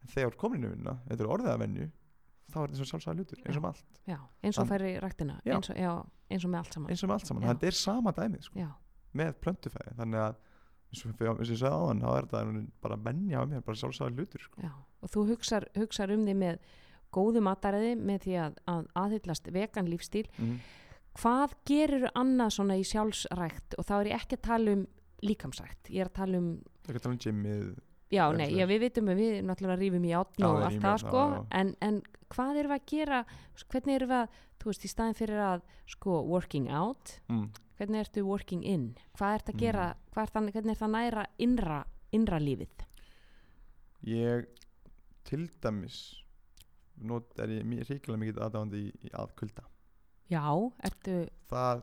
[0.00, 1.86] en þegar þú ert komin inn í vinna þetta er orðið að venju
[2.50, 3.98] þá er þetta eins og sjálfsæða hlutur, eins og með allt.
[4.10, 5.54] Já, eins og Hann- færi ræktina Já.
[5.54, 5.70] eins
[6.30, 6.90] eins og með allt saman.
[6.90, 7.48] Eins og með allt saman, Já.
[7.52, 8.66] þetta er sama dæmið sko,
[9.20, 10.34] með plöntufæði þannig að
[10.90, 14.40] eins og, ég sagði áðan þá er þetta bara venja á mér, bara sjálfsæða hlutur
[14.46, 14.70] sko.
[15.02, 16.58] og þú hugsar, hugsar um því með
[17.12, 20.26] góðu mataræði með því að, að aðhyllast vegan lífstíl.
[20.38, 20.58] Mm.
[21.18, 23.74] hvað gerir annað svona í sjálfsrækt?
[23.78, 24.86] Og þá er ég ekki að tala um
[25.26, 26.50] líkamsrækt, ég er að tala um
[26.84, 27.64] það er að tala um gymmið
[28.10, 31.24] já, nei, já, við vitum að við náttúrulega rífum í átn og allt það sko.
[31.24, 31.42] já, já.
[31.60, 31.98] en, en
[32.34, 33.24] hvað erum við að gera?
[33.70, 37.46] Hvernig erum við að, þú veist, í staðin fyrir að sko, working out mm.
[37.78, 38.86] hvernig ertu working in?
[39.18, 39.64] Hvað ert að Mm.
[39.64, 41.80] gera, hvað er það, hvernig er það næra innra,
[42.12, 42.86] innra lífið?
[44.10, 44.46] Ég
[45.28, 46.00] til dæmis
[47.00, 49.64] not er ég ríkilega mikið aðdáðandi í, í að kulda
[50.30, 50.44] já,
[50.86, 51.16] ertu,
[51.50, 51.82] það,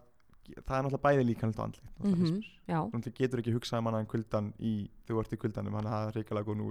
[0.56, 2.26] það er náttúrulega bæði líkanlegt og andlegt Mhm.
[2.28, 5.88] mm já Þú getur ekki hugsað um annan kuldan í þú ert í kuldanum, hann
[5.88, 6.66] er ríkilega góð nú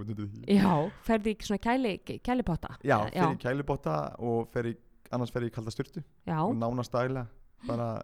[0.47, 4.75] já, ferði ekki svona kæli, kælipotta Já, já, fer í kælubotta og fer í,
[5.11, 6.37] annars fer í kalda styrtu já.
[6.43, 7.27] og nánast daglega
[7.67, 8.01] bara,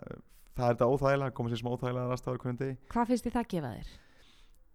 [0.56, 2.78] það er þetta óþægilega, koma sér smá óþægilega rastafar hverjum degi.
[2.90, 3.88] hvað finnst þið það gefa þér?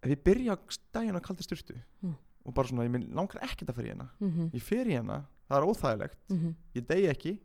[0.09, 0.57] Ég byrja
[0.93, 2.15] daginn á kalda styrtu Mm.
[2.45, 4.95] og bara svona, ég minn langar ekkert að fer í hana Mm ég fer í
[4.95, 6.55] hana, það er óþægilegt -hmm.
[6.75, 7.39] ég degi ekki,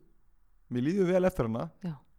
[0.71, 1.69] mér líður vel eftir hana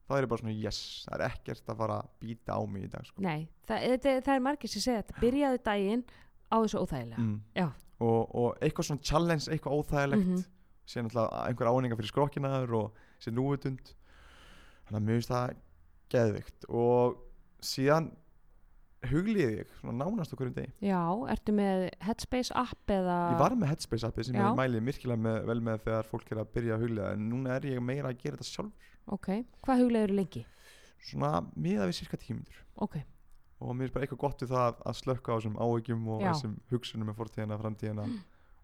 [0.06, 0.78] Þá er bara svona, yes,
[1.08, 3.22] það er ekkert að fara að býta á mig í dag sko.
[3.24, 6.04] Nei, það, það, það er margir sem segja þetta byrjaðu daginn
[6.46, 7.72] á þessu óþægilega mm.
[7.96, 10.44] Og, og eitthvað svona challenge, eitthvað óþægilegt Mhm.
[10.86, 13.88] síðan náttúrulega einhver áninga fyrir skrokkinaður og sér núvitund
[14.86, 15.56] þannig að mjög finnst það
[16.14, 17.16] geðvikt og
[17.66, 18.10] síðan
[19.06, 21.00] hugliði ég svona nánast okkur um degi Já,
[21.34, 24.44] ertu með Headspace app eða ég var með Headspace appi sem Já.
[24.46, 27.56] ég mæli virkilega með, vel með þegar fólk er að byrja að hugliða en núna
[27.58, 29.28] er ég meira að gera þetta sjálf Ok,
[29.62, 30.44] hvað huglegur lengi?
[31.06, 32.96] svona miða við cirka tíu mínútur Ok,
[33.60, 36.32] og mér er bara eitthvað gott við það að slökka á þessum áhyggjum og Já.
[36.32, 38.06] þessum hugsunum með fortíðina, framtíðina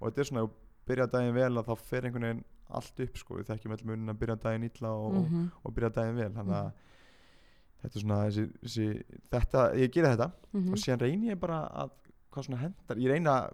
[0.01, 0.51] og þetta er svona, þú
[0.88, 4.09] byrja daginn vel að þá fer einhvern veginn allt upp sko, við þekkjum öll munin
[4.11, 6.78] að byrja daginn illa og, mm og byrja daginn vel þannig að Mhm.
[7.82, 8.86] þetta er svona þessi, þessi,
[9.30, 10.72] þetta, ég gera þetta Mhm.
[10.72, 11.90] og síðan reyni ég bara að
[12.32, 13.51] hvað svona hendar, ég reyna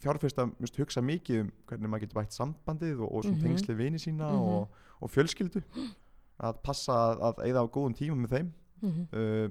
[0.00, 3.46] fjárfyrst að mjög, hugsa mikið um hvernig maður getur bætt sambandið og, og svona Mhm.
[3.46, 4.42] tengslið vini sína Mhm.
[4.42, 4.68] og,
[5.02, 5.62] og fjölskyldu
[6.40, 8.52] að passa að, að eigða á góðum tíma með þeim.
[8.82, 9.06] Mhm.
[9.12, 9.48] uh,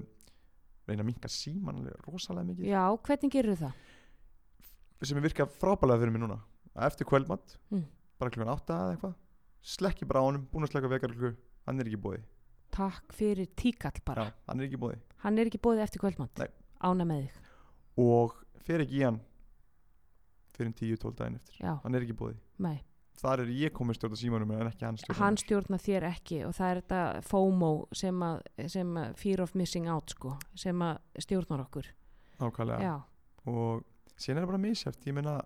[0.86, 2.66] reyna að minka síman alveg rosalega mikið.
[2.70, 3.72] Já, hvernig gerur það?
[5.02, 6.38] sem er virkað frábælega fyrir mig núna.
[6.76, 7.84] Eftir kvöldmatt, Mm.
[8.18, 9.14] bara klukkan átta eða eitthvað
[9.62, 12.22] slekki bara á honum, búin að slekka vegarklukku hann er ekki bóði,
[12.70, 14.24] Takk fyrir tíkall bara.
[14.26, 16.48] Já, hann er ekki bóði Hann er ekki bóðið eftir kvöldmatt.
[16.80, 17.32] Ána með þig?
[17.98, 18.34] Og
[18.66, 19.20] fer ekki í hann
[20.56, 21.56] fyrir 10-12 daginn eftir.
[21.60, 22.78] Já, hann er ekki bóði, nei
[23.20, 26.40] þar er ég komið stjórn á símanum en ekki hann stjórn Hann stjórna þér ekki
[26.46, 28.40] og það er þetta FOMO sem að,
[28.72, 31.92] sem að fear of missing out sko sem að stjórnar okkur.
[32.40, 32.90] Nákvæmlega.
[32.90, 32.96] Já,
[33.52, 33.86] og
[34.16, 35.36] síðan er það bara misjæft ég meina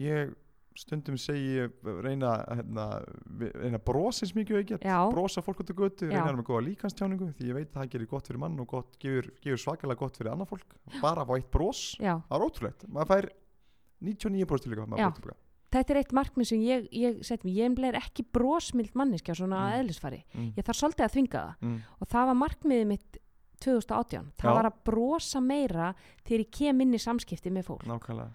[0.00, 0.34] ég
[0.76, 1.64] stundum segi
[2.04, 2.84] reyna hérna,
[3.40, 4.84] reyna eins mikið og ég get.
[5.14, 8.10] Brosa fólk út á götu, reyna með góða líkanstjáningu því ég veit að það gerir
[8.10, 10.76] gott fyrir mann og gott, gefur, gefur svakalega gott fyrir annað fólk.
[11.00, 12.86] Bara fá eitt bros, það er ótrúlegt.
[12.92, 13.30] Maður fær
[14.04, 15.42] 99% til líka maður fær tilbaka.
[15.72, 19.66] Þetta er eitt markmið sem ég, ég mér, ég er ekki brosmild manneskja svona Mm.
[19.66, 20.24] að eðlisfari.
[20.34, 20.52] mm.
[20.56, 21.78] Ég þarf svolítið að þvinga það Mm.
[22.00, 23.18] og það var markmiðið mitt
[23.60, 24.32] 2018.
[24.38, 24.54] Það Já.
[24.54, 25.94] var að brosa meira
[26.24, 28.30] þegar ég kem inn í samskipti með fólk nákvæmlega,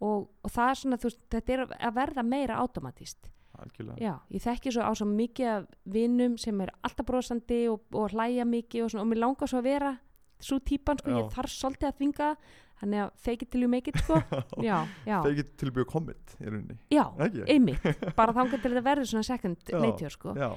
[0.00, 3.30] og, og það er svona, þú veist, þetta er að verða meira automatist.
[3.56, 8.10] algjörlega Já, ég þekki svo á svo mikið vinnum sem er alltaf brosandi og, og
[8.12, 9.98] hlæja mikið og, svona, og mér langar svo að vera
[10.42, 11.18] svo típan, sko, Já.
[11.18, 12.30] ég þarf svolítið að þvinga
[12.76, 14.20] þannig að fake it till you make it, sko.
[14.68, 17.04] já, já, það er ekki tilbúið komment í rauninni já,
[17.48, 17.86] einmitt,
[18.18, 20.34] bara þangar til þetta verður svona second nature, sko.
[20.36, 20.50] Já.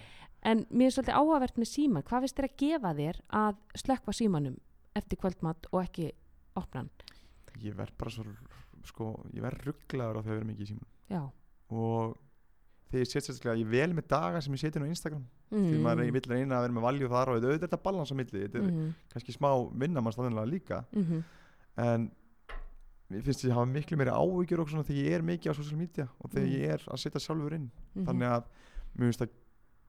[0.50, 2.04] En mér er svolítið áhugavert með síman.
[2.08, 4.54] Hvað finnst þér að gefa þér að slökka símanum
[4.96, 6.06] eftir kvöldmatt og ekki
[6.56, 6.92] opna hann?
[7.64, 8.26] ég verð bara svo
[8.88, 11.22] sko, ég verð rugglaður á því að vera mikið í símanum Já.
[11.76, 12.18] og
[12.90, 15.66] þegar ég set sérstaklega, ég vel með daga sem ég seti inn á Instagram Mm.
[15.70, 18.12] því maður er- vill reyna að vera með valju þar og auðvitað er þetta balans
[18.12, 21.24] á milli, þetta er Mm kannski smá vinnamannslæðinlega líka -hmm.
[21.78, 22.12] en
[23.12, 25.78] mér finnst ég hafa miklu meiri áhyggjur og svona þegar ég er mikið á social
[25.80, 26.54] media og þegar Mm.
[26.60, 28.06] ég er að setja sjálfur inn Mhm.
[28.06, 28.44] þannig að
[28.98, 29.30] mér finnst það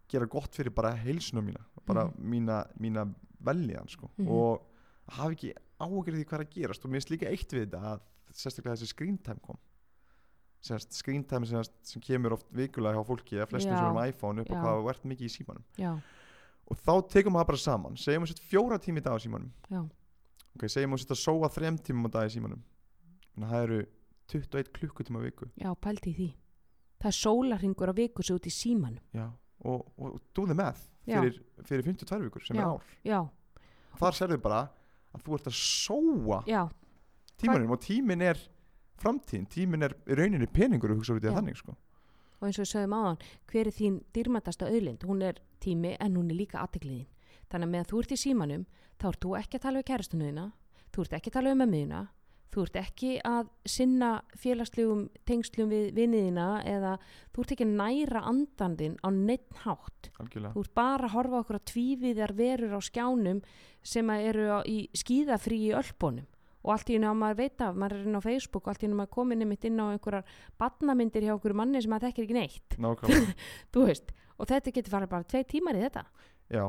[0.08, 2.30] gera gott fyrir bara heilsunum mína bara Mhm.
[2.30, 3.14] mína, mína
[3.44, 4.10] veljan sko.
[4.18, 4.28] Mhm.
[4.28, 4.62] og
[5.08, 7.80] hafa ekki af því hvað er að gerast og mér finnst líka eitt við þetta
[7.80, 8.00] að
[8.32, 9.56] sérstaklega þessi screen time kom
[10.60, 14.50] Time sem, sem kemur oft vikulega hjá fólki eða flestum sem er með iPhone upp
[14.52, 15.92] á hvað ert mikið í símanum Já.
[16.68, 19.48] og þá tekum maður bara saman segjum við sett fjóra tími í dag á símanum
[19.72, 19.80] Já.
[20.56, 22.60] ok, segjum við sett að sóa þrem tímum á dag í símanum
[23.32, 23.80] þannig að það eru
[24.34, 26.28] 21 klukkutíma á viku Já, pælti í því.
[27.00, 29.00] Það er sólarringur á viku sig út í símanum.
[29.16, 29.26] já,
[29.64, 31.16] og, og do the math Já.
[31.22, 33.24] fyrir, fyrir 52 vikur sem er ár já,
[33.96, 34.60] þar serðu bara
[35.16, 36.66] að þú ert að sóa já,
[37.40, 38.38] tímanum og tímin er
[39.00, 41.76] framtíðin, tímin er rauninni peningur og hugsa út í þannig sko.
[42.40, 43.18] og eins og við sögum áðan
[43.50, 45.04] hver er þín dýrmætasta auðlind?
[45.04, 47.08] Hún er tími en hún er líka aðtekliðin
[47.50, 48.64] þannig að meðan þú ert í símanum
[49.00, 50.46] þá ert þú ekki að tala við kærastunuðina
[50.94, 52.00] þú ert ekki að tala um mömmuðina
[52.50, 56.96] þú ert ekki að sinna félagslegum tengslum við vinniðina eða
[57.30, 60.10] þú ert ekki að næra andandin á neitt hátt.
[60.18, 60.54] Algjörlega.
[60.56, 63.42] Þú ert bara að horfa okkur að tvíviðar verur á skjánum
[63.86, 66.26] sem eru á, í skíðafrí í ölpunum
[66.60, 68.82] og allt í hennu á maður veit af, maður er inn á Facebook og allt
[68.82, 72.26] í hennu maður komin einmitt inn á einhverjar badnamyndir hjá okkur manni sem maður þekkir
[72.26, 72.76] ekki neitt.
[72.76, 73.36] Nákvæmlega,
[73.72, 76.04] þú veist, og þetta getur farið bara tvei tímar í þetta.
[76.52, 76.64] Já,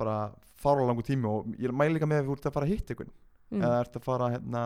[0.00, 0.16] bara
[0.64, 2.94] fára langu tími og ég mæli líka með að þú ert að fara að hitta
[2.94, 3.14] einhvern.
[3.52, 3.62] Mm.
[3.62, 4.62] eða ert að fara hérna,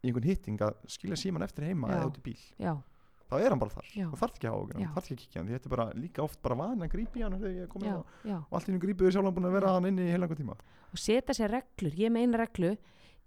[0.00, 1.98] í einhvern hitting að skilja síman eftir heima Já.
[1.98, 2.38] eða út í bíl.
[2.58, 2.72] Já,
[3.30, 4.88] þá er hann bara þar og þarf ekki að hafa okkur, Já.
[4.94, 7.24] þarf ekki að kíkja hann þetta er bara líka oft bara van að grípa í
[7.26, 9.50] hann þegar ég er komin já, á og allt í hennu grípið sjálf hann búin
[9.50, 10.56] að vera hann inni í heilanga tíma.
[10.90, 12.72] Og setja sér reglur, ég með eina reglu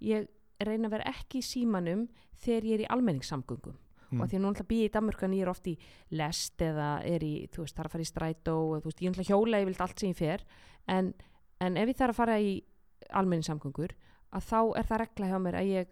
[0.04, 0.28] ég
[0.60, 2.08] reyna að vera ekki í símanum
[2.44, 3.80] þegar ég er í almenningssamgöngum
[4.14, 4.22] Mm.
[4.22, 5.72] og því að nú ætla að býja í Danmörkan ég er oft í
[6.12, 9.18] lest eða er í, þú veist, þarf að fara í strætó og þú veist, ég
[9.18, 10.44] að hjóla ég vilt allt sem ég fer
[10.88, 11.14] en,
[11.60, 12.52] en ef ég þarf að fara í
[13.10, 13.96] almenningssamgöngur
[14.34, 15.88] að þá er það regla hjá mér að ég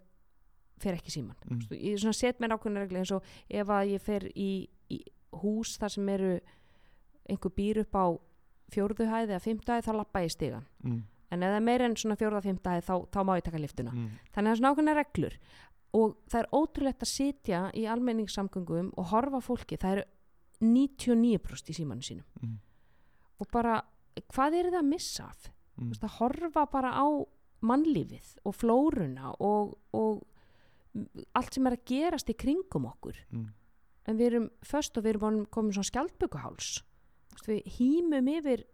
[0.82, 1.58] fer ekki í síman Mm.
[1.58, 1.76] mm.
[1.82, 5.02] ég set mér ákveðna regla eins og ef að ég fer í, í
[5.42, 6.32] hús þar sem eru
[7.28, 8.06] einhver býr upp á
[8.72, 11.02] fjórðu hæð eða fimmtu hæð þá lappa ég stigan mm.
[11.32, 13.60] En ef það er meira en svona fjórða fimmta hæð þá, þá má ég taka
[13.62, 14.08] liftuna Mm.
[14.34, 15.36] þannig að það er svona ákveðna reglur
[15.94, 20.04] og það er ótrúlegt að sitja í almenningssamgöngum og horfa fólki það eru
[20.62, 22.58] 99% í símanu sínum Mm.
[23.40, 23.82] og bara,
[24.32, 25.50] hvað er það að missa af?
[25.78, 25.84] Mm.
[25.84, 27.06] Þú veist, að horfa bara á
[27.62, 30.22] mannlífið og flóruna og, og
[31.34, 33.48] allt sem er að gerast í kringum okkur Mm.
[34.06, 36.82] en við erum föst og við erum komin svona skjaldbökuháls
[37.46, 38.64] við hýmum yfir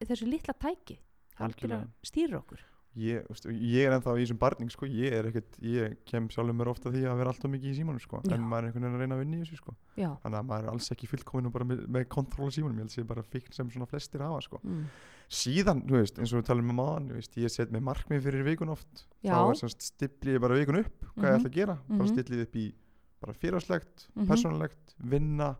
[0.00, 0.98] þessu litla tæki
[1.46, 1.88] Algjörlega.
[2.02, 2.64] stýra okkur
[2.98, 4.86] ég, veistu, ég er ennþá í þessum barning sko.
[4.86, 8.00] ég er ekkert, ég kem sjálfur mér ofta því að vera alltaf mikið í símanum
[8.02, 8.22] sko.
[8.32, 9.74] En maður er einhvern veginn að reyna að vinna í þessu sko.
[9.94, 12.96] þannig að maður er alls ekki bara með, með kontról á símanum, ég held að
[12.96, 14.60] sé bara fíkn sem svona flestir hafa sko.
[14.64, 14.84] mm.
[15.28, 19.04] síðan, veist, eins og við talum um aðan ég set með markmið fyrir vikun oft
[19.22, 19.36] Já.
[19.36, 21.38] þá er stipli ég bara vikun upp hvað ég Mhm.
[21.38, 22.12] ætla að gera, bara Mhm.
[22.16, 22.72] stillið upp í
[23.20, 24.26] bara félagslegt, Mhm.
[24.26, 25.56] persónulegt vinna,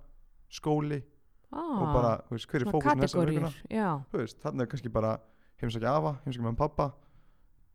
[0.50, 1.02] skóli
[1.52, 3.52] ah, og bara, veist, hver er fókusin þessar vikuna
[4.40, 5.18] þarna er kannski bara
[5.60, 6.88] heimsækja afa, heimsækja með pappa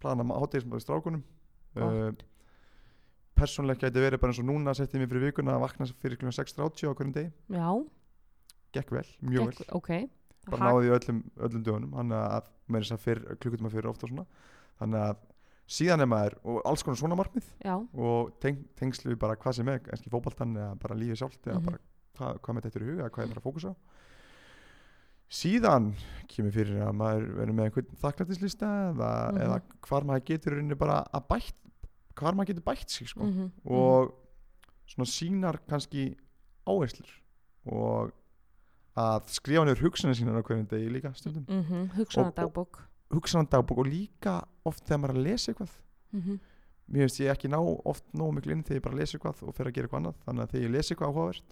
[0.03, 1.23] plana hátegismæði strákunum.
[1.75, 1.81] Uh,
[2.11, 2.23] Gott.
[3.35, 6.19] persónulega gæti verið bara eins og núna setti ég mig fyrir vikuna að vakna fyrir
[6.21, 6.27] kl.
[6.29, 7.31] 6.30 á hverjum degi.
[7.49, 7.69] Já.
[8.73, 10.09] Gekk vel, mjög gekk, vel.
[10.49, 13.89] bara Hag- náði í öllum, öllum dögunum þannig að með þess að fyrr, klukkutíma fyrir
[13.89, 14.25] ofta svona.
[14.81, 15.15] Þannig að
[15.73, 17.45] síðan er maður og alls konar svona markmið.
[17.63, 21.59] Já, og teng, tengslu bara hvað sem er kannski fótbaltan eða bara lífið sjálft eða
[21.59, 21.65] Mhm.
[21.65, 21.77] bara
[22.17, 23.75] hvað, hvað með þetta er í huga, hvað er bara að fókusa á
[25.33, 25.91] síðan
[26.29, 29.41] kemur fyrir að maður verður með einhvern þakklætislista eða, Mhm.
[29.45, 31.55] eða hvar maður getur rauninni bara að bætt
[32.15, 33.23] hvar maður getur bætt sig sko.
[33.25, 34.13] Mhm, og
[34.87, 36.15] svona sínar kannski
[36.67, 37.09] áherslur
[37.65, 38.11] og
[38.95, 41.45] að skrifa niður hugsanir sínar á hverjum degi líka stundum.
[41.49, 43.77] Mm -hmm, hugsanadagbók hugsanan dagbók.
[43.79, 45.69] og líka oft þegar maður er að lesa eitthvað.
[46.13, 46.39] Mm -hmm.
[46.91, 49.55] mér finnst ég ekki ná oft nógu miklu inn þegar ég bara lesi eitthvað og
[49.55, 51.43] fer að gera eitthvað annað þannig að þegar ég lesi eitthvað áhugavert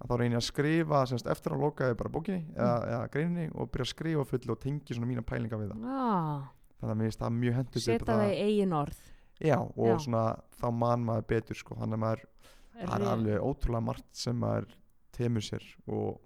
[0.00, 2.88] að þá reynir ég að skrifa semst, eftir að loka ég bara bókinni eða, Mm.
[2.92, 5.84] eða greininni og byrja að skrifa full og tengi svona mína pælinga við það.
[5.86, 6.48] Ah,
[6.80, 9.00] þannig að mér finnst það mjög hendur setja það í eigin orð.
[9.40, 9.96] Já og Já.
[10.04, 10.24] svona
[10.60, 12.24] þá man maður betur sko þannig að maður
[12.76, 14.66] það er alveg ótrúlega margt sem maður
[15.16, 16.20] temur sér og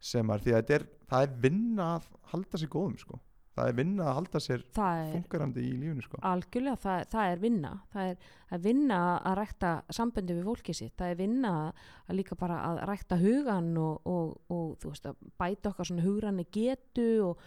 [0.00, 3.20] sem maður því að er, það er vinna að halda sér góðum sko
[3.60, 6.20] það er vinna að halda sér er funkarandi í lífunu sko.
[6.30, 7.72] Algjörlega, það, það er vinna.
[7.94, 9.00] Það er að vinna
[9.30, 13.72] að rækta samböndi við fólkið sitt, það er vinna að líka bara að rækta hugan
[13.80, 17.44] og, og, og þú veist að bæta okkar svona hugranni getu og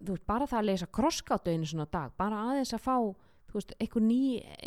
[0.00, 2.98] þú veist bara það að lesa krosskáttu einu svona dag, bara aðeins að fá
[3.46, 4.20] þú veist, eitthvað ný,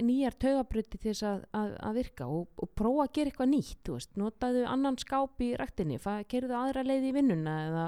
[0.08, 3.82] nýjar taugabruti til þess að, að, að virka og, og prófa að gera eitthvað nýtt,
[3.86, 6.00] þú veist, notaðu annan skáp í ræktinni,
[6.32, 7.86] kerðu aðra leið í vinnuna eða,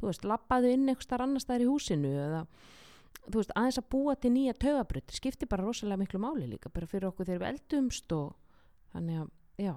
[0.00, 2.42] þú veist, lappaðu inn eitthvað starf annar staðar í húsinu eða
[3.26, 6.88] þú veist, aðeins að búa til nýja taugabruti skiptir bara rosalega miklu máli líka bara
[6.90, 8.34] fyrir okkur þegar við eldumst og
[8.94, 9.74] þannig að, já,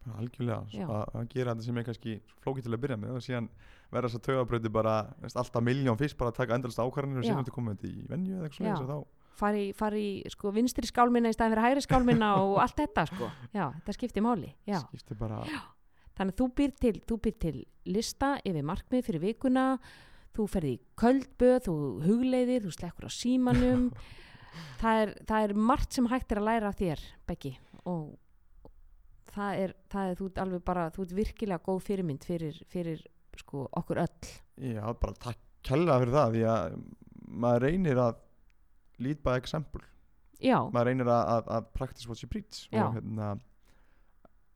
[0.00, 0.86] bara algjörlega Já.
[0.88, 3.48] að, gera þetta sem er kannski flókið til að byrja með og síðan
[3.90, 7.26] verða þess að taugabröði bara veist, alltaf miljón fyrst bara að taka endalist ákvarðanir og
[7.26, 7.30] Já.
[7.30, 8.76] síðan þetta komið þetta í venju eða eitthvað Já.
[8.78, 13.06] svona þá fari, fari sko, vinstri skálminna í staðin fyrir hægri skálminna og allt þetta
[13.10, 13.28] sko,
[13.58, 15.42] já, þetta skiptir máli já, skiptir bara
[16.20, 17.56] þannig að þú býr til, þú býr til
[17.88, 19.66] lista yfir markmið fyrir vikuna
[20.36, 23.88] þú ferði í köldböð, þú hugleiðir þú slekkur á símanum.
[24.80, 27.52] Það er, það er margt sem hægt er að læra þér, Beggi
[27.86, 28.16] og
[29.30, 33.04] það er, það er þú ert alveg bara, þú ert virkilega góð fyrirmynd fyrir, fyrir
[33.38, 34.32] sko, okkur öll.
[34.58, 36.74] Já, bara takk kærlega fyrir það því að
[37.44, 38.18] maður reynir að
[39.06, 39.84] lead by example.
[40.42, 42.82] Já, maður reynir að, að, að practice what you preach Já.
[42.82, 43.30] og hérna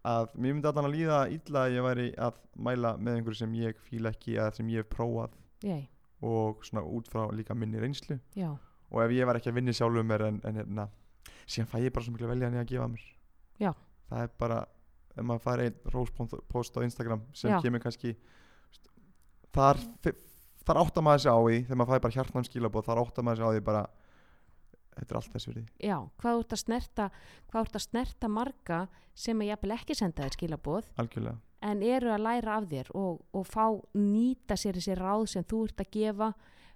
[0.04, 3.56] að mér myndi allan að líða illa að ég væri að mæla með einhverju sem
[3.60, 5.34] ég fíla ekki eða sem ég hef prófað.
[5.64, 5.86] Ég,
[6.24, 8.18] og svona út frá líka minni reynslu.
[8.36, 8.52] Já,
[8.90, 10.88] og ef ég var ekki að vinna sjálfum mér en, en hérna
[11.46, 13.04] síðan fæ ég bara svo miklu velja hann að gefa mér.
[13.60, 13.72] Já.
[14.10, 14.60] það er bara
[15.14, 17.60] ef maður fær einn róspost á Instagram sem Já.
[17.62, 18.14] kemur kannski
[19.54, 19.78] þar,
[20.66, 23.40] þar áttar maður sig á því þegar maður fær bara hjartnæm skilabóð þar áttar maður
[23.40, 23.84] sig á því bara
[24.96, 25.64] þetta er allt þess virði.
[25.82, 27.08] Já hvað þú ert að snerta
[27.50, 28.80] hvað þú ert að snerta marga
[29.14, 31.38] sem er jafnvel ekki senda þér skilaboð algjörlega.
[31.70, 33.64] en eru að læra af þér og, og fá
[33.96, 36.34] nýta sér þessi ráð sem þú ert að gefa.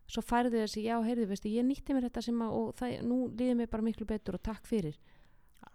[0.09, 3.19] Svo færðu þessi, já, heyrðu, veistu, ég nýtti mér þetta sem að, og það, nú
[3.36, 4.97] líður mér bara miklu betur og takk fyrir.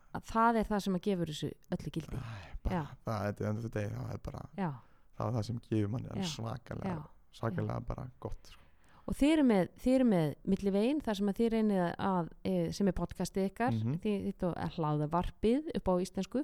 [0.09, 2.21] Að það er það sem að gefur þessu öllu gildi.
[2.65, 4.71] Bara, það er endur þetta það er bara já,
[5.13, 6.97] það er það sem gefur manni svakalega
[7.33, 8.62] svakalega bara gott sko.
[9.03, 12.89] Og þið eru með, eru með milli veginn þar sem þið reynið að e, sem
[12.89, 13.75] er podcastið ykkar.
[13.75, 13.99] Mhm.
[14.03, 16.43] þið, þið er hlaðavarpið upp á íslensku.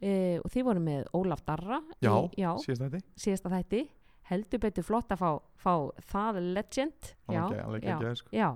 [0.00, 3.86] E, og þið voru með Ólaf Darra já, í, já síðasta þætti.
[4.30, 5.74] Heldur betur flott að fá, fá
[6.12, 7.14] það legend.
[7.34, 8.30] Já, alveg já, ekki sko.
[8.30, 8.48] já,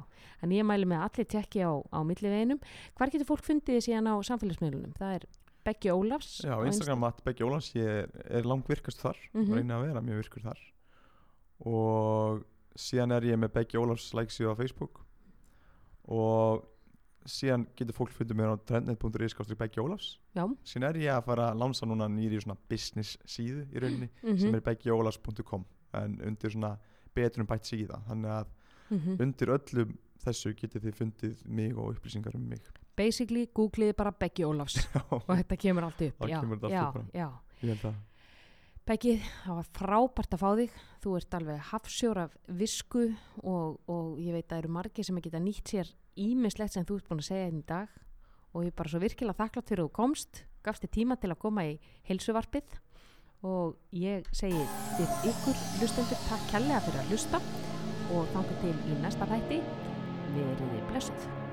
[0.47, 2.61] en ég mæli með allir tekki á, á milli veginum.
[2.95, 4.95] Hvar getur fólk fundið síðan á samfélagsmiðlunum?
[5.01, 5.27] Það er
[5.65, 9.19] Beggi Ólafs já, Instagram at Beggi Ólans ég er, er langt virkast þar.
[9.33, 9.51] Mhm.
[9.51, 10.63] og reyna að vera mjög virkur þar.
[11.65, 12.45] Og
[12.77, 15.01] síðan er ég með Beggi Ólafs læksíðu á Facebook
[16.11, 16.65] og
[17.25, 21.47] síðan getur fólk fundið mér á trendnet.is Beggi Ólafs já, síðan er ég að fara
[21.53, 25.65] að lansa núna nýri svona business síðu í rauninni mm sem er beggiólafs.com
[25.95, 26.75] en undir svona
[27.15, 28.01] betrum bætt síða.
[28.09, 28.47] Þannig að
[28.91, 29.17] Mhm.
[29.23, 29.95] undir öllum
[30.25, 32.61] þessu getið þið fundið mig og upplýsingar um mig.
[32.97, 34.77] Basically googliði bara Beggi Ólafs
[35.11, 36.27] og þetta kemur allt upp.
[36.29, 37.07] Já, kemur allt já, upp bara.
[37.15, 37.31] já.
[37.63, 37.81] ég
[38.85, 40.73] held að Beggi, það var frábært að fá þig.
[41.01, 45.41] Þú ert alveg hafsjór af visku og, og ég veit að eru margir sem geta
[45.41, 47.89] nýtt sér ímislegt sem þú ert búin að segja einn dag.
[48.53, 50.45] Og ég er bara svo virkilega þakklátt fyrir að þú komst.
[50.65, 51.79] Gafst þið tíma til að koma í
[52.09, 52.77] heilsuvarpið.
[53.45, 54.67] Og ég segi
[54.99, 57.41] til ykkur hlustendur takk kærlega fyrir að hlusta.
[58.13, 59.63] Og þangar til í næsta þætti.
[60.35, 61.44] Veriði blessuð